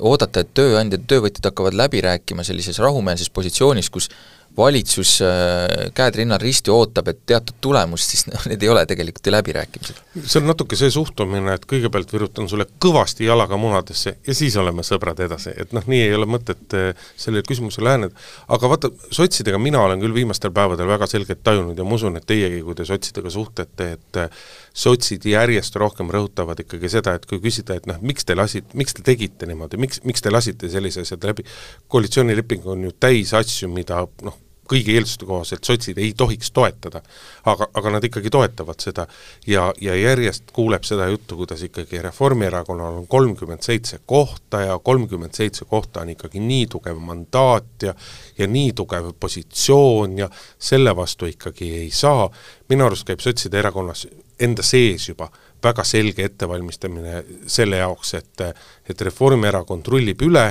oodata, 0.01 0.41
et 0.41 0.55
tööandjad 0.57 1.05
ja 1.05 1.11
töövõtjad 1.13 1.51
hakkavad 1.51 1.77
läbi 1.77 2.01
rääkima 2.01 2.43
sellises 2.43 2.81
rahumeelses 2.81 3.29
positsioonis, 3.31 3.91
kus 3.91 4.09
valitsus 4.57 5.17
äh, 5.23 5.91
käed 5.95 6.19
rinnal 6.21 6.39
risti 6.39 6.71
ootab, 6.71 7.09
et 7.11 7.21
teatud 7.27 7.57
tulemust, 7.65 8.13
siis 8.15 8.27
noh, 8.31 8.47
need 8.51 8.63
ei 8.63 8.71
ole 8.71 8.85
tegelikult 8.87 9.27
ju 9.27 9.35
läbirääkimised. 9.35 10.03
see 10.21 10.41
on 10.41 10.49
natuke 10.51 10.79
see 10.79 10.91
suhtumine, 10.95 11.57
et 11.59 11.67
kõigepealt 11.71 12.13
virutan 12.15 12.49
sulle 12.51 12.67
kõvasti 12.83 13.27
jalaga 13.27 13.59
munadesse 13.61 14.17
ja 14.27 14.37
siis 14.37 14.57
oleme 14.61 14.87
sõbrad 14.87 15.21
edasi, 15.27 15.55
et 15.59 15.75
noh, 15.75 15.87
nii 15.91 16.03
ei 16.07 16.15
ole 16.15 16.29
mõtet 16.31 16.77
äh, 16.79 17.09
sellele 17.17 17.47
küsimusele 17.49 17.89
läheneda. 17.89 18.27
aga 18.55 18.71
vaata, 18.71 18.93
sotsidega 19.11 19.59
mina 19.59 19.83
olen 19.83 20.03
küll 20.03 20.15
viimastel 20.15 20.55
päevadel 20.55 20.89
väga 20.89 21.11
selgelt 21.11 21.43
tajunud 21.43 21.79
ja 21.79 21.87
ma 21.87 21.99
usun, 21.99 22.21
et 22.21 22.27
teiegi, 22.27 22.63
kui 22.63 22.79
te 22.79 22.87
sotsidega 22.87 23.35
suhtlete, 23.35 23.91
et 23.99 24.23
äh, 24.23 24.45
sotsid 24.75 25.27
järjest 25.27 25.77
rohkem 25.83 26.11
rõhutavad 26.15 26.63
ikkagi 26.63 26.91
seda, 26.95 27.15
et 27.19 27.27
kui 27.27 27.43
küsida, 27.43 27.79
et 27.79 27.91
noh, 27.91 27.99
miks 28.03 28.27
te 28.27 28.39
lasite, 28.39 28.71
miks 28.79 28.95
te 28.95 29.03
tegite 29.07 29.51
niimoodi, 29.51 29.79
miks, 29.83 30.03
miks 30.07 30.23
te 30.23 30.31
lasite 30.31 30.71
sellise 30.71 31.03
asja 31.03 31.19
läbi, 31.23 31.47
koalitsioonileping 31.91 32.67
on 32.71 32.89
ju 32.89 32.95
täis 33.03 33.35
asju, 33.35 33.71
mida 33.73 34.03
noh, 34.23 34.39
kõigi 34.71 34.95
eelduste 34.97 35.27
kohaselt 35.29 35.65
sotsid 35.65 35.99
ei 35.99 36.13
tohiks 36.17 36.51
toetada. 36.51 37.03
aga, 37.45 37.69
aga 37.75 37.91
nad 37.91 38.05
ikkagi 38.05 38.31
toetavad 38.31 38.81
seda 38.81 39.07
ja, 39.47 39.67
ja 39.81 39.95
järjest 39.95 40.51
kuuleb 40.53 40.85
seda 40.85 41.09
juttu, 41.09 41.37
kuidas 41.37 41.63
ikkagi 41.63 42.03
Reformierakonnal 42.03 43.01
on 43.03 43.07
kolmkümmend 43.07 43.63
seitse 43.63 44.01
kohta 44.07 44.61
ja 44.61 44.79
kolmkümmend 44.79 45.35
seitse 45.35 45.65
kohta 45.65 46.01
on 46.01 46.15
ikkagi 46.15 46.41
nii 46.41 46.67
tugev 46.67 46.99
mandaat 46.99 47.83
ja 47.83 47.95
ja 48.39 48.47
nii 48.47 48.73
tugev 48.73 49.13
positsioon 49.21 50.19
ja 50.19 50.31
selle 50.59 50.97
vastu 50.97 51.27
ikkagi 51.27 51.71
ei 51.85 51.91
saa, 51.91 52.31
minu 52.69 52.87
arust 52.87 53.07
käib 53.07 53.21
sotside 53.21 53.59
erakonnas 53.59 54.07
enda 54.41 54.63
sees 54.63 55.09
juba 55.09 55.29
väga 55.65 55.85
selge 55.85 56.25
ettevalmistamine 56.25 57.25
selle 57.47 57.77
jaoks, 57.77 58.15
et 58.15 58.47
et 58.91 59.01
Reformierakond 59.01 59.87
rullib 59.89 60.23
üle, 60.23 60.45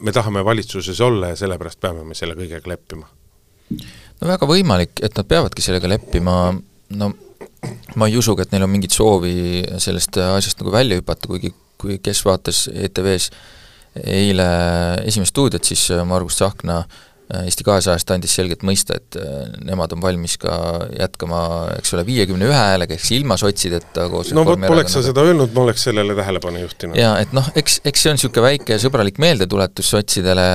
me 0.00 0.12
tahame 0.12 0.44
valitsuses 0.44 1.00
olla 1.00 1.32
ja 1.32 1.36
sellepärast 1.36 1.80
peame 1.80 2.04
me 2.04 2.14
selle 2.14 2.34
kõigega 2.38 2.68
leppima 2.72 3.15
no 3.70 4.30
väga 4.30 4.48
võimalik, 4.48 5.00
et 5.04 5.16
nad 5.18 5.28
peavadki 5.28 5.64
sellega 5.64 5.90
leppima, 5.90 6.36
no 7.00 7.12
ma 7.96 8.08
ei 8.08 8.16
usugi, 8.18 8.44
et 8.44 8.52
neil 8.54 8.66
on 8.66 8.72
mingit 8.72 8.94
soovi 8.94 9.64
sellest 9.82 10.18
asjast 10.22 10.60
nagu 10.62 10.74
välja 10.74 10.98
hüpata, 11.00 11.28
kuigi 11.30 11.52
kui 11.76 11.98
kes 12.02 12.22
vaatas 12.24 12.66
ETV-s 12.72 13.30
eile 14.06 14.46
esimest 15.08 15.32
stuudiot, 15.32 15.64
siis 15.64 15.88
Margus 16.08 16.38
Tsahkna 16.38 16.82
Eesti 17.26 17.64
kahesajast 17.66 18.10
andis 18.14 18.36
selgelt 18.38 18.60
mõista, 18.66 19.00
et 19.00 19.16
äh, 19.18 19.48
nemad 19.66 19.90
on 19.96 20.02
valmis 20.02 20.36
ka 20.38 20.52
jätkama, 20.94 21.40
eks 21.74 21.96
ole, 21.96 22.04
viiekümne 22.06 22.46
ühe 22.46 22.54
häälega, 22.54 22.94
ehk 22.94 23.02
siis 23.02 23.18
ilma 23.18 23.34
sotsideta 23.40 24.04
koos 24.12 24.30
no 24.36 24.44
vot, 24.46 24.62
poleks 24.62 24.94
sa 24.94 25.02
seda 25.02 25.24
öelnud, 25.26 25.50
ma 25.56 25.64
oleks 25.64 25.88
sellele 25.88 26.14
tähelepanu 26.14 26.62
juhtinud. 26.62 26.98
jaa, 27.00 27.16
et 27.24 27.34
noh, 27.34 27.48
eks, 27.58 27.80
eks 27.90 28.04
see 28.04 28.12
on 28.12 28.20
niisugune 28.20 28.46
väike 28.46 28.78
sõbralik 28.78 29.18
meeldetuletus 29.22 29.90
sotsidele, 29.96 30.46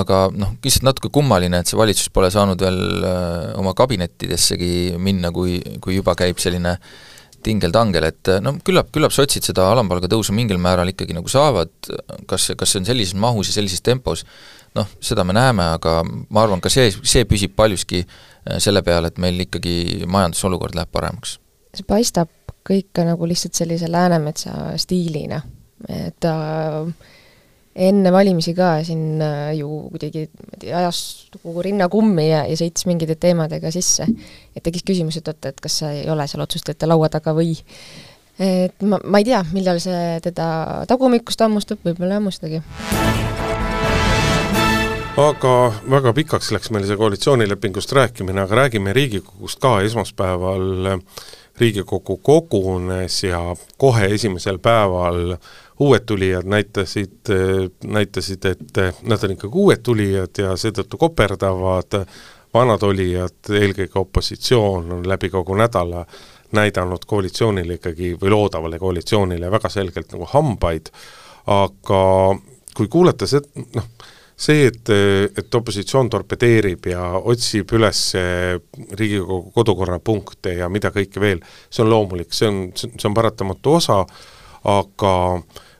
aga 0.00 0.22
noh, 0.32 0.56
lihtsalt 0.64 0.88
natuke 0.88 1.12
kummaline, 1.12 1.60
et 1.60 1.68
see 1.68 1.76
valitsus 1.76 2.08
pole 2.14 2.32
saanud 2.32 2.64
veel 2.64 2.80
äh, 3.04 3.52
oma 3.60 3.76
kabinettidessegi 3.76 4.96
minna, 4.96 5.28
kui, 5.34 5.60
kui 5.84 6.00
juba 6.00 6.16
käib 6.16 6.40
selline 6.40 6.78
tingel-tangel, 7.44 8.08
et 8.08 8.30
no 8.42 8.56
küllap, 8.64 8.88
küllap 8.94 9.12
sotsid 9.14 9.44
seda 9.46 9.68
alampalga 9.74 10.08
tõusu 10.10 10.32
mingil 10.34 10.58
määral 10.62 10.88
ikkagi 10.90 11.14
nagu 11.14 11.30
saavad, 11.30 11.70
kas, 12.30 12.48
kas 12.58 12.72
see 12.72 12.80
on 12.80 12.88
sellises 12.88 13.18
mahus 13.20 13.52
ja 13.52 13.60
sellises 13.60 13.84
tempos, 13.84 14.24
noh, 14.78 14.88
seda 15.04 15.26
me 15.26 15.36
näeme, 15.36 15.72
aga 15.78 16.00
ma 16.06 16.44
arvan, 16.44 16.62
ka 16.64 16.72
see, 16.72 16.90
see 17.02 17.26
püsib 17.28 17.56
paljuski 17.58 18.02
äh, 18.04 18.56
selle 18.62 18.82
peale, 18.86 19.12
et 19.12 19.20
meil 19.22 19.46
ikkagi 19.46 20.06
majandusolukord 20.06 20.78
läheb 20.78 20.92
paremaks. 20.94 21.38
see 21.74 21.86
paistab 21.88 22.32
kõik 22.68 23.00
nagu 23.06 23.28
lihtsalt 23.28 23.56
sellise 23.56 23.88
Läänemetsa 23.90 24.74
stiilina, 24.80 25.40
et 25.88 26.16
ta 26.20 26.34
äh, 26.82 27.14
enne 27.78 28.12
valimisi 28.12 28.54
ka 28.58 28.78
siin 28.86 29.22
äh, 29.22 29.52
ju 29.58 29.68
kuidagi 29.92 30.26
ajas 30.66 31.30
kogu 31.42 31.62
rinna 31.62 31.88
kummi 31.92 32.26
ja, 32.28 32.42
ja 32.48 32.58
sõitis 32.58 32.88
mingite 32.90 33.18
teemadega 33.20 33.72
sisse. 33.74 34.06
et 34.56 34.62
tekkis 34.64 34.86
küsimus, 34.86 35.20
et 35.20 35.30
oota, 35.30 35.52
et 35.52 35.62
kas 35.62 35.80
sa 35.82 35.92
ei 35.94 36.08
ole 36.10 36.26
seal 36.26 36.42
otsustajate 36.44 36.90
laua 36.90 37.10
taga 37.12 37.34
või 37.36 37.54
et 38.38 38.82
ma, 38.82 39.00
ma 39.04 39.22
ei 39.22 39.30
tea, 39.30 39.42
millal 39.54 39.82
see 39.82 40.18
teda 40.26 40.84
tagumikust 40.90 41.42
hammustab, 41.46 41.82
võib-olla 41.86 42.16
ei 42.16 42.22
hammustagi 42.22 43.27
aga 45.18 45.72
väga 45.90 46.12
pikaks 46.14 46.52
läks 46.54 46.70
meil 46.70 46.84
see 46.86 46.96
koalitsioonilepingust 46.98 47.92
rääkimine, 47.96 48.44
aga 48.44 48.54
räägime 48.62 48.92
Riigikogust 48.94 49.58
ka, 49.60 49.80
esmaspäeval. 49.82 50.98
Riigikogu 51.58 52.20
kogunes 52.22 53.16
ja 53.24 53.40
kohe 53.82 54.04
esimesel 54.14 54.60
päeval 54.62 55.32
uued 55.82 56.04
tulijad 56.06 56.46
näitasid, 56.46 57.32
näitasid, 57.82 58.44
et 58.46 58.78
nad 59.02 59.24
on 59.26 59.34
ikkagi 59.34 59.58
uued 59.58 59.82
tulijad 59.82 60.38
ja 60.38 60.52
seetõttu 60.54 61.00
koperdavad, 61.02 61.96
vanad 62.54 62.84
olijad, 62.86 63.50
eelkõige 63.50 63.98
opositsioon, 63.98 64.92
on 65.00 65.08
läbi 65.10 65.32
kogu 65.34 65.56
nädala 65.58 66.04
näidanud 66.54 67.02
koalitsioonile 67.10 67.80
ikkagi 67.80 68.12
või 68.22 68.30
loodavale 68.36 68.78
koalitsioonile 68.78 69.50
väga 69.50 69.72
selgelt 69.74 70.14
nagu 70.14 70.30
hambaid, 70.30 70.92
aga 71.58 72.04
kui 72.78 72.86
kuulata 72.86 73.26
seda, 73.26 73.66
noh, 73.74 73.90
see, 74.38 74.68
et, 74.70 74.90
et 75.34 75.54
opositsioon 75.58 76.10
torpedeerib 76.12 76.86
ja 76.92 77.04
otsib 77.18 77.72
üles 77.74 78.02
Riigikogu 78.14 79.50
kodukorra 79.56 79.98
punkte 79.98 80.54
ja 80.60 80.68
mida 80.70 80.92
kõike 80.94 81.20
veel, 81.20 81.40
see 81.70 81.82
on 81.82 81.90
loomulik, 81.90 82.30
see 82.30 82.46
on, 82.46 82.60
see 82.78 83.08
on 83.10 83.16
paratamatu 83.18 83.74
osa, 83.80 84.04
aga 84.70 85.14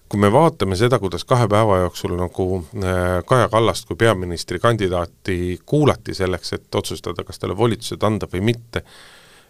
kui 0.08 0.20
me 0.20 0.30
vaatame 0.32 0.76
seda, 0.78 0.98
kuidas 0.98 1.24
kahe 1.28 1.46
päeva 1.50 1.82
jooksul 1.82 2.14
nagu 2.16 2.48
äh, 2.80 3.20
Kaja 3.28 3.48
Kallast 3.52 3.88
kui 3.88 3.96
peaministrikandidaati 4.00 5.60
kuulati 5.66 6.14
selleks, 6.16 6.52
et 6.56 6.74
otsustada, 6.80 7.24
kas 7.24 7.38
talle 7.38 7.56
volitused 7.56 8.02
anda 8.08 8.28
või 8.32 8.42
mitte, 8.50 8.82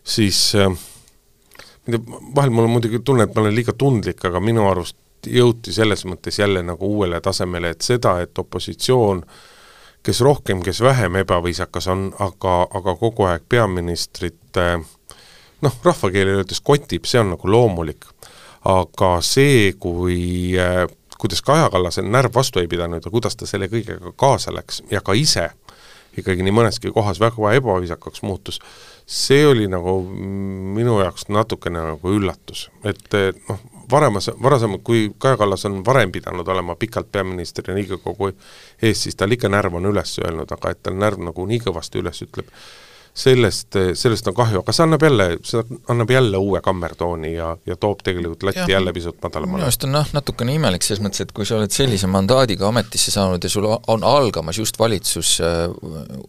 siis 0.02 0.40
äh, 0.58 0.72
vahel 1.88 2.50
mul 2.50 2.66
on 2.66 2.74
muidugi 2.74 3.00
tunne, 3.04 3.28
et 3.28 3.36
ma 3.36 3.44
olen 3.44 3.54
liiga 3.54 3.74
tundlik, 3.78 4.24
aga 4.24 4.42
minu 4.42 4.66
arust 4.68 4.98
jõuti 5.32 5.72
selles 5.72 6.04
mõttes 6.08 6.38
jälle 6.38 6.62
nagu 6.62 6.88
uuele 6.96 7.20
tasemele, 7.20 7.70
et 7.74 7.86
seda, 7.86 8.18
et 8.22 8.38
opositsioon 8.38 9.24
kes 10.02 10.20
rohkem, 10.20 10.62
kes 10.64 10.80
vähem 10.80 11.16
ebaviisakas 11.20 11.88
on, 11.92 12.08
aga, 12.18 12.54
aga 12.74 12.94
kogu 12.96 13.26
aeg 13.28 13.42
peaministrit 13.48 14.60
noh, 15.60 15.74
rahvakeeli 15.84 16.38
öeldes 16.38 16.62
kotib, 16.64 17.04
see 17.08 17.20
on 17.20 17.34
nagu 17.34 17.50
loomulik. 17.50 18.06
aga 18.68 19.20
see, 19.22 19.72
kui, 19.80 20.54
kuidas 21.18 21.42
Kaja 21.42 21.68
Kallasel 21.70 22.08
närv 22.10 22.34
vastu 22.34 22.60
ei 22.60 22.68
pidanud 22.68 23.04
ja 23.04 23.10
kuidas 23.10 23.36
ta 23.36 23.46
selle 23.46 23.68
kõigega 23.70 24.12
kaasa 24.16 24.52
läks 24.52 24.82
ja 24.90 25.00
ka 25.00 25.14
ise 25.14 25.50
ikkagi 26.18 26.42
nii 26.42 26.54
mõneski 26.54 26.90
kohas 26.92 27.20
väga 27.22 27.52
ebaviisakaks 27.60 28.22
muutus, 28.26 28.58
see 29.06 29.46
oli 29.46 29.68
nagu 29.70 30.00
minu 30.74 30.98
jaoks 31.00 31.28
natukene 31.28 31.84
nagu 31.92 32.14
üllatus, 32.16 32.66
et 32.84 33.14
noh, 33.48 33.62
varemas, 33.90 34.30
varasemalt, 34.42 34.82
kui 34.84 35.10
Kaja 35.18 35.36
Kallas 35.36 35.64
on 35.64 35.80
varem 35.86 36.12
pidanud 36.12 36.48
olema 36.48 36.76
pikalt 36.76 37.12
peaministrina 37.12 37.76
Riigikogu 37.76 38.30
ees, 38.82 39.02
siis 39.02 39.16
tal 39.16 39.32
ikka 39.32 39.48
närv 39.48 39.78
on 39.80 39.88
üles 39.90 40.18
öelnud, 40.24 40.52
aga 40.52 40.74
et 40.74 40.82
tal 40.82 40.98
närv 40.98 41.22
nagu 41.30 41.46
nii 41.46 41.60
kõvasti 41.66 42.02
üles 42.02 42.22
ütleb, 42.26 42.50
sellest, 43.18 43.76
sellest 43.98 44.28
on 44.30 44.36
kahju, 44.36 44.62
aga 44.62 44.74
see 44.74 44.84
annab 44.84 45.02
jälle, 45.02 45.26
see 45.46 45.62
annab 45.90 46.10
jälle 46.12 46.38
uue 46.38 46.60
kammertooni 46.64 47.32
ja, 47.34 47.50
ja 47.66 47.76
toob 47.80 48.02
tegelikult 48.06 48.46
latti 48.46 48.62
ja, 48.62 48.76
jälle 48.76 48.92
pisut 48.94 49.18
madalamale. 49.22 49.58
minu 49.58 49.66
arust 49.66 49.86
on 49.88 49.94
noh, 49.96 50.12
natukene 50.14 50.54
imelik 50.54 50.86
selles 50.86 51.02
mõttes, 51.04 51.24
et 51.26 51.32
kui 51.34 51.48
sa 51.48 51.58
oled 51.58 51.74
sellise 51.74 52.10
mandaadiga 52.10 52.68
ametisse 52.70 53.14
saanud 53.14 53.44
ja 53.44 53.50
sul 53.52 53.66
on 53.66 54.06
algamas 54.06 54.60
just 54.60 54.78
valitsus, 54.78 55.34
äh, 55.44 55.64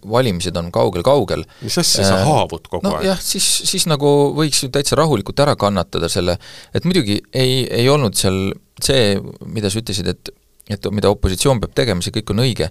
valimised 0.09 0.57
on 0.57 0.71
kaugel-kaugel 0.73 1.45
mis 1.61 1.77
asja 1.81 2.07
sa 2.07 2.17
äh, 2.21 2.25
haavud 2.29 2.65
kogu 2.71 2.87
no, 2.87 2.95
aeg? 2.97 3.11
jah, 3.11 3.21
siis, 3.21 3.47
siis 3.69 3.85
nagu 3.89 4.09
võiks 4.37 4.65
ju 4.65 4.71
täitsa 4.73 4.97
rahulikult 4.99 5.45
ära 5.45 5.55
kannatada 5.59 6.09
selle, 6.09 6.39
et 6.73 6.89
muidugi 6.89 7.21
ei, 7.33 7.63
ei 7.69 7.89
olnud 7.89 8.17
seal 8.17 8.49
see, 8.81 9.17
mida 9.45 9.69
sa 9.69 9.81
ütlesid, 9.81 10.09
et 10.09 10.33
et 10.69 10.89
mida 10.93 11.09
opositsioon 11.09 11.59
peab 11.63 11.73
tegema, 11.77 12.03
see 12.05 12.13
kõik 12.13 12.29
on 12.33 12.43
õige, 12.43 12.69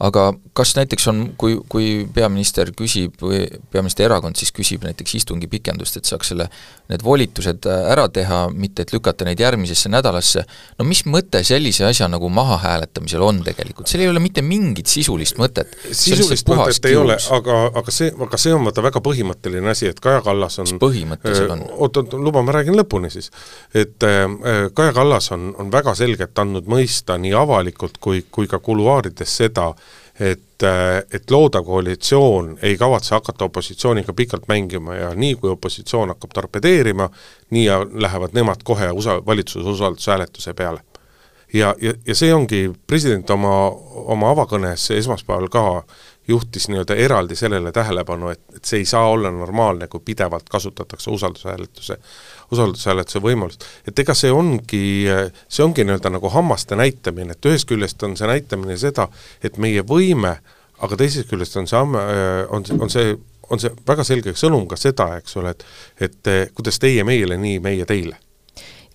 aga 0.00 0.30
kas 0.56 0.72
näiteks 0.78 1.08
on, 1.10 1.22
kui, 1.40 1.56
kui 1.68 1.88
peaminister 2.14 2.70
küsib 2.76 3.20
või 3.20 3.42
peaministri 3.72 4.06
erakond 4.06 4.38
siis 4.38 4.52
küsib 4.54 4.84
näiteks 4.86 5.16
istungi 5.18 5.48
pikendust, 5.50 5.98
et 5.98 6.08
saaks 6.08 6.30
selle, 6.32 6.46
need 6.92 7.02
volitused 7.04 7.66
äh, 7.68 7.82
ära 7.92 8.06
teha, 8.12 8.44
mitte 8.54 8.86
et 8.86 8.94
lükata 8.94 9.26
neid 9.28 9.42
järgmisesse 9.42 9.90
nädalasse, 9.92 10.44
no 10.78 10.86
mis 10.88 11.02
mõte 11.10 11.42
sellise 11.46 11.84
asja 11.88 12.08
nagu 12.10 12.30
mahahääletamisel 12.32 13.24
on 13.26 13.42
tegelikult, 13.46 13.90
seal 13.90 14.06
ei 14.06 14.12
ole 14.12 14.22
mitte 14.22 14.44
mingit 14.46 14.90
sisulist 14.90 15.40
mõtet. 15.40 15.74
sisulist 15.90 16.48
mõtet 16.48 16.88
ei 16.88 16.96
ole, 17.00 17.18
aga, 17.36 17.60
aga 17.82 17.94
see, 17.94 18.14
aga 18.14 18.40
see 18.40 18.54
on 18.54 18.70
vaata 18.70 18.86
väga 18.86 19.02
põhimõtteline 19.04 19.74
asi, 19.74 19.90
et 19.90 20.00
Kaja 20.00 20.22
Kallas 20.24 20.60
on 20.62 20.70
mis 20.70 20.78
põhimõte 20.80 21.34
seal 21.34 21.50
on? 21.58 21.66
oot, 21.76 22.00
oot, 22.00 22.16
luba, 22.16 22.44
ma 22.46 22.54
räägin 22.56 22.78
lõpuni 22.78 23.10
siis. 23.12 23.32
et 23.74 24.06
äh, 24.06 24.24
Kaja 24.74 24.94
Kallas 24.96 25.32
on, 25.36 25.50
on 25.60 25.74
väga 25.74 25.98
selgelt 25.98 26.38
andnud 26.40 26.70
mõista 26.70 27.18
nii 27.20 27.36
avalikult 27.40 27.98
kui, 28.00 28.24
kui 28.30 28.48
ka 28.50 28.58
kuluaarides 28.58 29.36
seda, 29.42 29.70
et, 30.20 30.62
et 31.12 31.30
loodav 31.30 31.64
koalitsioon 31.64 32.58
ei 32.62 32.76
kavatse 32.78 33.14
hakata 33.14 33.44
opositsiooniga 33.48 34.12
pikalt 34.12 34.48
mängima 34.48 34.94
ja 34.94 35.14
nii, 35.14 35.34
kui 35.40 35.50
opositsioon 35.50 36.12
hakkab 36.14 36.34
torpedeerima, 36.34 37.08
nii 37.50 37.66
lähevad 38.04 38.36
nemad 38.36 38.64
kohe 38.64 38.90
usa-, 38.90 39.22
valitsuse 39.26 39.68
usaldushääletuse 39.68 40.54
peale. 40.54 40.80
ja, 41.52 41.74
ja, 41.80 41.94
ja 42.06 42.14
see 42.14 42.34
ongi, 42.34 42.70
president 42.86 43.30
oma, 43.30 43.54
oma 44.14 44.30
avakõnes 44.30 44.90
esmaspäeval 44.94 45.48
ka 45.50 45.64
juhtis 46.28 46.68
nii-öelda 46.68 46.94
eraldi 46.94 47.36
sellele 47.36 47.72
tähelepanu, 47.72 48.28
et, 48.28 48.42
et 48.56 48.64
see 48.64 48.78
ei 48.84 48.84
saa 48.84 49.08
olla 49.10 49.30
normaalne, 49.30 49.88
kui 49.88 50.00
pidevalt 50.04 50.48
kasutatakse 50.48 51.10
usaldushääletuse 51.10 51.96
usaldushääletuse 52.50 53.22
võimalust. 53.22 53.64
et 53.88 53.98
ega 53.98 54.14
see 54.14 54.30
ongi, 54.34 54.82
see 55.48 55.64
ongi 55.64 55.84
nii-öelda 55.86 56.12
nagu 56.16 56.30
hammaste 56.32 56.78
näitamine, 56.78 57.36
et 57.36 57.50
ühest 57.50 57.68
küljest 57.70 58.02
on 58.06 58.16
see 58.18 58.28
näitamine 58.30 58.76
seda, 58.80 59.08
et 59.42 59.58
meie 59.58 59.84
võime, 59.86 60.36
aga 60.80 60.98
teisest 60.98 61.30
küljest 61.30 61.56
on 61.60 61.68
see, 61.70 61.78
on, 61.78 62.66
on 62.80 62.90
see, 62.90 63.14
on 63.50 63.62
see 63.62 63.72
väga 63.86 64.06
selge 64.06 64.34
sõnum 64.38 64.66
ka 64.70 64.78
seda, 64.80 65.12
eks 65.20 65.38
ole, 65.40 65.54
et 65.54 65.64
et 66.08 66.34
kuidas 66.56 66.80
teie 66.82 67.04
meile, 67.06 67.38
nii 67.40 67.58
meie 67.62 67.86
teile. 67.88 68.18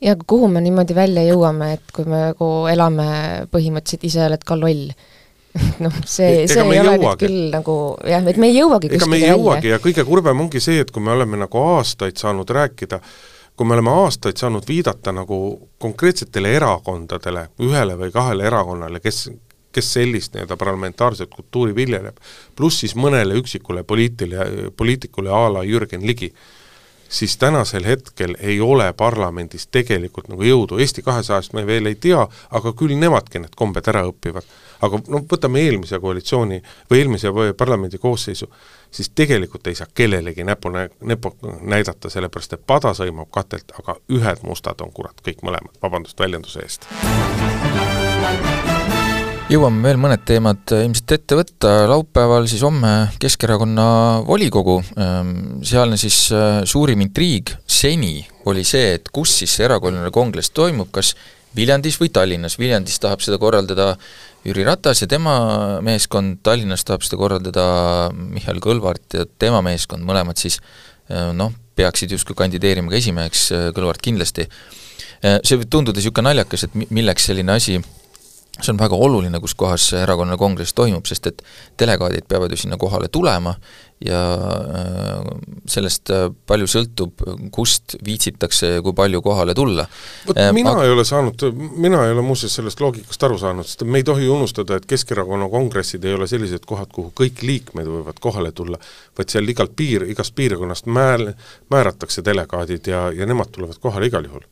Ja 0.03 0.17
kuhu 0.19 0.49
me 0.51 0.59
niimoodi 0.61 0.95
välja 0.95 1.23
jõuame, 1.23 1.75
et 1.77 1.91
kui 1.95 2.03
me 2.05 2.25
nagu 2.29 2.47
elame 2.67 3.05
põhimõtteliselt 3.51 4.09
ise 4.09 4.25
oled 4.25 4.43
ka 4.43 4.57
loll? 4.59 4.89
Noh, 5.79 5.93
see, 6.03 6.43
see 6.51 6.59
ei 6.59 6.81
ole 6.81 6.97
nüüd 6.99 7.21
küll 7.21 7.45
nagu 7.53 7.75
jah, 8.03 8.25
et 8.27 8.39
me 8.41 8.49
ei 8.51 8.57
jõuagi 8.57 8.89
ega 8.91 9.07
me 9.07 9.21
ei 9.21 9.29
jõuagi 9.29 9.69
ja 9.71 9.77
kõige 9.79 10.03
kurvem 10.03 10.41
ongi 10.43 10.59
see, 10.59 10.81
et 10.83 10.91
kui 10.91 10.99
me 10.99 11.13
oleme 11.13 11.39
nagu 11.39 11.61
aastaid 11.77 12.19
saanud 12.19 12.51
rääkida 12.51 12.99
äh, 12.99 13.13
kui 13.55 13.67
me 13.67 13.73
oleme 13.73 13.91
aastaid 14.03 14.37
saanud 14.37 14.67
viidata 14.67 15.13
nagu 15.15 15.37
konkreetsetele 15.79 16.51
erakondadele, 16.57 17.47
ühele 17.63 17.95
või 17.99 18.11
kahele 18.11 18.47
erakonnale, 18.49 18.99
kes, 18.99 19.29
kes 19.71 19.93
sellist 19.95 20.35
nii-öelda 20.35 20.57
parlamentaarset 20.59 21.31
kultuuri 21.31 21.75
viljeleb, 21.75 22.19
pluss 22.55 22.83
siis 22.83 22.95
mõnele 22.99 23.37
üksikule 23.39 23.83
poliitile, 23.83 24.49
poliitikule 24.77 25.31
a 25.31 25.47
la 25.53 25.63
Jürgen 25.63 26.03
Ligi, 26.07 26.33
siis 27.09 27.37
tänasel 27.37 27.85
hetkel 27.87 28.35
ei 28.39 28.59
ole 28.61 28.91
parlamendis 28.93 29.67
tegelikult 29.71 30.27
nagu 30.27 30.43
jõudu, 30.43 30.79
Eesti 30.79 31.05
kahesajast 31.05 31.53
me 31.53 31.65
veel 31.67 31.87
ei 31.91 31.95
tea, 31.95 32.27
aga 32.51 32.73
küll 32.73 32.97
nemadki 32.99 33.39
need 33.39 33.55
kombed 33.55 33.87
ära 33.87 34.03
õpivad. 34.09 34.47
Aga 34.85 35.01
noh, 35.11 35.25
võtame 35.29 35.61
eelmise 35.65 35.99
koalitsiooni 36.01 36.61
või 36.91 37.01
eelmise 37.01 37.31
parlamendi 37.57 37.99
koosseisu, 38.01 38.49
siis 38.91 39.11
tegelikult 39.15 39.67
ei 39.67 39.75
saa 39.75 39.87
kellelegi 39.93 40.45
näpu 40.47 40.71
nä-, 40.73 40.89
näpu 41.01 41.35
näidata, 41.61 42.09
sellepärast 42.09 42.57
et 42.57 42.65
pada 42.67 42.93
sõimab 42.97 43.31
katelt, 43.33 43.73
aga 43.79 43.97
ühed 44.13 44.43
mustad 44.47 44.81
on 44.85 44.93
kurat 44.95 45.19
kõik 45.25 45.43
mõlemad, 45.45 45.75
vabandust 45.83 46.19
väljenduse 46.19 46.63
eest. 46.63 46.89
jõuame 49.49 49.83
veel 49.85 49.99
mõned 50.01 50.25
teemad 50.25 50.73
ilmselt 50.73 51.11
ette 51.17 51.37
võtta, 51.37 51.73
laupäeval 51.89 52.47
siis 52.49 52.63
homme 52.65 52.93
Keskerakonna 53.21 53.87
volikogu, 54.27 54.79
ehm, 54.97 55.35
sealne 55.63 55.99
siis 56.01 56.27
äh, 56.33 56.63
suurim 56.65 57.01
intriig 57.05 57.53
seni 57.67 58.25
oli 58.45 58.63
see, 58.65 58.95
et 58.97 59.09
kus 59.13 59.39
siis 59.41 59.53
see 59.57 59.65
erakorraline 59.67 60.11
kongress 60.13 60.53
toimub, 60.53 60.89
kas 60.93 61.13
Viljandis 61.55 61.95
või 62.01 62.11
Tallinnas, 62.11 62.57
Viljandis 62.59 62.99
tahab 62.99 63.21
seda 63.23 63.39
korraldada 63.39 63.93
Jüri 64.45 64.65
Ratas 64.67 65.01
ja 65.01 65.07
tema 65.09 65.35
meeskond, 65.85 66.37
Tallinnas 66.45 66.85
tahab 66.85 67.05
seda 67.05 67.17
korraldada 67.17 67.65
Mihhail 68.13 68.61
Kõlvart 68.61 69.17
ja 69.17 69.25
tema 69.41 69.63
meeskond, 69.65 70.05
mõlemad 70.05 70.37
siis 70.37 70.59
äh, 71.09 71.31
noh, 71.33 71.53
peaksid 71.75 72.13
justkui 72.13 72.37
kandideerima 72.37 72.93
ka 72.93 72.99
esimeheks, 72.99 73.45
äh, 73.55 73.67
Kõlvart 73.75 74.03
kindlasti. 74.05 74.49
See 75.25 75.57
võib 75.57 75.69
tunduda 75.71 75.97
niisugune 75.97 76.27
naljakas, 76.27 76.67
et 76.67 76.73
milleks 76.93 77.25
selline 77.25 77.55
asi 77.55 77.79
see 78.61 78.71
on 78.71 78.79
väga 78.79 78.95
oluline, 78.95 79.39
kus 79.43 79.55
kohas 79.57 79.89
see 79.91 79.99
erakonna 79.99 80.37
kongress 80.39 80.75
toimub, 80.75 81.05
sest 81.09 81.27
et 81.27 81.41
delegaadid 81.79 82.27
peavad 82.29 82.53
ju 82.53 82.59
sinna 82.63 82.77
kohale 82.79 83.09
tulema 83.11 83.55
ja 84.05 84.19
äh, 84.35 85.27
sellest 85.71 86.09
äh, 86.11 86.27
palju 86.47 86.67
sõltub, 86.67 87.23
kust 87.55 87.95
viitsitakse 88.05 88.73
ja 88.75 88.81
kui 88.83 88.95
palju 88.95 89.21
kohale 89.23 89.55
tulla. 89.55 89.85
vot 90.27 90.39
äh, 90.39 90.51
mina 90.55 90.73
aga... 90.75 90.83
ei 90.83 90.95
ole 90.95 91.05
saanud, 91.07 91.45
mina 91.75 92.03
ei 92.05 92.15
ole 92.15 92.23
muuseas 92.25 92.57
sellest 92.59 92.83
loogikast 92.83 93.23
aru 93.27 93.37
saanud, 93.39 93.67
sest 93.67 93.85
me 93.87 94.03
ei 94.03 94.07
tohi 94.07 94.27
unustada, 94.31 94.79
et 94.79 94.87
Keskerakonna 94.89 95.47
kongressid 95.51 96.03
ei 96.05 96.15
ole 96.15 96.27
sellised 96.27 96.67
kohad, 96.67 96.91
kuhu 96.95 97.13
kõik 97.15 97.43
liikmed 97.43 97.87
võivad 97.91 98.19
kohale 98.23 98.51
tulla, 98.55 98.79
vaid 99.17 99.31
seal 99.31 99.47
igalt 99.51 99.75
piir, 99.75 100.07
igast 100.11 100.35
piirkonnast 100.35 100.91
määr-, 100.91 101.31
määratakse 101.71 102.23
delegaadid 102.25 102.91
ja, 102.91 103.07
ja 103.15 103.27
nemad 103.27 103.51
tulevad 103.55 103.79
kohale 103.79 104.11
igal 104.11 104.27
juhul 104.27 104.43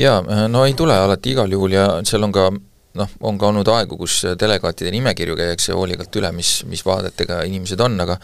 jaa, 0.00 0.48
no 0.48 0.64
ei 0.64 0.72
tule 0.72 0.96
alati 0.96 1.36
igal 1.36 1.52
juhul 1.52 1.76
ja 1.76 1.88
seal 2.08 2.24
on 2.24 2.32
ka 2.32 2.48
noh, 2.98 3.14
on 3.28 3.38
ka 3.40 3.48
olnud 3.50 3.68
aegu, 3.72 3.98
kus 4.00 4.20
delegaatide 4.40 4.92
nimekirju 4.94 5.36
käiakse 5.38 5.76
hoolikalt 5.76 6.18
üle, 6.20 6.30
mis, 6.36 6.52
mis 6.68 6.84
vaadetega 6.86 7.40
inimesed 7.48 7.80
on, 7.84 7.96
aga 8.04 8.18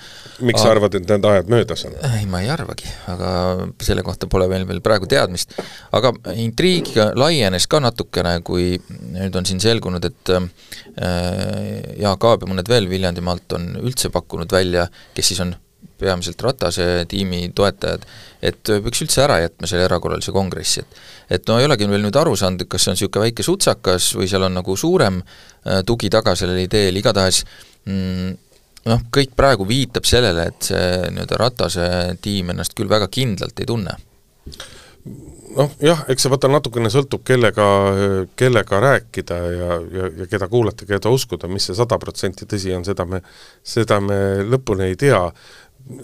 miks 0.45 0.63
sa 0.65 0.73
arvad, 0.75 0.99
et 0.99 1.09
need 1.09 1.29
ajad 1.31 1.51
möödas 1.53 1.87
on? 1.89 1.97
ei, 2.11 2.27
ma 2.31 2.43
ei 2.45 2.51
arvagi, 2.55 2.91
aga 3.13 3.31
selle 3.85 4.05
kohta 4.07 4.29
pole 4.31 4.49
meil 4.51 4.67
veel 4.69 4.83
praegu 4.85 5.09
teadmist. 5.11 5.57
aga 5.95 6.13
intriig 6.41 6.93
laienes 7.19 7.69
ka 7.71 7.83
natukene, 7.85 8.37
kui 8.47 8.75
nüüd 9.15 9.37
on 9.39 9.49
siin 9.49 9.63
selgunud, 9.63 10.05
et 10.05 10.35
äh, 10.35 10.49
Jaak 12.01 12.31
Aab 12.31 12.45
ja 12.45 12.51
mõned 12.51 12.71
veel 12.71 12.89
Viljandimaalt 12.91 13.59
on 13.59 13.71
üldse 13.83 14.11
pakkunud 14.15 14.53
välja, 14.53 14.89
kes 15.15 15.33
siis 15.33 15.43
on 15.45 15.55
peamiselt 15.99 16.43
Ratase 16.43 16.87
tiimi 17.09 17.49
toetajad, 17.55 18.07
et 18.43 18.63
peaks 18.69 19.05
üldse 19.05 19.23
ära 19.25 19.41
jätma 19.45 19.71
selle 19.71 19.87
erakorralise 19.89 20.35
kongressi, 20.35 20.85
et 20.85 21.03
et 21.31 21.49
no 21.49 21.59
ei 21.59 21.69
olegi 21.69 21.89
veel 21.89 22.05
nüüd 22.05 22.17
aru 22.21 22.35
saanud, 22.37 22.65
et 22.65 22.71
kas 22.71 22.85
see 22.85 22.93
on 22.93 22.99
niisugune 22.99 23.29
väike 23.29 23.47
sutsakas 23.47 24.11
või 24.19 24.29
seal 24.31 24.47
on 24.47 24.59
nagu 24.59 24.77
suurem 24.77 25.21
äh, 25.23 25.83
tugi 25.87 26.11
taga 26.13 26.35
sellel 26.39 26.61
ideel, 26.65 26.97
igatahes 27.01 27.43
mm, 27.89 28.31
noh, 28.91 29.05
kõik 29.15 29.35
praegu 29.37 29.67
viitab 29.69 30.07
sellele, 30.09 30.49
et 30.53 30.71
see 30.71 30.87
nii-öelda 31.15 31.41
Ratase 31.41 31.91
tiim 32.25 32.53
ennast 32.55 32.77
küll 32.77 32.91
väga 32.91 33.09
kindlalt 33.13 33.61
ei 33.61 33.71
tunne. 33.71 33.99
Noh 35.55 35.71
jah, 35.79 36.01
eks 36.11 36.25
see 36.25 36.31
vaata 36.33 36.49
natukene 36.51 36.91
sõltub, 36.91 37.23
kellega, 37.27 37.65
kellega 38.39 38.81
rääkida 38.83 39.37
ja, 39.55 39.77
ja, 39.97 40.09
ja 40.21 40.27
keda 40.31 40.49
kuulata, 40.51 40.87
keda 40.89 41.13
uskuda, 41.15 41.47
mis 41.51 41.69
see 41.69 41.77
sada 41.79 41.99
protsenti 42.03 42.49
tõsi 42.51 42.75
on, 42.75 42.83
seda 42.87 43.07
me, 43.07 43.21
seda 43.63 44.01
me 44.03 44.19
lõpuni 44.49 44.89
ei 44.91 44.99
tea 44.99 45.21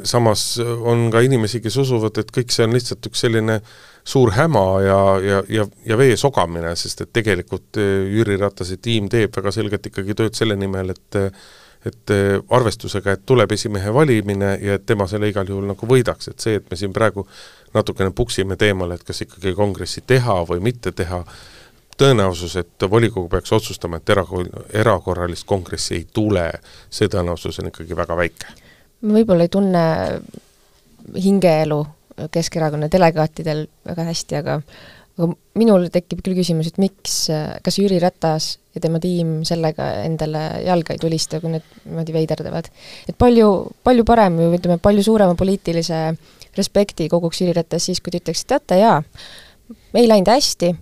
samas 0.04 0.58
on 0.60 1.08
ka 1.12 1.22
inimesi, 1.24 1.60
kes 1.64 1.76
usuvad, 1.80 2.18
et 2.20 2.32
kõik 2.34 2.52
see 2.52 2.66
on 2.66 2.76
lihtsalt 2.76 3.06
üks 3.08 3.24
selline 3.24 3.60
suur 4.04 4.32
häma 4.36 4.64
ja, 4.84 4.98
ja, 5.24 5.40
ja, 5.48 5.64
ja 5.86 5.98
vee 6.00 6.16
sogamine, 6.20 6.74
sest 6.76 7.04
et 7.04 7.12
tegelikult 7.16 7.80
eh, 7.80 8.10
Jüri 8.14 8.36
Ratase 8.40 8.76
tiim 8.82 9.08
teeb 9.12 9.34
väga 9.36 9.52
selgelt 9.54 9.88
ikkagi 9.90 10.16
tööd 10.18 10.38
selle 10.38 10.58
nimel, 10.60 10.94
et 10.96 11.20
et 11.88 12.12
eh, 12.12 12.34
arvestusega, 12.52 13.14
et 13.16 13.22
tuleb 13.24 13.54
esimehe 13.56 13.92
valimine 13.96 14.50
ja 14.60 14.76
et 14.76 14.84
tema 14.84 15.06
selle 15.08 15.30
igal 15.30 15.48
juhul 15.48 15.64
nagu 15.70 15.86
võidaks, 15.88 16.28
et 16.28 16.44
see, 16.44 16.58
et 16.60 16.66
me 16.68 16.76
siin 16.76 16.92
praegu 16.92 17.24
natukene 17.72 18.12
puksime 18.12 18.58
teemale, 18.60 18.98
et 18.98 19.06
kas 19.08 19.24
ikkagi 19.24 19.54
kongressi 19.56 20.04
teha 20.04 20.42
või 20.50 20.60
mitte 20.68 20.92
teha, 20.92 21.22
tõenäosus, 22.00 22.58
et 22.60 22.84
volikogu 22.84 23.32
peaks 23.32 23.52
otsustama, 23.56 23.96
et 23.96 24.12
erakor-, 24.12 24.50
erakorralist 24.76 25.48
kongressi 25.48 26.02
ei 26.02 26.04
tule, 26.12 26.50
see 26.92 27.08
tõenäosus 27.08 27.62
on 27.62 27.72
ikkagi 27.72 27.96
väga 27.96 28.16
väike 28.16 28.59
võib-olla 29.02 29.46
ei 29.46 29.52
tunne 29.52 29.84
hingeelu 31.16 31.80
Keskerakonna 32.30 32.90
delegaatidel 32.92 33.64
väga 33.88 34.04
hästi, 34.10 34.36
aga 34.42 34.58
aga 35.20 35.28
minul 35.58 35.88
tekib 35.92 36.22
küll 36.24 36.36
küsimus, 36.38 36.70
et 36.70 36.78
miks, 36.80 37.14
kas 37.64 37.78
Jüri 37.78 37.98
Ratas 38.00 38.54
ja 38.74 38.80
tema 38.80 39.00
tiim 39.02 39.40
sellega 39.48 39.88
endale 40.06 40.42
jalga 40.64 40.94
ei 40.94 41.00
tulista, 41.02 41.40
kui 41.42 41.52
need 41.52 41.66
niimoodi 41.84 42.14
veiderdavad. 42.14 42.70
et 43.08 43.16
palju, 43.18 43.48
palju 43.84 44.04
parem 44.08 44.38
või 44.38 44.58
ütleme, 44.58 44.78
palju 44.78 45.04
suurema 45.04 45.36
poliitilise 45.36 46.00
respekti 46.56 47.08
koguks 47.08 47.42
Jüri 47.42 47.56
Ratas 47.58 47.88
siis, 47.88 48.00
kui 48.00 48.14
ta 48.14 48.20
ütleks, 48.22 48.44
et 48.44 48.52
teate, 48.54 48.80
jaa, 48.80 49.02
ei 49.94 50.08
läinud 50.08 50.30
hästi, 50.30 50.72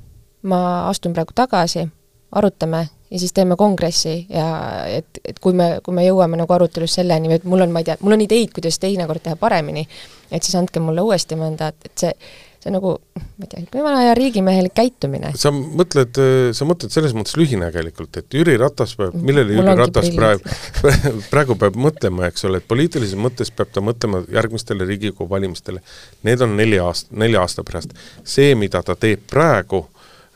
ma 0.50 0.60
astun 0.88 1.16
praegu 1.16 1.34
tagasi, 1.34 1.88
arutame 2.32 2.86
ja 3.11 3.18
siis 3.18 3.32
teeme 3.32 3.56
kongressi 3.56 4.26
ja 4.28 4.48
et, 4.88 5.20
et 5.24 5.38
kui 5.40 5.56
me, 5.56 5.78
kui 5.84 5.96
me 5.96 6.04
jõuame 6.06 6.40
nagu 6.40 6.52
arutelus 6.54 6.98
selleni, 6.98 7.32
et 7.38 7.46
mul 7.48 7.64
on, 7.64 7.72
ma 7.72 7.82
ei 7.82 7.88
tea, 7.88 7.96
mul 8.04 8.18
on 8.18 8.24
ideid, 8.24 8.52
kuidas 8.56 8.80
teinekord 8.82 9.24
teha 9.24 9.38
paremini, 9.40 9.86
et 10.30 10.44
siis 10.44 10.59
andke 10.61 10.82
mulle 10.82 11.04
uuesti 11.04 11.38
mandaat, 11.40 11.78
et 11.88 12.04
see, 12.04 12.12
see 12.61 12.74
nagu, 12.74 12.92
ma 13.16 13.46
ei 13.46 13.50
tea, 13.54 13.64
vana 13.72 14.02
aja 14.02 14.18
riigimehelik 14.18 14.76
käitumine. 14.76 15.32
sa 15.40 15.52
mõtled, 15.54 16.20
sa 16.52 16.68
mõtled 16.68 16.92
selles 16.92 17.16
mõttes 17.16 17.38
lühinägelikult, 17.40 18.20
et 18.20 18.38
Jüri 18.40 18.59
Ratas 18.61 18.92
peab, 18.98 19.16
millele 19.16 19.56
Jüri 19.56 19.76
Ratas 19.80 20.12
praegu, 20.12 20.56
praegu 21.32 21.56
peab 21.64 21.80
mõtlema, 21.80 22.28
eks 22.28 22.44
ole, 22.50 22.61
et 22.61 22.68
poliitilises 22.68 23.16
mõttes 23.16 23.54
peab 23.54 23.72
ta 23.72 23.84
mõtlema 23.84 24.24
järgmistele 24.34 24.84
Riigikogu 24.88 25.30
valimistele. 25.32 25.80
Need 26.28 26.44
on 26.44 26.59
neli 26.61 26.76
aast-, 26.82 27.09
nelja 27.16 27.46
aasta 27.46 27.64
pärast. 27.64 27.96
see, 28.24 28.52
mida 28.59 28.84
ta 28.84 28.98
teeb 29.00 29.24
praegu, 29.30 29.86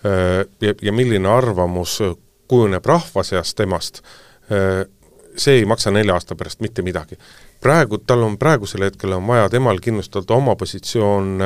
äh, 0.09 0.47
ja, 0.65 0.79
ja 0.81 0.97
milline 0.97 1.29
arvamus 1.29 2.01
kujuneb 2.53 2.85
rahva 2.87 3.25
seas 3.25 3.55
temast, 3.57 4.03
see 5.37 5.63
ei 5.63 5.65
maksa 5.69 5.91
nelja 5.95 6.19
aasta 6.19 6.37
pärast 6.37 6.61
mitte 6.61 6.85
midagi. 6.85 7.17
praegu, 7.63 7.99
tal 7.99 8.25
on 8.27 8.35
praegusel 8.39 8.83
hetkel 8.83 9.13
on 9.15 9.27
vaja 9.27 9.49
temal 9.49 9.79
kindlustada 9.81 10.35
oma 10.35 10.57
positsioon 10.59 11.39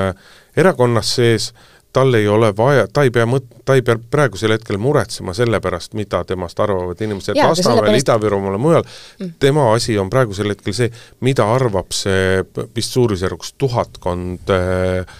erakonnas 0.56 1.10
sees, 1.18 1.50
tal 1.96 2.14
ei 2.14 2.28
ole 2.28 2.50
vaja, 2.56 2.86
ta 2.92 3.06
ei 3.06 3.10
pea 3.12 3.24
mõt-, 3.28 3.46
ta 3.64 3.76
ei 3.78 3.82
pea 3.84 3.96
praegusel 4.10 4.52
hetkel 4.52 4.76
muretsema 4.80 5.32
selle 5.36 5.60
pärast, 5.64 5.94
mida 5.96 6.20
temast 6.28 6.60
arvavad 6.60 7.00
inimesed 7.00 7.38
Lasnamäel 7.38 7.86
pärast..., 7.86 8.02
Ida-Virumaal 8.02 8.58
ja 8.58 8.60
mujal 8.60 8.84
mm., 8.84 9.30
tema 9.40 9.70
asi 9.72 9.96
on 9.98 10.10
praegusel 10.12 10.52
hetkel 10.52 10.76
see, 10.76 10.90
mida 11.24 11.46
arvab 11.54 11.96
see 11.96 12.42
vist 12.76 12.96
suurusjärgus 12.96 13.54
tuhatkond 13.56 14.52
äh, 14.52 15.16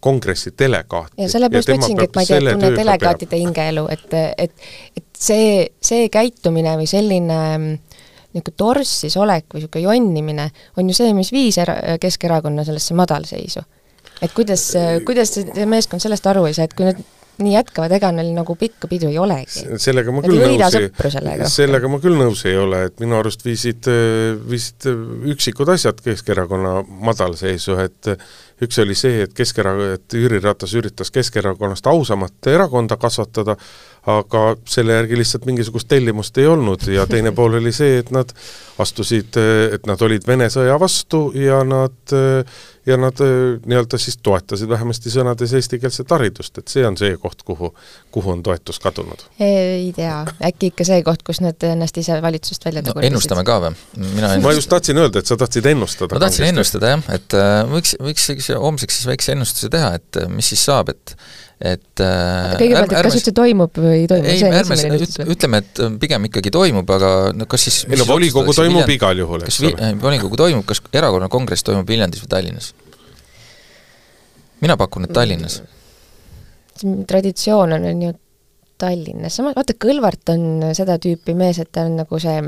kongressi 0.00 0.54
delegaati. 0.58 1.18
ja 1.22 1.28
sellepärast 1.28 1.68
ma 1.68 1.76
ütlesingi, 1.76 2.04
et 2.04 2.16
ma 2.16 2.24
ei 2.24 2.30
tea, 2.30 2.40
tunne 2.46 2.70
delegaatide 2.76 3.40
hingeelu, 3.42 3.84
et, 3.92 4.14
et, 4.46 4.68
et 4.96 5.06
see, 5.18 5.66
see 5.84 6.08
käitumine 6.12 6.76
või 6.80 6.88
selline 6.88 7.40
mm, 7.58 7.98
niisugune 8.38 8.60
torssis 8.60 9.16
olek 9.20 9.48
või 9.52 9.62
niisugune 9.62 9.84
jonnimine 9.84 10.48
on 10.78 10.88
ju 10.88 10.96
see, 10.96 11.12
mis 11.16 11.32
viis 11.34 11.60
era-, 11.60 11.98
Keskerakonna 12.00 12.64
sellesse 12.64 12.96
madalseisu. 12.96 13.64
et 14.22 14.32
kuidas, 14.34 14.70
kuidas 15.06 15.36
see 15.36 15.68
meeskond 15.68 16.02
sellest 16.02 16.26
aru 16.26 16.48
ei 16.48 16.56
saa, 16.56 16.68
et 16.68 16.76
kui 16.76 16.88
nad 16.88 17.04
nii 17.38 17.54
jätkavad, 17.54 17.92
ega 17.94 18.10
neil 18.14 18.32
nagu 18.34 18.54
pikka 18.58 18.88
pidu 18.90 19.10
ei 19.12 19.18
olegi. 19.20 19.62
sellega 19.78 20.14
ma 20.14 20.22
küll 20.24 20.40
nõus 20.42 20.74
ei, 20.78 20.88
sellega 21.52 21.90
ma 21.90 22.00
küll 22.02 22.18
nõus 22.18 22.42
ei 22.50 22.56
ole, 22.58 22.84
et 22.88 22.98
minu 23.02 23.18
arust 23.20 23.44
viisid, 23.46 23.86
viisid 24.50 24.88
üksikud 25.34 25.70
asjad 25.74 26.02
Keskerakonna 26.02 26.80
madalseisu, 26.88 27.78
et 27.84 28.10
üks 28.62 28.78
oli 28.82 28.96
see, 28.98 29.22
et 29.26 29.34
Keskerakond, 29.36 29.98
et 29.98 30.16
Jüri 30.18 30.40
Ratas 30.42 30.74
üritas 30.78 31.12
Keskerakonnast 31.14 31.86
ausamat 31.86 32.50
erakonda 32.50 32.98
kasvatada, 33.00 33.56
aga 34.08 34.42
selle 34.68 34.96
järgi 34.96 35.18
lihtsalt 35.20 35.44
mingisugust 35.48 35.88
tellimust 35.90 36.38
ei 36.40 36.46
olnud 36.48 36.86
ja 36.92 37.06
teine 37.10 37.32
pool 37.36 37.58
oli 37.60 37.72
see, 37.76 37.98
et 38.02 38.10
nad 38.14 38.32
astusid, 38.80 39.36
et 39.74 39.86
nad 39.90 40.02
olid 40.06 40.26
Vene 40.26 40.48
sõja 40.52 40.78
vastu 40.80 41.28
ja 41.36 41.60
nad 41.66 42.16
ja 42.88 42.96
nad 42.96 43.20
nii-öelda 43.66 43.98
siis 44.00 44.16
toetasid 44.24 44.68
vähemasti 44.68 45.10
sõnades 45.12 45.52
eestikeelset 45.58 46.10
haridust, 46.14 46.58
et 46.60 46.72
see 46.72 46.86
on 46.88 46.96
see 46.96 47.16
koht, 47.20 47.42
kuhu, 47.44 47.72
kuhu 48.14 48.32
on 48.32 48.42
toetus 48.42 48.80
kadunud. 48.80 49.26
ei 49.44 49.90
tea, 49.96 50.22
äkki 50.48 50.70
ikka 50.72 50.86
see 50.88 51.02
koht, 51.06 51.24
kus 51.26 51.42
nad 51.44 51.68
ennast 51.68 52.00
ise 52.00 52.16
valitsusest 52.24 52.64
välja 52.68 52.84
no, 52.86 52.94
ennustame 53.04 53.44
ka 53.48 53.58
või? 53.66 53.74
mina 53.98 54.32
ennust... 54.36 54.46
ma 54.46 54.54
just 54.56 54.72
tahtsin 54.72 55.02
öelda, 55.02 55.20
et 55.20 55.28
sa 55.28 55.36
tahtsid 55.40 55.68
ennustada. 55.74 56.16
ma 56.16 56.24
tahtsin 56.24 56.48
ennustada 56.48 56.94
jah, 56.94 57.04
et 57.18 57.36
äh, 57.36 57.58
võiks, 57.74 57.98
võiks 58.00 58.48
homseks 58.56 59.00
siis 59.00 59.10
väikse 59.10 59.36
ennustuse 59.36 59.72
teha, 59.74 59.92
et 60.00 60.22
äh, 60.22 60.32
mis 60.32 60.48
siis 60.54 60.64
saab, 60.70 60.94
et 60.94 61.16
et 61.58 62.02
äh, 62.04 62.52
kõigepealt, 62.54 62.92
et 62.92 63.06
kas 63.08 63.16
üldse 63.18 63.32
toimub 63.34 63.78
või 63.82 63.94
ei 64.04 64.04
toimu? 64.10 64.28
ei, 64.30 64.42
ärme 64.60 64.76
üt-, 64.94 65.16
ütleme, 65.34 65.60
et 65.64 65.80
äh, 65.82 65.96
pigem 65.98 66.28
ikkagi 66.28 66.52
toimub, 66.54 66.92
aga 66.94 67.10
no 67.34 67.48
kas 67.50 67.66
siis 67.66 67.80
ei 67.88 67.98
no 67.98 68.06
volikogu 68.06 68.54
toimub 68.54 68.84
Viljand... 68.84 68.94
igal 68.94 69.22
juhul, 69.24 69.42
eks 69.48 69.58
ole. 69.64 69.90
volikogu 70.02 70.38
toimub, 70.38 70.62
kas 70.68 70.82
erakonna 70.94 71.30
kongress 71.32 71.66
toimub 71.66 71.90
Viljandis 71.90 72.22
või 72.22 72.30
Tallinnas? 72.36 72.70
mina 74.62 74.78
pakun, 74.78 75.08
et 75.08 75.14
Tallinnas. 75.14 75.60
traditsioon 77.10 77.74
on, 77.74 77.90
on 77.90 78.06
ju 78.06 78.14
Tallinnas, 78.78 79.34
sama, 79.34 79.50
vaata 79.58 79.74
Kõlvart 79.74 80.30
on 80.36 80.70
seda 80.78 81.00
tüüpi 81.02 81.34
mees, 81.34 81.58
et 81.58 81.72
ta 81.74 81.88
on 81.90 81.98
nagu 82.04 82.22
see 82.22 82.38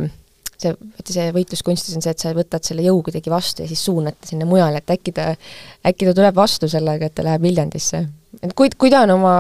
see, 0.61 0.77
vaata 0.77 1.17
see 1.17 1.27
võitluskunstis 1.35 1.97
on 1.97 2.05
see, 2.05 2.15
et 2.15 2.23
sa 2.23 2.33
võtad 2.37 2.65
selle 2.67 2.85
jõu 2.87 3.03
kuidagi 3.07 3.33
vastu 3.33 3.65
ja 3.65 3.71
siis 3.71 3.83
suunad 3.89 4.17
ta 4.21 4.31
sinna 4.31 4.49
mujale, 4.49 4.81
et 4.81 4.95
äkki 4.95 5.15
ta, 5.17 5.33
äkki 5.87 6.09
ta 6.09 6.17
tuleb 6.17 6.37
vastu 6.37 6.69
sellega, 6.71 7.09
et 7.09 7.17
ta 7.17 7.27
läheb 7.27 7.45
Viljandisse. 7.45 8.03
et 8.43 8.53
kui, 8.57 8.71
kui 8.79 8.91
ta 8.93 9.03
on 9.07 9.11
oma 9.17 9.35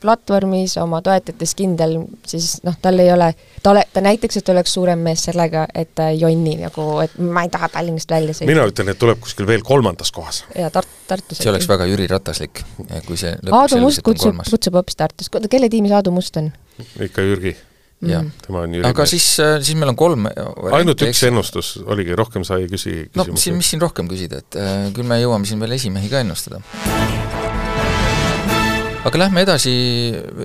platvormis, 0.00 0.76
oma 0.82 1.00
toetajates 1.04 1.54
kindel, 1.58 1.96
siis 2.26 2.60
noh, 2.66 2.76
tal 2.82 3.02
ei 3.02 3.10
ole, 3.12 3.32
ta 3.62 3.72
ole, 3.72 3.82
ta 3.92 4.02
näiteks, 4.04 4.40
et 4.40 4.50
oleks 4.54 4.76
suurem 4.78 5.02
mees 5.02 5.26
sellega, 5.26 5.66
et 5.74 5.90
ta 5.98 6.10
ei 6.14 6.20
jonni 6.22 6.56
nagu, 6.60 6.88
et 7.02 7.16
ma 7.18 7.46
ei 7.46 7.52
taha 7.52 7.68
Tallinnast 7.74 8.10
välja 8.10 8.36
sõita. 8.36 8.50
mina 8.52 8.66
ütlen, 8.70 8.92
et 8.92 9.00
tuleb 9.02 9.20
kuskil 9.24 9.48
veel 9.48 9.64
kolmandas 9.66 10.12
kohas. 10.14 10.44
jaa, 10.54 10.70
Tart-, 10.70 10.98
Tartus. 11.08 11.40
see 11.42 11.50
oleks 11.50 11.68
väga 11.68 11.88
Jüri 11.90 12.06
Rataslik, 12.12 12.62
kui 13.08 13.18
see 13.20 13.34
Aadu 13.50 13.80
Must 13.82 14.04
kutsub, 14.06 14.44
kutsub 14.50 14.78
hoopis 14.78 15.02
Tartus, 15.02 15.32
kelle 15.50 15.72
tiimis 15.72 15.96
Aadu 15.96 16.14
Must 16.14 16.38
on? 16.42 16.52
ikka 17.00 17.24
Jürgi 17.24 17.56
jah. 18.04 18.22
Mm. 18.22 18.32
tema 18.44 18.62
on 18.66 18.74
Jüri 18.76 18.88
aga 18.88 19.06
siis, 19.08 19.26
äh, 19.40 19.56
siis 19.64 19.78
meil 19.78 19.92
on 19.92 19.98
kolm 19.98 20.28
ainult 20.28 21.04
üks 21.06 21.22
ennustus 21.28 21.76
oligi, 21.86 22.12
rohkem 22.18 22.44
sa 22.44 22.58
ei 22.60 22.68
küsi 22.68 23.06
no 23.16 23.24
siin, 23.32 23.56
mis 23.56 23.70
siin 23.72 23.80
rohkem 23.82 24.08
küsida, 24.10 24.42
et 24.44 24.58
äh, 24.60 24.88
küll 24.96 25.08
me 25.08 25.18
jõuame 25.22 25.48
siin 25.48 25.62
veel 25.62 25.76
esimehi 25.78 26.10
ka 26.12 26.20
ennustada. 26.20 26.60
aga 29.06 29.22
lähme 29.22 29.46
edasi, 29.46 29.72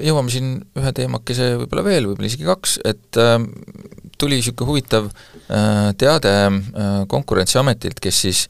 jõuame 0.05 0.31
siin 0.31 0.53
ühe 0.79 0.93
teemakese 0.95 1.55
võib-olla 1.63 1.85
veel, 1.89 2.07
võib-olla 2.11 2.31
isegi 2.31 2.47
kaks, 2.47 2.77
et 2.87 3.19
äh, 3.19 3.37
tuli 4.21 4.39
niisugune 4.39 4.71
huvitav 4.71 5.11
äh, 5.11 5.91
teade 5.99 6.35
äh, 6.47 6.91
Konkurentsiametilt, 7.11 7.99
kes 7.99 8.21
siis 8.27 8.45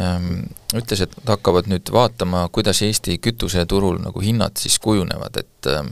ähm, 0.00 0.46
ütles, 0.72 1.04
et 1.04 1.12
nad 1.20 1.34
hakkavad 1.34 1.68
nüüd 1.68 1.92
vaatama, 1.92 2.46
kuidas 2.54 2.80
Eesti 2.86 3.18
kütuseturul 3.20 4.00
nagu 4.06 4.24
hinnad 4.24 4.56
siis 4.62 4.80
kujunevad, 4.80 5.44
et 5.44 5.72
äh, 5.74 5.84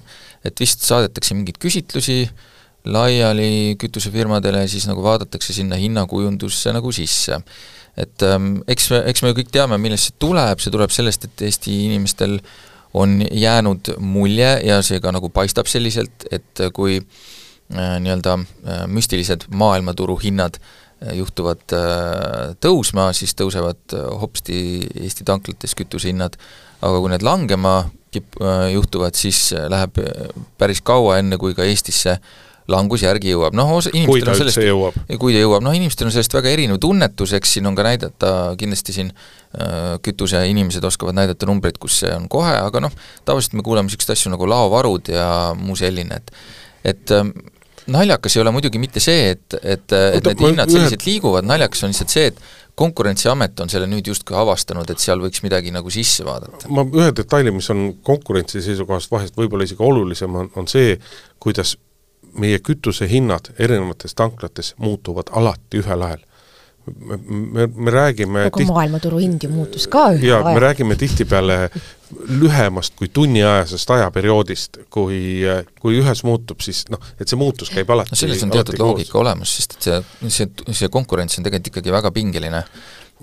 et 0.44 0.60
vist 0.60 0.82
saadetakse 0.84 1.32
mingeid 1.32 1.56
küsitlusi 1.56 2.18
äh, 2.26 2.50
laiali 2.84 3.76
kütusefirmadele, 3.80 4.66
siis 4.68 4.88
nagu 4.90 5.02
vaadatakse 5.04 5.56
sinna 5.56 5.78
hinnakujundusse 5.80 6.72
nagu 6.76 6.92
sisse. 6.92 7.40
et 7.96 8.22
ähm, 8.26 8.58
eks 8.66 8.90
eks 9.06 9.22
me 9.22 9.30
ju 9.30 9.38
kõik 9.38 9.52
teame, 9.54 9.78
millest 9.78 10.10
see 10.10 10.16
tuleb, 10.18 10.58
see 10.58 10.72
tuleb 10.74 10.90
sellest, 10.90 11.24
et 11.24 11.42
Eesti 11.46 11.74
inimestel 11.86 12.40
on 12.94 13.20
jäänud 13.22 13.94
mulje 13.98 14.50
ja 14.66 14.80
see 14.82 15.00
ka 15.00 15.12
nagu 15.14 15.30
paistab 15.30 15.70
selliselt, 15.70 16.26
et 16.30 16.64
kui 16.74 16.98
äh, 16.98 17.96
nii-öelda 18.02 18.34
äh, 18.38 18.86
müstilised 18.90 19.46
maailmaturu 19.54 20.18
hinnad 20.22 20.58
äh, 20.58 20.84
juhtuvad 21.12 21.74
äh, 21.74 22.54
tõusma, 22.62 23.10
siis 23.16 23.34
tõusevad 23.36 23.94
äh, 23.96 24.06
hopsti 24.20 24.56
Eesti 25.04 25.26
tanklates 25.26 25.74
kütusehinnad, 25.76 26.38
aga 26.80 27.00
kui 27.00 27.12
need 27.12 27.26
langema 27.26 27.74
kip-, 28.14 28.38
äh, 28.40 28.70
juhtuvad, 28.74 29.18
siis 29.18 29.52
läheb 29.52 30.00
päris 30.58 30.82
kaua, 30.84 31.18
enne 31.20 31.38
kui 31.40 31.56
ka 31.56 31.66
Eestisse 31.66 32.18
langus 32.18 32.43
järgi 33.04 33.34
jõuab, 33.34 33.56
noh 33.56 33.70
kui 34.08 34.22
ta 34.24 34.34
sellest, 34.34 34.58
üldse 34.58 34.68
jõuab. 34.68 34.98
kui 35.20 35.36
ta 35.36 35.42
jõuab, 35.42 35.64
noh 35.66 35.76
inimestel 35.76 36.08
on 36.08 36.14
sellest 36.14 36.36
väga 36.36 36.52
erinev 36.54 36.80
tunnetus, 36.80 37.34
eks 37.36 37.56
siin 37.56 37.68
on 37.68 37.76
ka 37.76 37.86
näidata 37.86 38.30
kindlasti 38.60 38.96
siin 38.96 39.12
äh, 39.12 39.96
kütuseinimesed 40.04 40.84
oskavad 40.84 41.16
näidata 41.18 41.48
numbreid, 41.50 41.78
kus 41.82 42.00
see 42.02 42.12
on 42.14 42.28
kohe, 42.32 42.56
aga 42.56 42.86
noh, 42.86 42.94
tavaliselt 43.24 43.58
me 43.58 43.66
kuuleme 43.66 43.90
niisuguseid 43.90 44.16
asju 44.16 44.32
nagu 44.32 44.48
laovarud 44.48 45.12
ja 45.12 45.28
muu 45.58 45.76
selline, 45.76 46.22
et 46.22 46.32
et 46.84 47.12
äh, 47.16 47.24
naljakas 47.86 48.36
ei 48.36 48.42
ole 48.42 48.52
muidugi 48.54 48.80
mitte 48.80 49.00
see, 49.02 49.30
et, 49.34 49.56
et, 49.60 49.92
et 49.92 50.28
need 50.28 50.44
hinnad 50.48 50.72
selliselt 50.72 51.04
liiguvad, 51.06 51.46
naljakas 51.48 51.84
on 51.84 51.92
lihtsalt 51.92 52.12
see, 52.12 52.28
et 52.32 52.44
konkurentsiamet 52.74 53.60
on 53.62 53.70
selle 53.70 53.86
nüüd 53.90 54.08
justkui 54.10 54.36
avastanud, 54.38 54.88
et 54.90 55.02
seal 55.02 55.20
võiks 55.22 55.44
midagi 55.44 55.70
nagu 55.74 55.92
sisse 55.94 56.24
vaadata. 56.26 56.68
ma, 56.74 56.82
ühe 56.96 57.12
detaili, 57.14 57.52
mis 57.54 57.68
on 57.70 57.86
konkurentsi 58.06 58.62
seisukohast 58.64 59.12
vahest 59.12 59.36
võib-olla 59.38 59.68
isegi 59.68 59.84
olulisem, 59.84 60.40
on, 60.40 60.50
on 60.58 60.70
see, 60.70 60.96
kuidas 61.42 61.76
meie 62.38 62.58
kütusehinnad 62.58 63.52
erinevates 63.58 64.14
tanklates 64.14 64.74
muutuvad 64.78 65.32
alati 65.32 65.82
ühel 65.82 66.06
ajal. 66.06 66.22
me, 66.84 67.16
me, 67.26 67.66
me 67.66 67.90
räägime 67.90 68.42
aga 68.46 68.60
tiht... 68.60 68.68
maailmaturu 68.68 69.18
hind 69.22 69.44
ju 69.46 69.48
muutus 69.48 69.86
ka 69.88 70.10
ühel 70.12 70.34
ajal. 70.34 70.54
me 70.54 70.60
räägime 70.60 70.96
tihtipeale 71.00 71.70
lühemast 72.28 72.94
kui 72.98 73.08
tunniajasest 73.08 73.90
ajaperioodist, 73.90 74.78
kui, 74.90 75.40
kui 75.80 75.96
ühes 75.98 76.24
muutub, 76.24 76.60
siis 76.62 76.84
noh, 76.92 77.00
et 77.18 77.28
see 77.28 77.40
muutus 77.40 77.72
käib 77.72 77.90
alati 77.90 78.12
no 78.12 78.20
selles 78.20 78.44
on 78.44 78.52
teatud 78.52 78.78
loogika 78.78 79.18
olemas, 79.18 79.56
sest 79.56 79.78
et 79.78 79.88
see, 79.88 80.28
see, 80.28 80.76
see 80.82 80.92
konkurents 80.92 81.40
on 81.40 81.46
tegelikult 81.48 81.72
ikkagi 81.72 81.96
väga 81.96 82.12
pingeline 82.14 82.62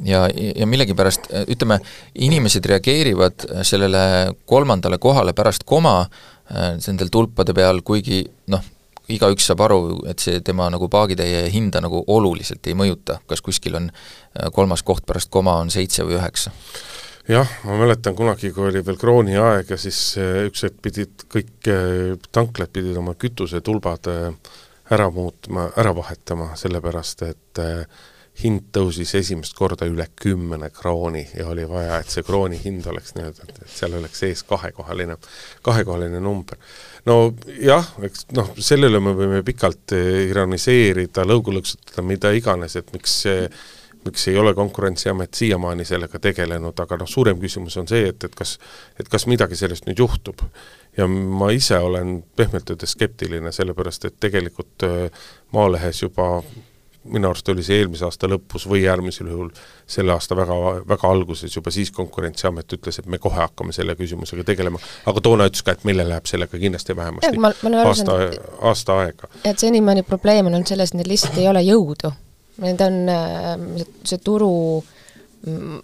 ja, 0.05 0.25
ja 0.55 0.67
millegipärast 0.67 1.29
ütleme, 1.51 1.79
inimesed 2.15 2.65
reageerivad 2.73 3.47
sellele 3.67 4.03
kolmandale 4.49 4.97
kohale 5.01 5.33
pärast 5.37 5.65
koma 5.67 5.99
äh, 6.01 6.77
nendel 6.87 7.11
tulpade 7.11 7.55
peal, 7.57 7.81
kuigi 7.85 8.23
noh, 8.51 8.63
igaüks 9.15 9.47
saab 9.49 9.65
aru, 9.67 9.81
et 10.09 10.23
see 10.23 10.41
tema 10.45 10.69
nagu 10.73 10.89
paagitäie 10.91 11.43
hinda 11.53 11.81
nagu 11.83 12.03
oluliselt 12.07 12.67
ei 12.67 12.77
mõjuta, 12.77 13.19
kas 13.29 13.43
kuskil 13.45 13.77
on 13.79 13.91
äh, 13.91 14.49
kolmas 14.53 14.83
koht 14.87 15.05
pärast 15.07 15.31
koma 15.33 15.57
on 15.61 15.71
seitse 15.73 16.05
või 16.07 16.17
üheksa. 16.19 16.53
jah, 17.29 17.57
ma 17.67 17.77
mäletan 17.79 18.15
kunagi, 18.17 18.51
kui 18.55 18.69
oli 18.69 18.85
veel 18.85 18.99
krooni 19.01 19.37
aeg 19.37 19.75
ja 19.75 19.79
siis 19.79 19.99
äh, 20.21 20.45
üks 20.49 20.65
hetk 20.67 20.81
pidid 20.81 21.27
kõik 21.31 21.71
äh, 21.71 22.17
tanklad 22.31 22.73
pidid 22.73 22.97
oma 22.97 23.15
kütusetulbad 23.19 24.11
ära 24.91 25.11
muutma, 25.13 25.69
ära 25.79 25.93
vahetama, 25.95 26.51
sellepärast 26.59 27.21
et 27.23 27.59
hind 28.41 28.69
tõusis 28.73 29.11
esimest 29.19 29.55
korda 29.57 29.85
üle 29.89 30.05
kümne 30.19 30.69
krooni 30.73 31.23
ja 31.35 31.47
oli 31.51 31.65
vaja, 31.69 31.99
et 32.01 32.11
see 32.11 32.23
krooni 32.25 32.59
hind 32.61 32.87
oleks 32.87 33.15
nii-öelda, 33.15 33.47
et 33.47 33.61
seal 33.71 33.95
oleks 33.99 34.23
ees 34.27 34.43
kahekohaline, 34.47 35.17
kahekohaline 35.65 36.21
number 36.23 36.57
no 37.09 37.17
jah, 37.61 37.91
eks 38.05 38.27
noh, 38.37 38.53
selle 38.61 38.89
üle 38.91 39.01
me 39.03 39.13
võime 39.17 39.43
pikalt 39.45 39.95
eh, 39.97 40.25
ironiseerida, 40.29 41.25
lõugu 41.27 41.55
lõksutada, 41.55 42.05
mida 42.05 42.33
iganes, 42.37 42.77
et 42.79 42.91
miks 42.95 43.21
see 43.25 43.45
miks 44.01 44.23
ei 44.31 44.37
ole 44.37 44.53
Konkurentsiamet 44.57 45.33
siiamaani 45.37 45.85
sellega 45.85 46.19
tegelenud, 46.19 46.79
aga 46.81 46.97
noh, 46.97 47.09
suurem 47.09 47.37
küsimus 47.37 47.75
on 47.77 47.85
see, 47.89 48.07
et, 48.09 48.23
et 48.25 48.33
kas, 48.35 48.55
et 48.97 49.09
kas 49.09 49.27
midagi 49.29 49.57
sellest 49.59 49.85
nüüd 49.85 50.01
juhtub. 50.01 50.41
ja 50.97 51.05
ma 51.07 51.51
ise 51.55 51.77
olen 51.79 52.17
pehmelt 52.35 52.69
öeldes 52.69 52.97
skeptiline, 52.97 53.51
sellepärast 53.55 54.09
et 54.09 54.17
tegelikult 54.19 54.87
eh, 54.87 55.27
Maalehes 55.53 56.01
juba 56.01 56.41
minu 57.09 57.31
arust 57.31 57.49
oli 57.49 57.63
see 57.65 57.79
eelmise 57.81 58.05
aasta 58.05 58.29
lõpus 58.29 58.67
või 58.69 58.83
äärmisel 58.89 59.31
juhul 59.31 59.49
selle 59.89 60.13
aasta 60.13 60.35
väga, 60.37 60.55
väga 60.87 61.09
alguses, 61.09 61.55
juba 61.55 61.73
siis 61.73 61.89
Konkurentsiamet 61.95 62.77
ütles, 62.77 62.99
et 63.01 63.07
me 63.09 63.17
kohe 63.21 63.39
hakkame 63.39 63.73
selle 63.73 63.95
küsimusega 63.97 64.45
tegelema, 64.45 64.79
aga 65.09 65.23
toona 65.25 65.47
ütles 65.49 65.65
ka, 65.65 65.73
et 65.73 65.85
meile 65.87 66.05
läheb 66.07 66.29
sellega 66.29 66.61
kindlasti 66.61 66.95
vähemasti 66.97 67.33
ja, 67.33 67.41
ma, 67.41 67.53
ma 67.65 67.83
aasta, 67.89 68.17
aasta 68.69 68.99
aega. 69.05 69.31
et 69.43 69.59
senimaani 69.59 70.05
probleem 70.07 70.51
on 70.51 70.59
olnud 70.59 70.69
selles, 70.69 70.93
et 70.93 71.01
neil 71.01 71.09
lihtsalt 71.15 71.41
ei 71.41 71.49
ole 71.49 71.65
jõudu. 71.65 72.13
Need 72.61 72.81
on, 72.85 72.97
see, 73.79 73.93
see 74.11 74.21
turu 74.21 74.51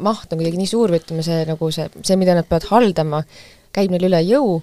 maht 0.04 0.30
on 0.30 0.38
kuidagi 0.38 0.60
nii 0.60 0.70
suur 0.70 0.92
või 0.94 1.02
ütleme, 1.02 1.24
see 1.26 1.46
nagu 1.50 1.72
see, 1.74 1.88
see, 2.04 2.18
mida 2.20 2.36
nad 2.38 2.46
peavad 2.46 2.68
haldama, 2.70 3.24
käib 3.74 3.94
neil 3.94 4.06
üle 4.10 4.20
jõu 4.28 4.60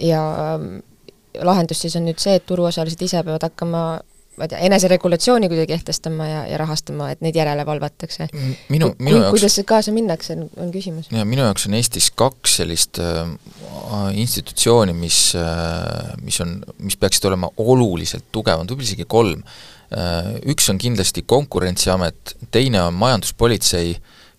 ja 0.00 0.22
lahendus 1.44 1.82
siis 1.84 1.96
on 1.98 2.08
nüüd 2.08 2.22
see, 2.22 2.38
et 2.40 2.46
turuosalised 2.48 3.02
ise 3.04 3.20
peavad 3.26 3.44
hakkama 3.50 3.82
ma 4.38 4.46
ei 4.46 4.52
tea, 4.52 4.60
eneseregulatsiooni 4.68 5.48
kuidagi 5.50 5.74
kehtestama 5.74 6.26
ja, 6.28 6.42
ja 6.52 6.60
rahastama, 6.60 7.10
et 7.12 7.24
neid 7.24 7.36
järele 7.36 7.64
valvatakse. 7.66 8.28
minu, 8.72 8.92
minu 8.98 9.18
jaoks 9.18 9.34
kuidas 9.34 9.58
kaasa 9.66 9.94
minnakse, 9.94 10.36
on, 10.38 10.46
on 10.60 10.70
küsimus. 10.74 11.10
jaa, 11.12 11.26
minu 11.28 11.44
jaoks 11.46 11.66
on 11.68 11.76
Eestis 11.78 12.10
kaks 12.14 12.60
sellist 12.60 13.00
äh, 13.02 13.26
institutsiooni, 14.14 14.94
mis 14.96 15.20
äh,, 15.38 16.14
mis 16.22 16.40
on, 16.44 16.60
mis 16.78 16.96
peaksid 17.00 17.26
olema 17.30 17.50
oluliselt 17.60 18.30
tugevad, 18.32 18.70
võib-olla 18.70 18.88
isegi 18.88 19.08
kolm 19.08 19.42
äh,. 19.44 20.32
Üks 20.54 20.70
on 20.72 20.78
kindlasti 20.80 21.26
Konkurentsiamet, 21.26 22.36
teine 22.54 22.84
on 22.86 22.94
Majanduspolitsei 22.94 23.96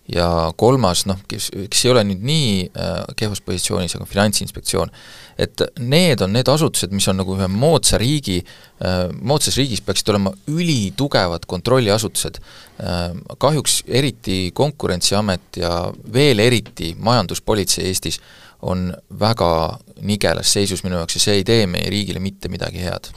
ja 0.08 0.52
kolmas 0.58 1.06
noh, 1.06 1.20
kes, 1.28 1.50
kes 1.70 1.84
ei 1.86 1.92
ole 1.92 2.06
nüüd 2.08 2.24
nii 2.26 2.54
äh, 2.70 2.94
kehvas 3.16 3.42
positsioonis, 3.44 3.94
aga 3.96 4.08
Finantsinspektsioon 4.08 4.90
et 5.40 5.62
need 5.80 6.20
on 6.24 6.32
need 6.34 6.48
asutused, 6.50 6.92
mis 6.94 7.06
on 7.10 7.18
nagu 7.20 7.36
ühe 7.36 7.48
moodsa 7.50 7.98
riigi, 8.00 8.40
äh, 8.84 9.06
moodsas 9.20 9.56
riigis 9.60 9.82
peaksid 9.84 10.12
olema 10.12 10.32
ülitugevad 10.50 11.46
kontrolliasutused. 11.50 12.40
Äh, 12.82 13.08
kahjuks 13.42 13.82
eriti 13.88 14.52
Konkurentsiamet 14.54 15.62
ja 15.62 15.74
veel 16.12 16.42
eriti 16.44 16.92
Majanduspolitsei 16.98 17.88
Eestis 17.90 18.20
on 18.62 18.92
väga 19.18 19.78
nigelas 20.06 20.52
seisus 20.54 20.84
minu 20.84 21.00
jaoks 21.00 21.16
ja 21.18 21.24
see 21.24 21.40
ei 21.40 21.46
tee 21.46 21.64
meie 21.66 21.90
riigile 21.90 22.22
mitte 22.22 22.50
midagi 22.52 22.84
head. 22.84 23.10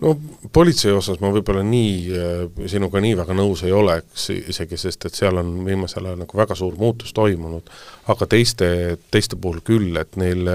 No 0.00 0.14
politsei 0.52 0.92
osas 0.96 1.20
ma 1.20 1.32
võib-olla 1.34 1.64
nii, 1.66 1.96
äh, 2.16 2.68
sinuga 2.70 3.02
nii 3.02 3.16
väga 3.18 3.36
nõus 3.36 3.64
ei 3.66 3.74
oleks 3.76 4.30
isegi, 4.36 4.78
sest 4.80 5.08
et 5.08 5.18
seal 5.18 5.40
on 5.40 5.58
viimasel 5.66 6.06
ajal 6.06 6.22
nagu 6.24 6.40
väga 6.40 6.56
suur 6.58 6.78
muutus 6.80 7.12
toimunud, 7.16 7.68
aga 8.12 8.30
teiste, 8.30 8.70
teiste 9.10 9.36
puhul 9.40 9.60
küll, 9.66 9.92
et 10.00 10.16
neil 10.20 10.48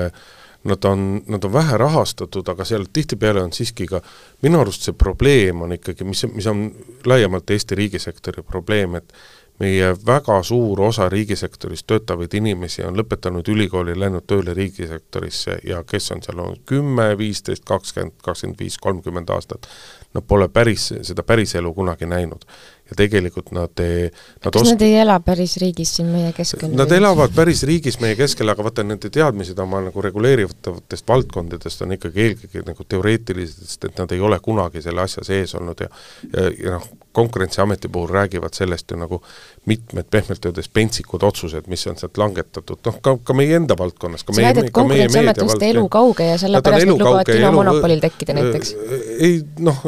nad 0.66 0.86
on, 0.89 1.22
nad 1.28 1.43
on 1.46 1.54
vähe 1.54 1.78
rahastatud, 1.78 2.48
aga 2.50 2.66
seal 2.66 2.88
tihtipeale 2.93 3.43
on 3.43 3.54
siiski 3.54 3.86
ka, 3.89 4.02
minu 4.41 4.60
arust 4.64 4.88
see 4.88 4.98
probleem 4.98 5.62
on 5.62 5.76
ikkagi, 5.78 6.08
mis, 6.08 6.26
mis 6.34 6.48
on 6.50 6.66
laiemalt 7.06 7.52
Eesti 7.54 7.78
riigisektori 7.78 8.43
probleem, 8.43 8.98
et 8.98 9.14
meie 9.60 9.93
väga 10.06 10.41
suur 10.43 10.82
osa 10.82 11.10
riigisektoris 11.10 11.84
töötavaid 11.88 12.34
inimesi 12.34 12.84
on 12.84 12.97
lõpetanud 12.99 13.47
ülikooli, 13.51 13.95
läinud 13.99 14.26
tööle 14.28 14.53
riigisektorisse 14.53 15.60
ja 15.64 15.84
kes 15.84 16.12
on 16.12 16.24
seal 16.24 16.39
olnud? 16.39 16.64
kümme, 16.66 17.12
viisteist, 17.18 17.64
kakskümmend, 17.66 18.18
kakskümmend 18.24 18.60
viis, 18.60 18.78
kolmkümmend 18.78 19.30
aastat, 19.30 19.70
nad 20.14 20.28
pole 20.28 20.49
päris, 20.49 20.91
seda 21.01 21.24
päriselu 21.24 21.74
kunagi 21.74 22.10
näinud 22.10 22.43
ja 22.89 22.97
tegelikult 22.97 23.49
nad, 23.55 23.81
nad 23.81 24.51
kas 24.51 24.61
osk... 24.61 24.71
nad 24.75 24.83
ei 24.86 24.97
ela 25.01 25.17
päris 25.25 25.55
riigis 25.61 25.95
siin 25.97 26.11
meie 26.13 26.31
keskel? 26.38 26.73
Nad 26.77 26.91
elavad 26.93 27.33
päris 27.36 27.63
riigis 27.65 27.97
meie 28.03 28.17
keskel, 28.19 28.49
aga 28.53 28.65
vaata, 28.65 28.86
nende 28.86 29.09
teadmised 29.13 29.59
oma 29.61 29.81
nagu 29.88 30.03
reguleeritavatest 30.05 31.07
valdkondadest 31.09 31.81
on 31.86 31.95
ikkagi 31.97 32.27
eelkõige 32.27 32.65
nagu 32.67 32.86
teoreetilised, 32.88 33.65
sest 33.65 33.89
et 33.89 33.97
nad 34.01 34.13
ei 34.13 34.21
ole 34.21 34.39
kunagi 34.43 34.83
selle 34.86 35.01
asja 35.05 35.25
sees 35.25 35.55
olnud 35.57 35.81
ja 35.81 35.89
ja, 36.33 36.51
ja 36.63 36.77
noh, 36.77 36.88
Konkurentsiameti 37.15 37.88
puhul 37.88 38.09
räägivad 38.11 38.53
sellest 38.53 38.91
ju 38.91 38.97
nagu 38.99 39.21
mitmed 39.65 40.05
pehmelt 40.11 40.45
öeldes 40.45 40.67
pentsikud 40.69 41.23
otsused, 41.23 41.69
mis 41.71 41.88
on 41.88 41.95
sealt 41.95 42.17
langetatud, 42.19 42.81
noh 42.86 42.97
ka, 43.01 43.13
ka 43.23 43.36
meie 43.38 43.55
enda 43.55 43.77
valdkonnas, 43.79 44.25
ka 44.27 44.36
sa 44.36 44.43
meie, 44.43 44.65
ka 44.67 44.83
meie 44.83 45.05
meedia 45.07 45.29
valdkonnas. 45.29 45.63
elu 45.69 45.86
kauge 45.89 46.27
ja 46.27 46.36
sellepärast 46.41 46.86
nad 46.86 46.91
lubavad 46.91 47.31
kinomonopolil 47.31 48.03
tekkida 48.03 48.36
näiteks? 48.36 48.75
ei 49.15 49.39
noh, 49.63 49.79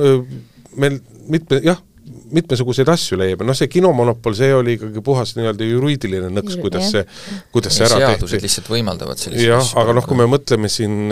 meil 0.80 1.02
mitme, 1.28 1.60
jah, 1.68 1.84
mitmesuguseid 2.34 2.90
asju 2.92 3.20
leiab 3.20 3.44
noh, 3.48 3.58
see 3.58 3.70
kinomonopol, 3.72 4.36
see 4.38 4.52
oli 4.56 4.78
ikkagi 4.78 5.04
puhas 5.06 5.36
nii-öelda 5.38 5.68
juriidiline 5.68 6.32
nõks, 6.36 6.58
kuidas 6.62 6.92
see, 6.94 7.04
kuidas 7.56 7.78
see 7.78 7.88
ära 7.88 8.02
tehti. 8.02 8.22
seadused 8.24 8.48
lihtsalt 8.48 8.72
võimaldavad 8.72 9.22
selliseid 9.22 9.52
jah, 9.52 9.74
aga 9.82 9.96
noh, 9.98 10.08
kui 10.08 10.20
me 10.20 10.28
mõtleme 10.32 10.72
siin 10.72 11.08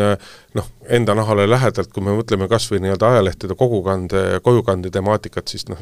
noh, 0.55 0.67
enda 0.89 1.15
nahale 1.17 1.47
lähedalt, 1.49 1.91
kui 1.93 2.03
me 2.05 2.13
mõtleme 2.15 2.47
kas 2.51 2.67
või 2.71 2.81
nii-öelda 2.83 3.09
ajalehtede 3.15 3.57
kogukande, 3.59 4.23
kojukande 4.45 4.91
temaatikat, 4.93 5.51
siis 5.51 5.67
noh, 5.71 5.81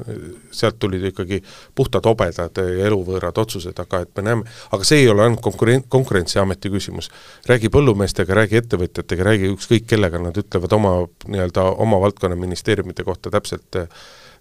sealt 0.55 0.79
tulid 0.81 1.03
ikkagi 1.11 1.41
puhtad 1.75 2.05
hobedad 2.09 2.57
ja 2.57 2.88
eluvõõrad 2.88 3.38
otsused, 3.43 3.77
aga 3.84 4.03
et 4.05 4.11
me 4.17 4.25
näeme, 4.29 4.57
aga 4.73 4.88
see 4.88 5.03
ei 5.03 5.11
ole 5.11 5.27
ainult 5.27 5.43
konkuren-, 5.45 5.86
Konkurentsiameti 5.93 6.71
küsimus. 6.73 7.09
räägi 7.47 7.69
põllumeestega, 7.73 8.34
räägi 8.34 8.57
ettevõtjatega, 8.61 9.23
räägi 9.29 9.51
ükskõik 9.53 9.88
kellega, 9.88 10.21
nad 10.21 10.38
ütlevad 10.38 10.73
oma 10.73 10.93
nii-öelda 11.27 11.65
oma 11.84 11.99
valdkonna 12.01 12.36
ministeeriumite 12.39 13.03
kohta 13.03 13.31
täpselt 13.34 13.84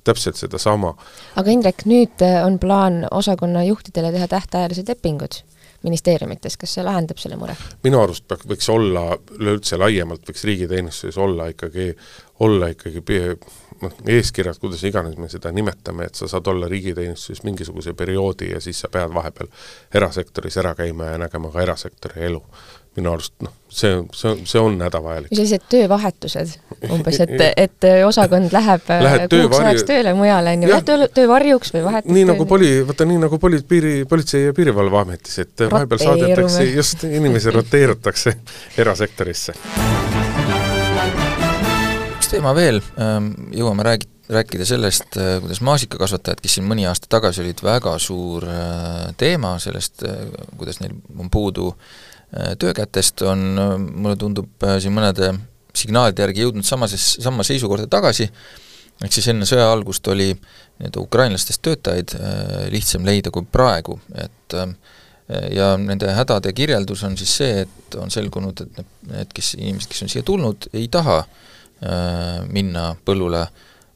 täpselt 0.05 0.37
sedasama. 0.41 0.95
aga 1.37 1.55
Indrek, 1.55 1.87
nüüd 1.87 2.23
äh, 2.25 2.41
on 2.47 2.59
plaan 2.63 3.03
osakonna 3.11 3.65
juhtidele 3.65 4.13
teha 4.13 4.29
tähtajalised 4.29 4.89
lepingud 4.89 5.43
ministeeriumites, 5.83 6.57
kas 6.57 6.77
see 6.77 6.85
lahendab 6.87 7.19
selle 7.19 7.37
mure? 7.41 7.57
minu 7.83 8.01
arust 8.03 8.27
peaks, 8.31 8.47
võiks 8.49 8.69
olla, 8.73 9.17
üleüldse 9.39 9.79
laiemalt 9.81 10.29
võiks 10.29 10.45
riigiteenistuses 10.47 11.19
olla 11.19 11.49
ikkagi, 11.53 11.89
olla 12.47 12.71
ikkagi 12.75 13.03
noh, 13.83 13.97
eeskirjad, 14.17 14.61
kuidas 14.63 14.85
iganes 14.87 15.19
me 15.19 15.31
seda 15.33 15.53
nimetame, 15.55 16.07
et 16.07 16.19
sa 16.19 16.29
saad 16.31 16.47
olla 16.53 16.71
riigiteenistuses 16.71 17.43
mingisuguse 17.47 17.97
perioodi 17.99 18.53
ja 18.53 18.61
siis 18.63 18.85
sa 18.85 18.91
pead 18.93 19.15
vahepeal 19.15 19.51
erasektoris 19.95 20.61
ära 20.63 20.75
käima 20.79 21.13
ja 21.13 21.19
nägema 21.25 21.51
ka 21.51 21.67
erasektori 21.67 22.27
elu 22.31 22.43
minu 22.97 23.13
arust 23.15 23.33
noh, 23.41 23.53
see, 23.73 23.93
see 24.13 24.31
on, 24.31 24.41
see 24.49 24.61
on 24.61 24.77
hädavajalik. 24.85 25.33
sellised 25.33 25.65
töövahetused 25.73 26.57
umbes, 26.93 27.21
et, 27.25 27.33
et 27.57 27.87
osakond 28.07 28.53
läheb 28.53 28.91
Lähed 29.07 29.33
kuuks 29.33 29.61
ajaks 29.63 29.87
tööle 29.89 30.13
mujale, 30.19 30.53
on 30.57 30.67
ju, 30.67 30.73
lähed 30.75 30.89
töö, 30.89 31.09
töövarjuks 31.21 31.73
või 31.77 31.87
vahetad 31.87 32.13
nii 32.13 32.27
nagu 32.29 32.47
poli, 32.51 32.73
vaata 32.89 33.09
nii 33.09 33.23
nagu 33.25 33.41
poli-, 33.41 33.63
piiri, 33.69 33.95
Politsei- 34.09 34.45
ja 34.49 34.57
Piirivalveametis, 34.57 35.39
et 35.47 35.65
vahepeal 35.73 36.05
saadetakse, 36.05 36.69
just, 36.75 37.07
inimesi 37.09 37.55
roteerutakse 37.57 38.37
erasektorisse. 38.85 39.57
üks 42.19 42.33
teema 42.35 42.53
veel, 42.57 42.85
ähm, 43.01 43.33
jõuame 43.57 43.89
räägi-, 43.89 44.11
rääkida 44.37 44.69
sellest, 44.69 45.17
äh, 45.17 45.39
kuidas 45.41 45.65
maasikakasvatajad, 45.65 46.45
kes 46.45 46.61
siin 46.61 46.69
mõni 46.69 46.85
aasta 46.91 47.09
tagasi 47.09 47.41
olid 47.47 47.65
väga 47.65 47.97
suur 48.03 48.45
äh, 48.45 49.13
teema, 49.17 49.57
sellest, 49.65 50.05
äh, 50.05 50.27
kuidas 50.61 50.85
neil 50.85 50.99
on 51.17 51.33
puudu 51.33 51.73
äh, 51.73 51.93
Äh, 51.93 52.12
töökätest 52.59 53.23
on, 53.23 53.59
äh, 53.59 53.79
mulle 53.79 54.17
tundub, 54.17 54.49
äh, 54.65 54.79
siin 54.81 54.95
mõnede 54.97 55.33
signaalide 55.77 56.25
järgi 56.27 56.47
jõudnud 56.47 56.67
samases, 56.67 57.17
sama 57.21 57.45
seisukorda 57.45 57.87
tagasi, 57.91 58.29
ehk 59.03 59.13
siis 59.13 59.29
enne 59.33 59.49
sõja 59.49 59.71
algust 59.73 60.09
oli 60.13 60.31
nii-öelda 60.33 61.01
ukrainlastest 61.01 61.63
töötajaid 61.65 62.13
lihtsam 62.73 63.07
leida 63.09 63.33
kui 63.33 63.47
praegu, 63.49 63.97
et 64.21 64.57
ja 65.55 65.71
nende 65.81 66.13
hädade 66.13 66.53
kirjeldus 66.53 67.03
on 67.09 67.17
siis 67.17 67.33
see, 67.41 67.63
et 67.65 67.97
on 67.97 68.13
selgunud, 68.13 68.61
et 68.61 68.83
need, 69.09 69.33
kes, 69.33 69.55
inimesed, 69.57 69.89
kes 69.91 70.05
on 70.05 70.13
siia 70.13 70.27
tulnud, 70.29 70.69
ei 70.77 70.91
taha 70.93 71.23
minna 72.53 72.91
põllule 73.07 73.47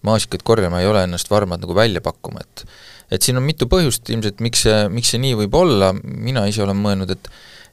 maasikaid 0.08 0.46
korjama, 0.46 0.80
ei 0.80 0.88
ole 0.88 1.04
ennast 1.04 1.30
varmad 1.30 1.60
nagu 1.60 1.76
välja 1.76 2.00
pakkuma, 2.00 2.40
et 2.40 2.64
et 3.12 3.22
siin 3.22 3.36
on 3.38 3.44
mitu 3.46 3.68
põhjust 3.70 4.08
ilmselt, 4.10 4.40
miks 4.42 4.64
see, 4.64 4.78
miks 4.90 5.12
see 5.12 5.20
nii 5.22 5.36
võib 5.44 5.54
olla, 5.60 5.92
mina 6.02 6.46
ise 6.50 6.64
olen 6.64 6.80
mõelnud, 6.80 7.12
et 7.12 7.28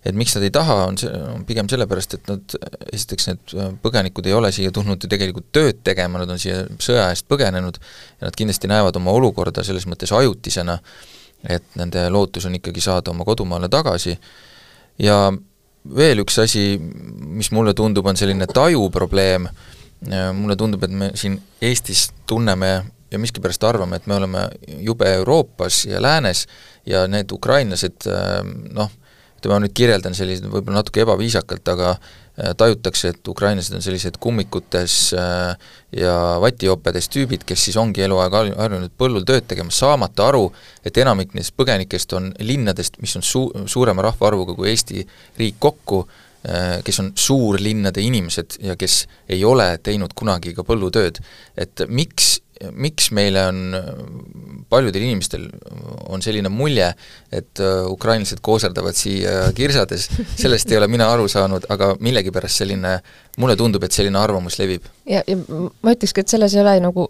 et 0.05 0.15
miks 0.15 0.35
nad 0.35 0.43
ei 0.43 0.51
taha, 0.53 0.77
on 0.89 0.97
see, 0.99 1.09
on 1.09 1.45
pigem 1.47 1.69
sellepärast, 1.71 2.17
et 2.17 2.29
nad, 2.31 2.55
esiteks 2.91 3.29
need 3.29 3.55
äh, 3.55 3.71
põgenikud 3.83 4.27
ei 4.27 4.35
ole 4.35 4.51
siia 4.55 4.71
tulnud 4.75 5.03
ju 5.03 5.09
tegelikult 5.11 5.47
tööd 5.55 5.79
tegema, 5.85 6.21
nad 6.21 6.33
on 6.33 6.41
siia 6.41 6.63
sõja 6.83 7.07
eest 7.13 7.27
põgenenud 7.31 7.79
ja 7.79 8.27
nad 8.27 8.37
kindlasti 8.39 8.71
näevad 8.71 8.99
oma 8.99 9.15
olukorda 9.15 9.63
selles 9.63 9.87
mõttes 9.89 10.11
ajutisena, 10.15 10.77
et 11.49 11.65
nende 11.79 12.07
lootus 12.11 12.47
on 12.47 12.57
ikkagi 12.59 12.83
saada 12.83 13.11
oma 13.11 13.25
kodumaale 13.27 13.69
tagasi. 13.71 14.15
Ja 15.03 15.27
veel 15.95 16.23
üks 16.23 16.37
asi, 16.39 16.77
mis 16.79 17.51
mulle 17.55 17.73
tundub, 17.75 18.07
on 18.07 18.19
selline 18.19 18.47
tajuprobleem, 18.47 19.47
mulle 20.35 20.55
tundub, 20.59 20.83
et 20.83 20.91
me 20.91 21.09
siin 21.19 21.35
Eestis 21.63 22.09
tunneme 22.27 22.71
ja 23.11 23.19
miskipärast 23.19 23.63
arvame, 23.67 23.99
et 23.99 24.07
me 24.07 24.15
oleme 24.15 24.47
jube 24.83 25.07
Euroopas 25.19 25.83
ja 25.85 26.01
läänes 26.01 26.45
ja 26.87 27.03
need 27.07 27.31
ukrainlased 27.31 28.07
noh, 28.73 28.91
ütleme, 29.43 29.59
ma 29.59 29.63
nüüd 29.65 29.75
kirjeldan 29.75 30.15
selliseid 30.15 30.47
võib-olla 30.47 30.79
natuke 30.79 31.03
ebaviisakalt, 31.03 31.67
aga 31.73 31.89
äh, 31.91 32.53
tajutakse, 32.57 33.11
et 33.13 33.27
ukrainlased 33.27 33.75
on 33.75 33.83
sellised 33.83 34.17
kummikutes 34.23 34.97
äh, 35.19 35.55
ja 35.99 36.15
vatijoopedes 36.41 37.09
tüübid, 37.13 37.43
kes 37.47 37.67
siis 37.67 37.77
ongi 37.77 38.05
eluaeg 38.05 38.37
harjunud 38.57 38.93
põllul 38.97 39.25
tööd 39.27 39.47
tegema, 39.49 39.73
saamata 39.73 40.29
aru, 40.31 40.47
et 40.85 40.97
enamik 40.97 41.35
nendest 41.35 41.55
põgenikest 41.59 42.15
on 42.17 42.31
linnadest, 42.39 43.01
mis 43.03 43.15
on 43.19 43.25
su-, 43.25 43.49
suurema 43.67 44.05
rahvaarvuga 44.07 44.55
kui 44.55 44.71
Eesti 44.71 45.03
riik 45.39 45.59
kokku, 45.59 46.05
äh, 46.47 46.79
kes 46.85 47.03
on 47.03 47.11
suurlinnade 47.15 48.01
inimesed 48.01 48.59
ja 48.63 48.77
kes 48.79 49.03
ei 49.29 49.43
ole 49.45 49.73
teinud 49.83 50.15
kunagi 50.15 50.55
ka 50.55 50.65
põllutööd. 50.67 51.19
et 51.57 51.85
miks 51.87 52.39
miks 52.71 53.09
meile 53.15 53.45
on, 53.49 53.61
paljudel 54.69 55.05
inimestel 55.05 55.47
on 56.09 56.21
selline 56.23 56.49
mulje, 56.53 56.89
et 57.33 57.61
äh, 57.63 57.85
ukrainlased 57.89 58.41
kooserdavad 58.45 58.97
siia 58.97 59.51
kirsades, 59.55 60.09
sellest 60.39 60.71
ei 60.71 60.79
ole 60.79 60.89
mina 60.91 61.09
aru 61.13 61.27
saanud, 61.31 61.67
aga 61.73 61.93
millegipärast 62.03 62.63
selline, 62.63 62.97
mulle 63.41 63.57
tundub, 63.59 63.83
et 63.85 63.95
selline 63.95 64.19
arvamus 64.19 64.59
levib. 64.61 64.85
ja, 65.09 65.23
ja 65.27 65.39
ma 65.39 65.95
ütlekski, 65.95 66.23
et 66.23 66.37
selles 66.37 66.55
ei 66.57 66.63
ole 66.65 66.77
nagu 66.83 67.09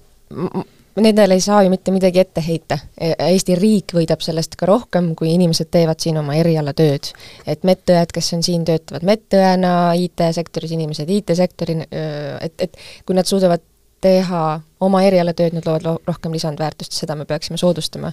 Nendele 0.94 1.34
ei 1.34 1.41
saa 1.41 1.64
ju 1.66 1.72
mitte 1.74 1.91
midagi 1.91 2.20
ette 2.22 2.41
heita. 2.46 2.76
E, 3.02 3.16
Eesti 3.32 3.56
riik 3.58 3.96
võidab 3.98 4.22
sellest 4.22 4.54
ka 4.60 4.68
rohkem, 4.70 5.08
kui 5.18 5.32
inimesed 5.34 5.72
teevad 5.74 5.98
siin 6.04 6.20
oma 6.22 6.36
erialatööd. 6.38 7.10
et 7.50 7.66
medõed, 7.66 8.14
kes 8.14 8.34
on 8.38 8.44
siin, 8.46 8.62
töötavad 8.66 9.02
medõena, 9.02 9.72
IT-sektoris 9.98 10.76
inimesed 10.78 11.10
IT-sektori, 11.10 11.80
et, 11.89 12.54
et 12.62 12.78
kui 13.08 13.18
nad 13.18 13.26
suudavad 13.26 13.66
teha 14.04 14.43
oma 14.84 15.01
erialatööd, 15.08 15.56
nad 15.56 15.68
loovad 15.68 16.04
rohkem 16.08 16.36
lisandväärtust, 16.36 16.95
seda 16.97 17.16
me 17.16 17.26
peaksime 17.30 17.60
soodustama. 17.60 18.12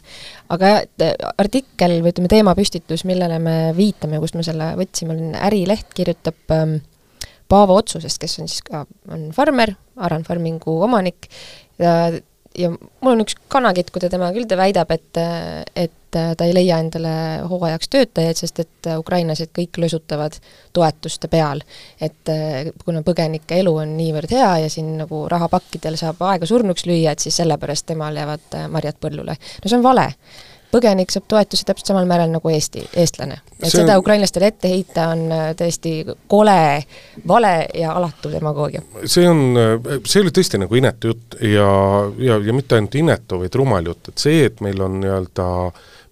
aga 0.54 0.74
et 0.84 1.06
artikkel 1.42 1.98
või 2.00 2.14
ütleme, 2.14 2.30
teemapüstitus, 2.30 3.04
millele 3.08 3.40
me 3.42 3.56
viitame, 3.76 4.20
kust 4.22 4.38
me 4.38 4.46
selle 4.46 4.72
võtsime, 4.78 5.16
on 5.16 5.38
Ärileht, 5.50 5.90
kirjutab 5.96 6.54
ähm, 6.56 6.78
Paavo 7.50 7.76
Otsusest, 7.80 8.20
kes 8.22 8.38
on 8.38 8.50
siis 8.50 8.62
ka, 8.66 8.84
on 9.10 9.30
farmer, 9.34 9.74
Aran 9.98 10.22
Farmingu 10.24 10.76
omanik, 10.86 11.26
ja 11.80 12.70
mul 12.70 13.14
on 13.14 13.24
üks 13.24 13.36
kanakitkude 13.50 14.10
tema 14.12 14.30
küll, 14.34 14.48
ta 14.50 14.58
väidab, 14.60 14.90
et, 14.94 15.20
et 15.78 15.96
ta 16.10 16.46
ei 16.46 16.54
leia 16.54 16.80
endale 16.82 17.12
hooajaks 17.50 17.88
töötajaid, 17.92 18.40
sest 18.40 18.62
et 18.64 18.90
ukrainlased 18.98 19.52
kõik 19.56 19.78
lösutavad 19.82 20.38
toetuste 20.72 21.28
peal. 21.28 21.62
et 22.00 22.32
kuna 22.84 23.02
põgenike 23.06 23.60
elu 23.62 23.74
on 23.84 23.96
niivõrd 23.96 24.30
hea 24.34 24.52
ja 24.64 24.70
siin 24.70 24.96
nagu 24.98 25.26
rahapakkidel 25.28 25.96
saab 26.00 26.22
aega 26.30 26.46
surnuks 26.46 26.86
lüüa, 26.86 27.12
et 27.12 27.18
siis 27.18 27.36
sellepärast 27.42 27.86
temal 27.86 28.16
jäävad 28.16 28.56
marjad 28.70 28.98
põllule. 29.00 29.36
no 29.36 29.68
see 29.68 29.78
on 29.78 29.86
vale 29.86 30.08
põgenik 30.70 31.10
saab 31.12 31.26
toetusi 31.30 31.66
täpselt 31.66 31.90
samal 31.90 32.08
määral 32.08 32.30
nagu 32.30 32.50
Eesti, 32.50 32.84
eestlane. 33.02 33.40
et 33.58 33.68
see 33.68 33.82
seda 33.82 33.98
ukrainlastele 34.00 34.50
ette 34.52 34.70
heita 34.70 35.08
on 35.14 35.24
äh, 35.34 35.46
tõesti 35.58 35.94
kole, 36.30 36.58
vale 37.28 37.54
ja 37.74 37.94
alatu 37.98 38.32
demagoogia. 38.32 38.82
see 39.04 39.28
on, 39.28 39.42
äh, 39.58 40.00
see 40.04 40.22
oli 40.24 40.34
tõesti 40.36 40.60
nagu 40.62 40.80
inetu 40.80 41.14
jutt 41.14 41.38
ja, 41.42 41.70
ja, 42.18 42.38
ja 42.46 42.56
mitte 42.56 42.78
ainult 42.78 42.98
inetu, 43.00 43.40
vaid 43.42 43.58
rumal 43.58 43.90
jutt, 43.92 44.12
et 44.12 44.26
see, 44.26 44.44
et 44.50 44.62
meil 44.64 44.82
on 44.86 45.00
nii-öelda 45.02 45.48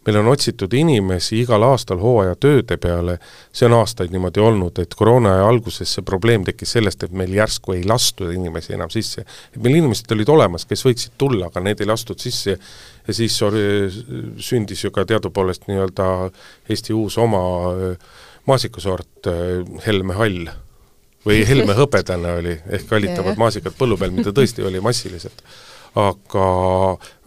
meil 0.08 0.22
on 0.22 0.30
otsitud 0.32 0.72
inimesi 0.72 1.42
igal 1.42 1.62
aastal 1.68 2.00
hooajatööde 2.00 2.78
peale, 2.80 3.18
see 3.52 3.66
on 3.68 3.76
aastaid 3.76 4.12
niimoodi 4.14 4.40
olnud, 4.40 4.80
et 4.80 4.94
koroona 4.96 5.34
aja 5.36 5.48
alguses 5.50 5.92
see 5.98 6.04
probleem 6.06 6.46
tekkis 6.48 6.72
sellest, 6.78 7.04
et 7.04 7.12
meil 7.12 7.34
järsku 7.36 7.76
ei 7.76 7.84
lastud 7.88 8.32
inimesi 8.32 8.72
enam 8.78 8.88
sisse. 8.92 9.26
et 9.52 9.60
meil 9.60 9.76
inimesed 9.82 10.16
olid 10.16 10.32
olemas, 10.32 10.64
kes 10.64 10.86
võiksid 10.86 11.18
tulla, 11.20 11.50
aga 11.52 11.60
need 11.60 11.84
ei 11.84 11.90
lastud 11.90 12.20
sisse. 12.24 12.56
Ja 13.08 13.14
siis 13.16 13.36
sündis 14.44 14.84
ju 14.84 14.90
ka 14.92 15.04
teadupoolest 15.08 15.68
nii-öelda 15.68 16.08
Eesti 16.68 16.96
uus 16.96 17.16
oma 17.20 17.40
maasikasort 18.48 19.28
Helme 19.86 20.16
Hall. 20.16 20.50
Või 21.24 21.40
Helme 21.48 21.76
hõbedane 21.76 22.36
oli, 22.40 22.54
ehk 22.68 22.84
kallitavad 22.88 23.40
maasikad 23.40 23.76
põllu 23.76 23.96
peal, 24.00 24.12
mida 24.16 24.32
tõesti 24.32 24.64
oli 24.64 24.80
massiliselt 24.80 25.44
aga, 25.96 26.46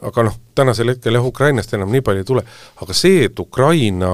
aga 0.08 0.24
noh, 0.28 0.38
tänasel 0.56 0.92
hetkel 0.92 1.16
jah, 1.16 1.26
Ukrainast 1.26 1.74
enam 1.74 1.92
nii 1.94 2.04
palju 2.06 2.24
ei 2.24 2.28
tule, 2.28 2.44
aga 2.84 2.96
see, 2.96 3.26
et 3.28 3.40
Ukraina 3.40 4.12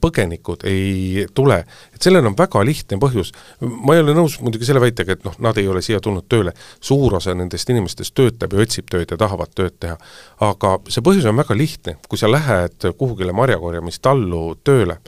põgenikud 0.00 0.66
ei 0.68 1.26
tule, 1.34 1.60
et 1.94 2.04
sellel 2.04 2.26
on 2.28 2.36
väga 2.38 2.64
lihtne 2.66 2.98
põhjus, 3.02 3.32
ma 3.60 3.96
ei 3.96 4.02
ole 4.04 4.16
nõus 4.16 4.36
muidugi 4.42 4.68
selle 4.68 4.82
väitega, 4.84 5.16
et 5.16 5.26
noh, 5.26 5.36
nad 5.44 5.58
ei 5.60 5.68
ole 5.70 5.82
siia 5.84 6.02
tulnud 6.04 6.28
tööle, 6.28 6.54
suur 6.84 7.16
osa 7.20 7.36
nendest 7.36 7.70
inimestest 7.70 8.14
töötab 8.16 8.54
ja 8.54 8.64
otsib 8.64 8.90
tööd 8.92 9.14
ja 9.14 9.20
tahavad 9.20 9.54
tööd 9.54 9.78
teha. 9.80 9.96
aga 10.44 10.76
see 10.88 11.04
põhjus 11.04 11.28
on 11.30 11.38
väga 11.40 11.56
lihtne, 11.56 11.96
kui 12.08 12.20
sa 12.20 12.30
lähed 12.30 12.90
kuhugile 12.98 13.32
marjakorjamistallu 13.36 14.44
tööle, 14.64 14.98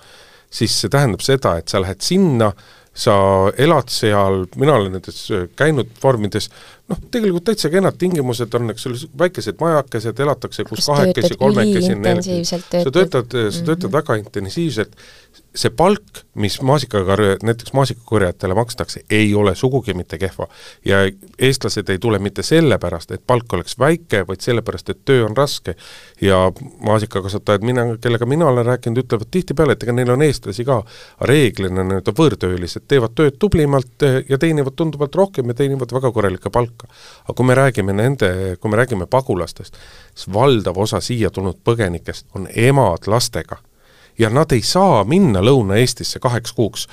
siis 0.51 0.75
see 0.81 0.93
tähendab 0.93 1.25
seda, 1.25 1.57
et 1.61 1.69
sa 1.69 1.83
lähed 1.83 2.01
sinna, 2.05 2.53
sa 2.97 3.15
elad 3.61 3.91
seal, 3.93 4.47
mina 4.57 4.75
olen 4.79 4.95
nendes 4.97 5.19
käinud 5.59 5.91
farmides, 6.01 6.49
noh, 6.89 7.01
tegelikult 7.13 7.45
täitsa 7.51 7.69
kenad 7.73 7.99
tingimused 8.01 8.55
on, 8.57 8.73
eks 8.73 8.89
ole, 8.89 9.01
väikesed 9.25 9.61
majakesed, 9.61 10.23
elatakse 10.25 10.65
kus 10.69 10.89
kahekesi, 10.89 11.37
kolmekesi, 11.41 11.93
sa 12.49 12.61
töötad, 12.63 12.81
sa 12.81 12.93
töötad 12.93 13.29
mm 13.29 13.77
-hmm. 13.77 13.93
väga 13.93 14.17
intensiivselt, 14.23 14.97
see 15.57 15.73
palk, 15.73 16.21
mis 16.35 16.59
maasikakorje, 16.63 17.37
näiteks 17.43 17.73
maasikakorjajatele 17.73 18.55
makstakse, 18.55 19.01
ei 19.11 19.35
ole 19.35 19.55
sugugi 19.55 19.95
mitte 19.95 20.19
kehva. 20.19 20.47
ja 20.85 20.97
eestlased 21.39 21.89
ei 21.89 21.99
tule 21.99 22.19
mitte 22.19 22.43
sellepärast, 22.43 23.11
et 23.11 23.23
palk 23.27 23.53
oleks 23.53 23.79
väike, 23.79 24.25
vaid 24.29 24.41
sellepärast, 24.41 24.91
et 24.91 25.05
töö 25.05 25.25
on 25.25 25.37
raske. 25.37 25.75
ja 26.21 26.53
maasikakasvatajad, 26.87 27.63
mina, 27.63 27.85
kellega 28.01 28.27
mina 28.27 28.47
olen 28.47 28.67
rääkinud, 28.67 28.99
ütlevad 29.05 29.31
tihtipeale, 29.31 29.73
et 29.73 29.83
ega 29.83 29.93
neil 29.93 30.11
on 30.11 30.23
eestlasi 30.23 30.65
ka, 30.65 30.83
reeglina 31.21 31.85
nii-öelda 31.85 32.17
võõrtöölised 32.21 32.85
teevad 32.89 33.17
tööd 33.17 33.39
tublimalt 33.39 34.03
eh, 34.03 34.23
ja 34.29 34.39
teenivad 34.39 34.77
tunduvalt 34.77 35.15
rohkem 35.15 35.49
ja 35.49 35.55
teenivad 35.55 35.93
väga 35.93 36.13
korralikku 36.13 36.51
palka. 36.51 36.89
aga 37.25 37.37
kui 37.37 37.47
me 37.47 37.55
räägime 37.55 37.97
nende, 37.97 38.57
kui 38.61 38.71
me 38.71 38.77
räägime 38.77 39.07
pagulastest, 39.07 39.77
siis 40.15 40.29
valdav 40.33 40.79
osa 40.79 41.01
siia 41.01 41.31
tulnud 41.31 41.63
põgenikest 41.65 42.27
on 42.35 42.49
emad 42.53 43.07
lastega 43.07 43.57
ja 44.19 44.31
nad 44.31 44.53
ei 44.53 44.63
saa 44.63 45.05
minna 45.05 45.43
Lõuna-Eestisse 45.45 46.21
kaheks 46.23 46.53
kuuks 46.57 46.87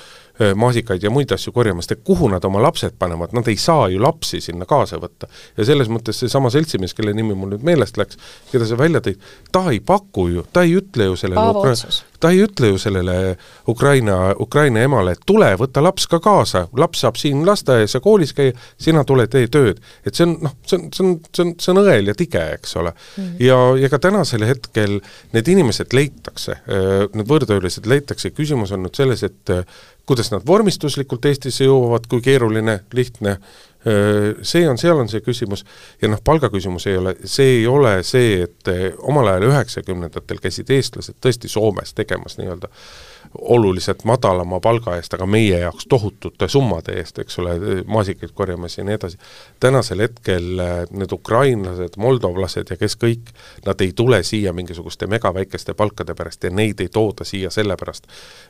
maasikaid 0.54 1.02
ja 1.02 1.10
muid 1.14 1.32
asju 1.32 1.52
korjama, 1.54 1.82
sest 1.82 1.92
et 1.96 2.04
kuhu 2.04 2.28
nad 2.32 2.44
oma 2.44 2.62
lapsed 2.62 2.96
panevad, 2.98 3.34
nad 3.36 3.48
ei 3.48 3.56
saa 3.60 3.88
ju 3.92 4.00
lapsi 4.02 4.40
sinna 4.42 4.66
kaasa 4.66 4.98
võtta. 5.02 5.28
ja 5.56 5.64
selles 5.64 5.90
mõttes 5.92 6.18
seesama 6.18 6.50
seltsimees, 6.50 6.94
kelle 6.94 7.14
nimi 7.14 7.36
mul 7.38 7.54
nüüd 7.54 7.66
meelest 7.66 7.98
läks, 8.00 8.18
keda 8.50 8.66
sa 8.66 8.78
välja 8.78 9.02
tõid, 9.04 9.22
ta 9.52 9.68
ei 9.70 9.80
paku 9.80 10.28
ju, 10.32 10.46
ta 10.52 10.64
ei 10.66 10.74
ütle 10.80 11.10
ju 11.10 11.16
sellele 11.16 11.44
ta 12.24 12.30
ei 12.32 12.40
ütle 12.40 12.70
ju 12.72 12.78
sellele 12.80 13.36
Ukraina, 13.68 14.34
Ukraina 14.40 14.80
emale, 14.86 15.12
et 15.12 15.24
tule, 15.26 15.50
võta 15.60 15.82
laps 15.84 16.06
ka 16.08 16.20
kaasa, 16.24 16.66
laps 16.80 17.02
saab 17.04 17.18
siin 17.20 17.42
lasteaias 17.46 17.94
ja 17.94 18.00
koolis 18.00 18.32
käia, 18.36 18.54
sina 18.80 19.04
tule 19.04 19.26
tee 19.28 19.50
tööd. 19.52 19.82
et 20.06 20.14
see 20.14 20.24
on 20.24 20.36
noh, 20.46 20.54
see 20.64 20.78
on, 20.78 20.86
see 20.94 21.04
on, 21.04 21.18
see 21.28 21.44
on, 21.44 21.52
see 21.60 21.72
on 21.74 21.82
õel 21.82 22.08
ja 22.08 22.14
tige, 22.16 22.44
eks 22.56 22.76
ole 22.80 22.94
mm. 22.94 23.24
-hmm. 23.24 23.34
ja, 23.44 23.58
ja 23.82 23.92
ka 23.92 24.00
tänasel 24.08 24.46
hetkel 24.48 25.00
need 25.36 25.48
inimesed 25.52 25.92
leitakse, 25.92 26.56
need 27.14 27.28
võõrtöölised 27.28 27.86
leitakse, 27.86 28.32
küsimus 28.32 28.72
on 28.72 28.86
nüüd 28.86 28.96
selles, 28.96 29.22
et 29.22 29.54
kuidas 30.06 30.30
nad 30.32 30.44
vormistuslikult 30.46 31.24
Eestisse 31.30 31.64
jõuavad, 31.64 32.08
kui 32.10 32.20
keeruline, 32.24 32.80
lihtne, 32.92 33.38
see 34.44 34.68
on, 34.68 34.78
seal 34.80 35.00
on 35.00 35.10
see 35.12 35.24
küsimus, 35.24 35.64
ja 36.02 36.08
noh, 36.12 36.20
palgaküsimus 36.24 36.86
ei 36.88 36.98
ole, 37.00 37.16
see 37.28 37.58
ei 37.58 37.66
ole 37.68 37.98
see, 38.06 38.44
et 38.46 38.70
omal 39.04 39.32
ajal 39.32 39.48
üheksakümnendatel 39.50 40.40
käisid 40.44 40.70
eestlased 40.72 41.20
tõesti 41.24 41.50
Soomes 41.52 41.92
tegemas 41.96 42.38
nii-öelda 42.40 42.72
oluliselt 43.38 44.04
madalama 44.04 44.60
palga 44.60 44.96
eest, 44.96 45.14
aga 45.14 45.26
meie 45.26 45.58
jaoks 45.58 45.86
tohutute 45.88 46.48
summade 46.48 46.94
eest, 47.00 47.18
eks 47.18 47.38
ole, 47.42 47.56
maasikaid 47.86 48.32
korjamas 48.34 48.78
ja 48.78 48.84
nii 48.84 48.94
edasi. 48.94 49.18
tänasel 49.60 50.04
hetkel 50.04 50.62
need 50.90 51.12
ukrainlased, 51.12 51.96
moldovlased 51.96 52.70
ja 52.70 52.76
kes 52.80 52.96
kõik, 53.00 53.34
nad 53.66 53.80
ei 53.80 53.92
tule 53.92 54.22
siia 54.22 54.52
mingisuguste 54.52 55.06
megaväikeste 55.06 55.74
palkade 55.74 56.14
pärast 56.14 56.44
ja 56.44 56.50
neid 56.50 56.80
ei 56.80 56.88
tooda 56.88 57.24
siia 57.24 57.50
sellepärast, 57.50 58.06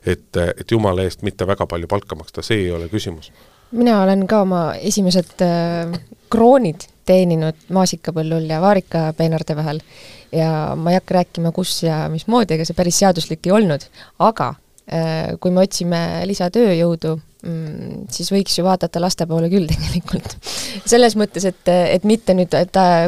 et, 0.07 0.31
et 0.37 0.71
jumala 0.71 1.03
eest 1.03 1.23
mitte 1.23 1.47
väga 1.47 1.67
palju 1.67 1.89
palka 1.89 2.15
maksta, 2.15 2.43
see 2.43 2.67
ei 2.67 2.73
ole 2.73 2.89
küsimus 2.89 3.33
mina 3.75 4.03
olen 4.03 4.27
ka 4.31 4.41
oma 4.45 4.75
esimesed 4.79 5.43
äh, 5.43 5.95
kroonid 6.31 6.87
teeninud 7.09 7.67
maasikapõllul 7.75 8.47
ja 8.49 8.61
vaarikapeenarde 8.63 9.57
vahel 9.57 9.81
ja 10.35 10.51
ma 10.77 10.93
ei 10.93 10.99
hakka 10.99 11.19
rääkima, 11.19 11.53
kus 11.55 11.83
ja 11.85 12.05
mismoodi, 12.13 12.57
ega 12.57 12.67
see 12.67 12.77
päris 12.77 12.99
seaduslik 13.03 13.47
ei 13.47 13.55
olnud, 13.55 13.87
aga 14.25 14.55
kui 15.41 15.51
me 15.55 15.63
otsime 15.65 15.99
lisatööjõudu 16.29 17.15
mm,, 17.17 18.03
siis 18.13 18.29
võiks 18.33 18.59
ju 18.59 18.67
vaadata 18.67 19.01
laste 19.01 19.25
poole 19.29 19.49
küll 19.53 19.69
tegelikult. 19.73 20.37
selles 20.85 21.17
mõttes, 21.17 21.47
et, 21.49 21.71
et 21.73 22.05
mitte 22.05 22.37
nüüd 22.37 22.53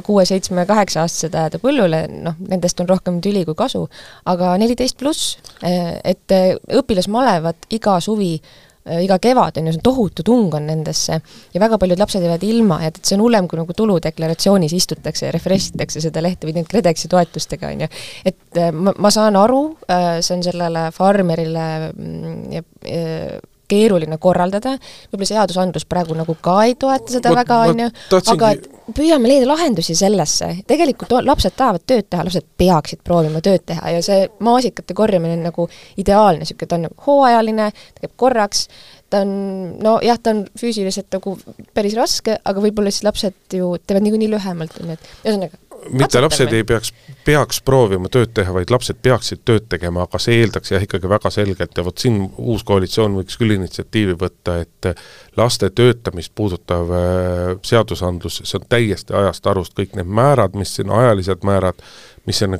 kuue, 0.06 0.24
seitsme, 0.28 0.64
kaheksa-aastased 0.68 1.36
ajada 1.36 1.60
põllule, 1.62 2.06
noh, 2.24 2.38
nendest 2.48 2.80
on 2.80 2.88
rohkem 2.88 3.20
tüli 3.24 3.44
kui 3.48 3.58
kasu, 3.58 3.86
aga 4.24 4.54
neliteist 4.62 4.96
pluss, 5.00 5.36
äh, 5.60 5.98
et 6.04 6.36
õpilasmalevad 6.80 7.68
iga 7.76 8.00
suvi 8.04 8.36
äh, 8.38 8.54
Äh, 8.56 8.65
iga 9.02 9.18
kevad 9.22 9.58
on 9.58 9.66
ju, 9.68 9.74
see 9.74 9.80
on 9.80 9.86
tohutu 9.88 10.24
tung 10.26 10.54
on 10.54 10.68
nendesse 10.70 11.18
ja 11.54 11.62
väga 11.62 11.78
paljud 11.82 11.98
lapsed 11.98 12.22
jäävad 12.22 12.44
ilma 12.46 12.80
ja 12.84 12.92
et, 12.92 13.00
et 13.00 13.08
see 13.08 13.18
on 13.18 13.24
hullem, 13.26 13.48
kui 13.50 13.58
nagu 13.60 13.74
tuludeklaratsioonis 13.76 14.76
istutakse 14.76 15.26
ja 15.28 15.34
refresh 15.34 15.74
itakse 15.74 16.02
seda 16.04 16.22
lehte 16.24 16.48
või 16.48 16.56
neid 16.58 16.70
KredExi 16.70 17.10
toetustega, 17.12 17.72
on 17.74 17.86
ju. 17.86 17.90
et 18.32 18.62
äh, 18.62 18.70
ma, 18.72 18.94
ma 18.98 19.12
saan 19.14 19.38
aru, 19.40 19.62
äh, 19.90 20.08
see 20.22 20.38
on 20.38 20.46
sellele 20.46 20.88
farmerile 20.94 21.66
mm, 21.92 22.40
ja, 22.54 22.64
ja 22.86 23.42
keeruline 23.70 24.18
korraldada, 24.22 24.76
võib-olla 25.10 25.30
seadusandlus 25.32 25.86
praegu 25.88 26.16
nagu 26.18 26.36
ka 26.42 26.56
ei 26.66 26.76
toeta 26.78 27.16
seda 27.16 27.32
ma, 27.32 27.42
väga, 27.42 27.60
on 27.70 27.84
ju, 27.84 27.90
aga 28.34 28.50
et 28.56 28.68
püüame 28.96 29.30
leida 29.30 29.48
lahendusi 29.50 29.96
sellesse, 29.98 30.52
tegelikult 30.68 31.16
lapsed 31.26 31.56
tahavad 31.58 31.84
tööd 31.88 32.06
teha, 32.10 32.26
lapsed 32.26 32.46
peaksid 32.60 33.02
proovima 33.06 33.42
tööd 33.44 33.64
teha 33.66 33.96
ja 33.96 34.04
see 34.04 34.28
maasikate 34.46 34.94
korjamine 34.96 35.38
on 35.38 35.48
nagu 35.48 35.68
ideaalne, 35.98 36.44
niisugune, 36.44 36.70
ta 36.70 36.78
on 36.78 36.86
nagu 36.88 37.06
hooajaline, 37.08 37.70
ta 37.72 38.06
käib 38.06 38.14
korraks, 38.22 38.66
ta 39.10 39.22
on, 39.26 39.36
nojah, 39.82 40.20
ta 40.22 40.34
on 40.34 40.44
füüsiliselt 40.58 41.10
nagu 41.18 41.36
päris 41.74 41.98
raske, 41.98 42.38
aga 42.44 42.62
võib-olla 42.62 42.94
siis 42.94 43.06
lapsed 43.06 43.58
ju 43.58 43.74
teevad 43.82 44.06
niikuinii 44.06 44.30
lühemalt, 44.32 44.78
on 44.82 44.94
ju, 44.94 44.98
et 44.98 45.26
ühesõnaga 45.26 45.65
mitte 45.90 46.20
lapsed 46.20 46.52
ei 46.52 46.64
peaks, 46.66 46.92
peaks 47.24 47.60
proovima 47.66 48.10
tööd 48.12 48.32
teha, 48.36 48.52
vaid 48.54 48.70
lapsed 48.72 48.98
peaksid 49.02 49.42
tööd 49.48 49.68
tegema, 49.72 50.06
aga 50.06 50.20
see 50.22 50.40
eeldaks 50.40 50.72
jah, 50.74 50.82
ikkagi 50.82 51.10
väga 51.10 51.32
selgelt 51.34 51.78
ja 51.78 51.84
vot 51.86 52.02
siin 52.02 52.20
uus 52.38 52.64
koalitsioon 52.66 53.18
võiks 53.20 53.38
küll 53.40 53.56
initsiatiivi 53.56 54.16
võtta, 54.20 54.60
et 54.64 54.90
laste 55.36 55.70
töötamist 55.70 56.32
puudutav 56.34 56.90
äh, 56.90 57.54
seadusandlus, 57.62 58.40
see 58.44 58.60
on 58.60 58.66
täiesti 58.68 59.16
ajast 59.16 59.46
arust, 59.46 59.76
kõik 59.78 59.96
need 59.98 60.08
määrad, 60.08 60.56
mis 60.58 60.76
siin, 60.76 60.90
ajalised 60.90 61.44
määrad, 61.46 61.82
mis 62.26 62.38
sinna 62.42 62.58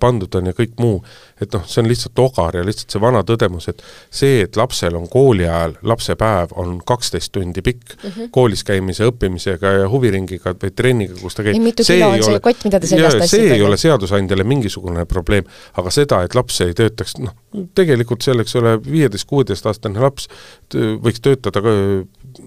pandud 0.00 0.34
on 0.38 0.48
ja 0.48 0.54
kõik 0.56 0.78
muu, 0.80 1.02
et 1.42 1.52
noh, 1.52 1.64
see 1.68 1.82
on 1.82 1.88
lihtsalt 1.90 2.20
ogar 2.22 2.56
ja 2.56 2.62
lihtsalt 2.64 2.94
see 2.94 3.02
vana 3.02 3.20
tõdemus, 3.26 3.66
et 3.68 3.82
see, 4.08 4.38
et 4.46 4.56
lapsel 4.56 4.96
on 4.96 5.04
kooli 5.12 5.44
ajal, 5.44 5.74
lapsepäev 5.84 6.54
on 6.60 6.78
kaksteist 6.86 7.32
tundi 7.34 7.62
pikk 7.62 7.96
mm, 7.96 8.10
-hmm. 8.10 8.30
koolis 8.32 8.64
käimise, 8.64 9.04
õppimisega 9.10 9.74
ja 9.80 9.90
huviringiga 9.92 10.54
või 10.62 10.72
trenniga, 10.76 11.18
kus 11.20 11.36
ta 11.36 11.44
käib, 11.44 11.68
see 11.82 11.98
ei 12.00 12.22
ole, 12.22 12.40
kott, 12.40 12.64
mida 12.64 12.80
ta 12.80 12.88
seljas 12.88 13.18
tassib. 13.18 13.44
see 13.44 13.58
ei 13.58 13.62
ole 13.62 13.76
seadusandjale 13.76 14.44
mingisugune 14.44 15.04
probleem, 15.04 15.44
aga 15.76 15.90
seda, 15.90 16.22
et 16.24 16.34
laps 16.34 16.60
ei 16.64 16.72
töötaks, 16.74 17.18
noh, 17.20 17.36
tegelikult 17.74 18.24
seal, 18.24 18.40
eks 18.40 18.56
ole, 18.56 18.78
viieteist-kuueteistaastane 18.88 20.00
laps 20.00 20.28
võiks 20.74 21.20
töötada 21.20 21.60
ka 21.60 21.76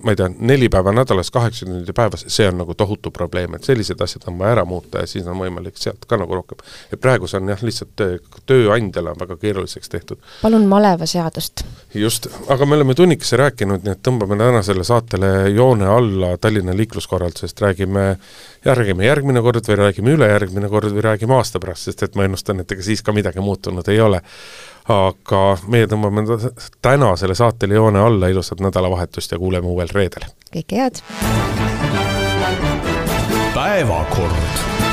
ma 0.03 0.13
ei 0.13 0.19
tea, 0.19 0.29
neli 0.39 0.69
päeva 0.69 0.91
nädalas, 0.95 1.31
kaheksa 1.31 1.65
tundi 1.65 1.93
päevas, 1.95 2.25
see 2.33 2.47
on 2.49 2.57
nagu 2.61 2.75
tohutu 2.77 3.11
probleem, 3.11 3.55
et 3.55 3.67
sellised 3.67 4.01
asjad 4.03 4.27
on 4.27 4.37
vaja 4.39 4.57
ära 4.57 4.65
muuta 4.65 5.03
ja 5.03 5.09
siis 5.09 5.27
on 5.27 5.39
võimalik 5.39 5.79
sealt 5.79 6.05
ka 6.07 6.19
nagu 6.19 6.35
rohkem. 6.35 6.59
et 6.93 7.01
praegu 7.01 7.27
see 7.27 7.39
on 7.41 7.53
jah, 7.53 7.63
lihtsalt 7.63 8.05
tööandjale 8.49 9.13
on 9.13 9.21
väga 9.21 9.37
keeruliseks 9.41 9.89
tehtud. 9.89 10.21
palun 10.41 10.67
malevaseadust. 10.67 11.65
just, 11.93 12.27
aga 12.47 12.65
me 12.65 12.79
oleme 12.79 12.95
tunnikese 12.95 13.37
rääkinud, 13.37 13.83
nii 13.83 13.95
et 13.97 14.03
tõmbame 14.03 14.37
tänasele 14.37 14.83
saatele 14.83 15.49
joone 15.49 15.87
alla 15.87 16.37
Tallinna 16.37 16.75
liikluskorraldusest, 16.77 17.61
räägime 17.61 18.07
räägime 18.65 19.05
järgmine 19.05 19.41
kord 19.41 19.67
või 19.67 19.77
räägime 19.79 20.15
ülejärgmine 20.17 20.69
kord 20.69 20.91
või 20.95 21.03
räägime 21.05 21.37
aasta 21.37 21.59
pärast, 21.59 21.87
sest 21.87 22.03
et 22.03 22.15
ma 22.15 22.25
ennustan, 22.27 22.59
et 22.59 22.71
ega 22.71 22.83
siis 22.83 23.03
ka 23.05 23.13
midagi 23.15 23.43
muutunud 23.43 23.87
ei 23.87 24.01
ole 24.01 24.21
aga 24.87 25.41
meie 25.67 25.87
tõmbame 25.87 26.23
tänasele 26.81 27.35
saatele 27.35 27.75
joone 27.79 27.99
alla, 27.99 28.31
ilusat 28.31 28.63
nädalavahetust 28.63 29.31
ja 29.31 29.39
kuuleme 29.39 29.67
uuel 29.67 29.91
reedel! 29.93 30.27
kõike 30.53 30.81
head! 30.81 31.01
päevakord 33.53 34.86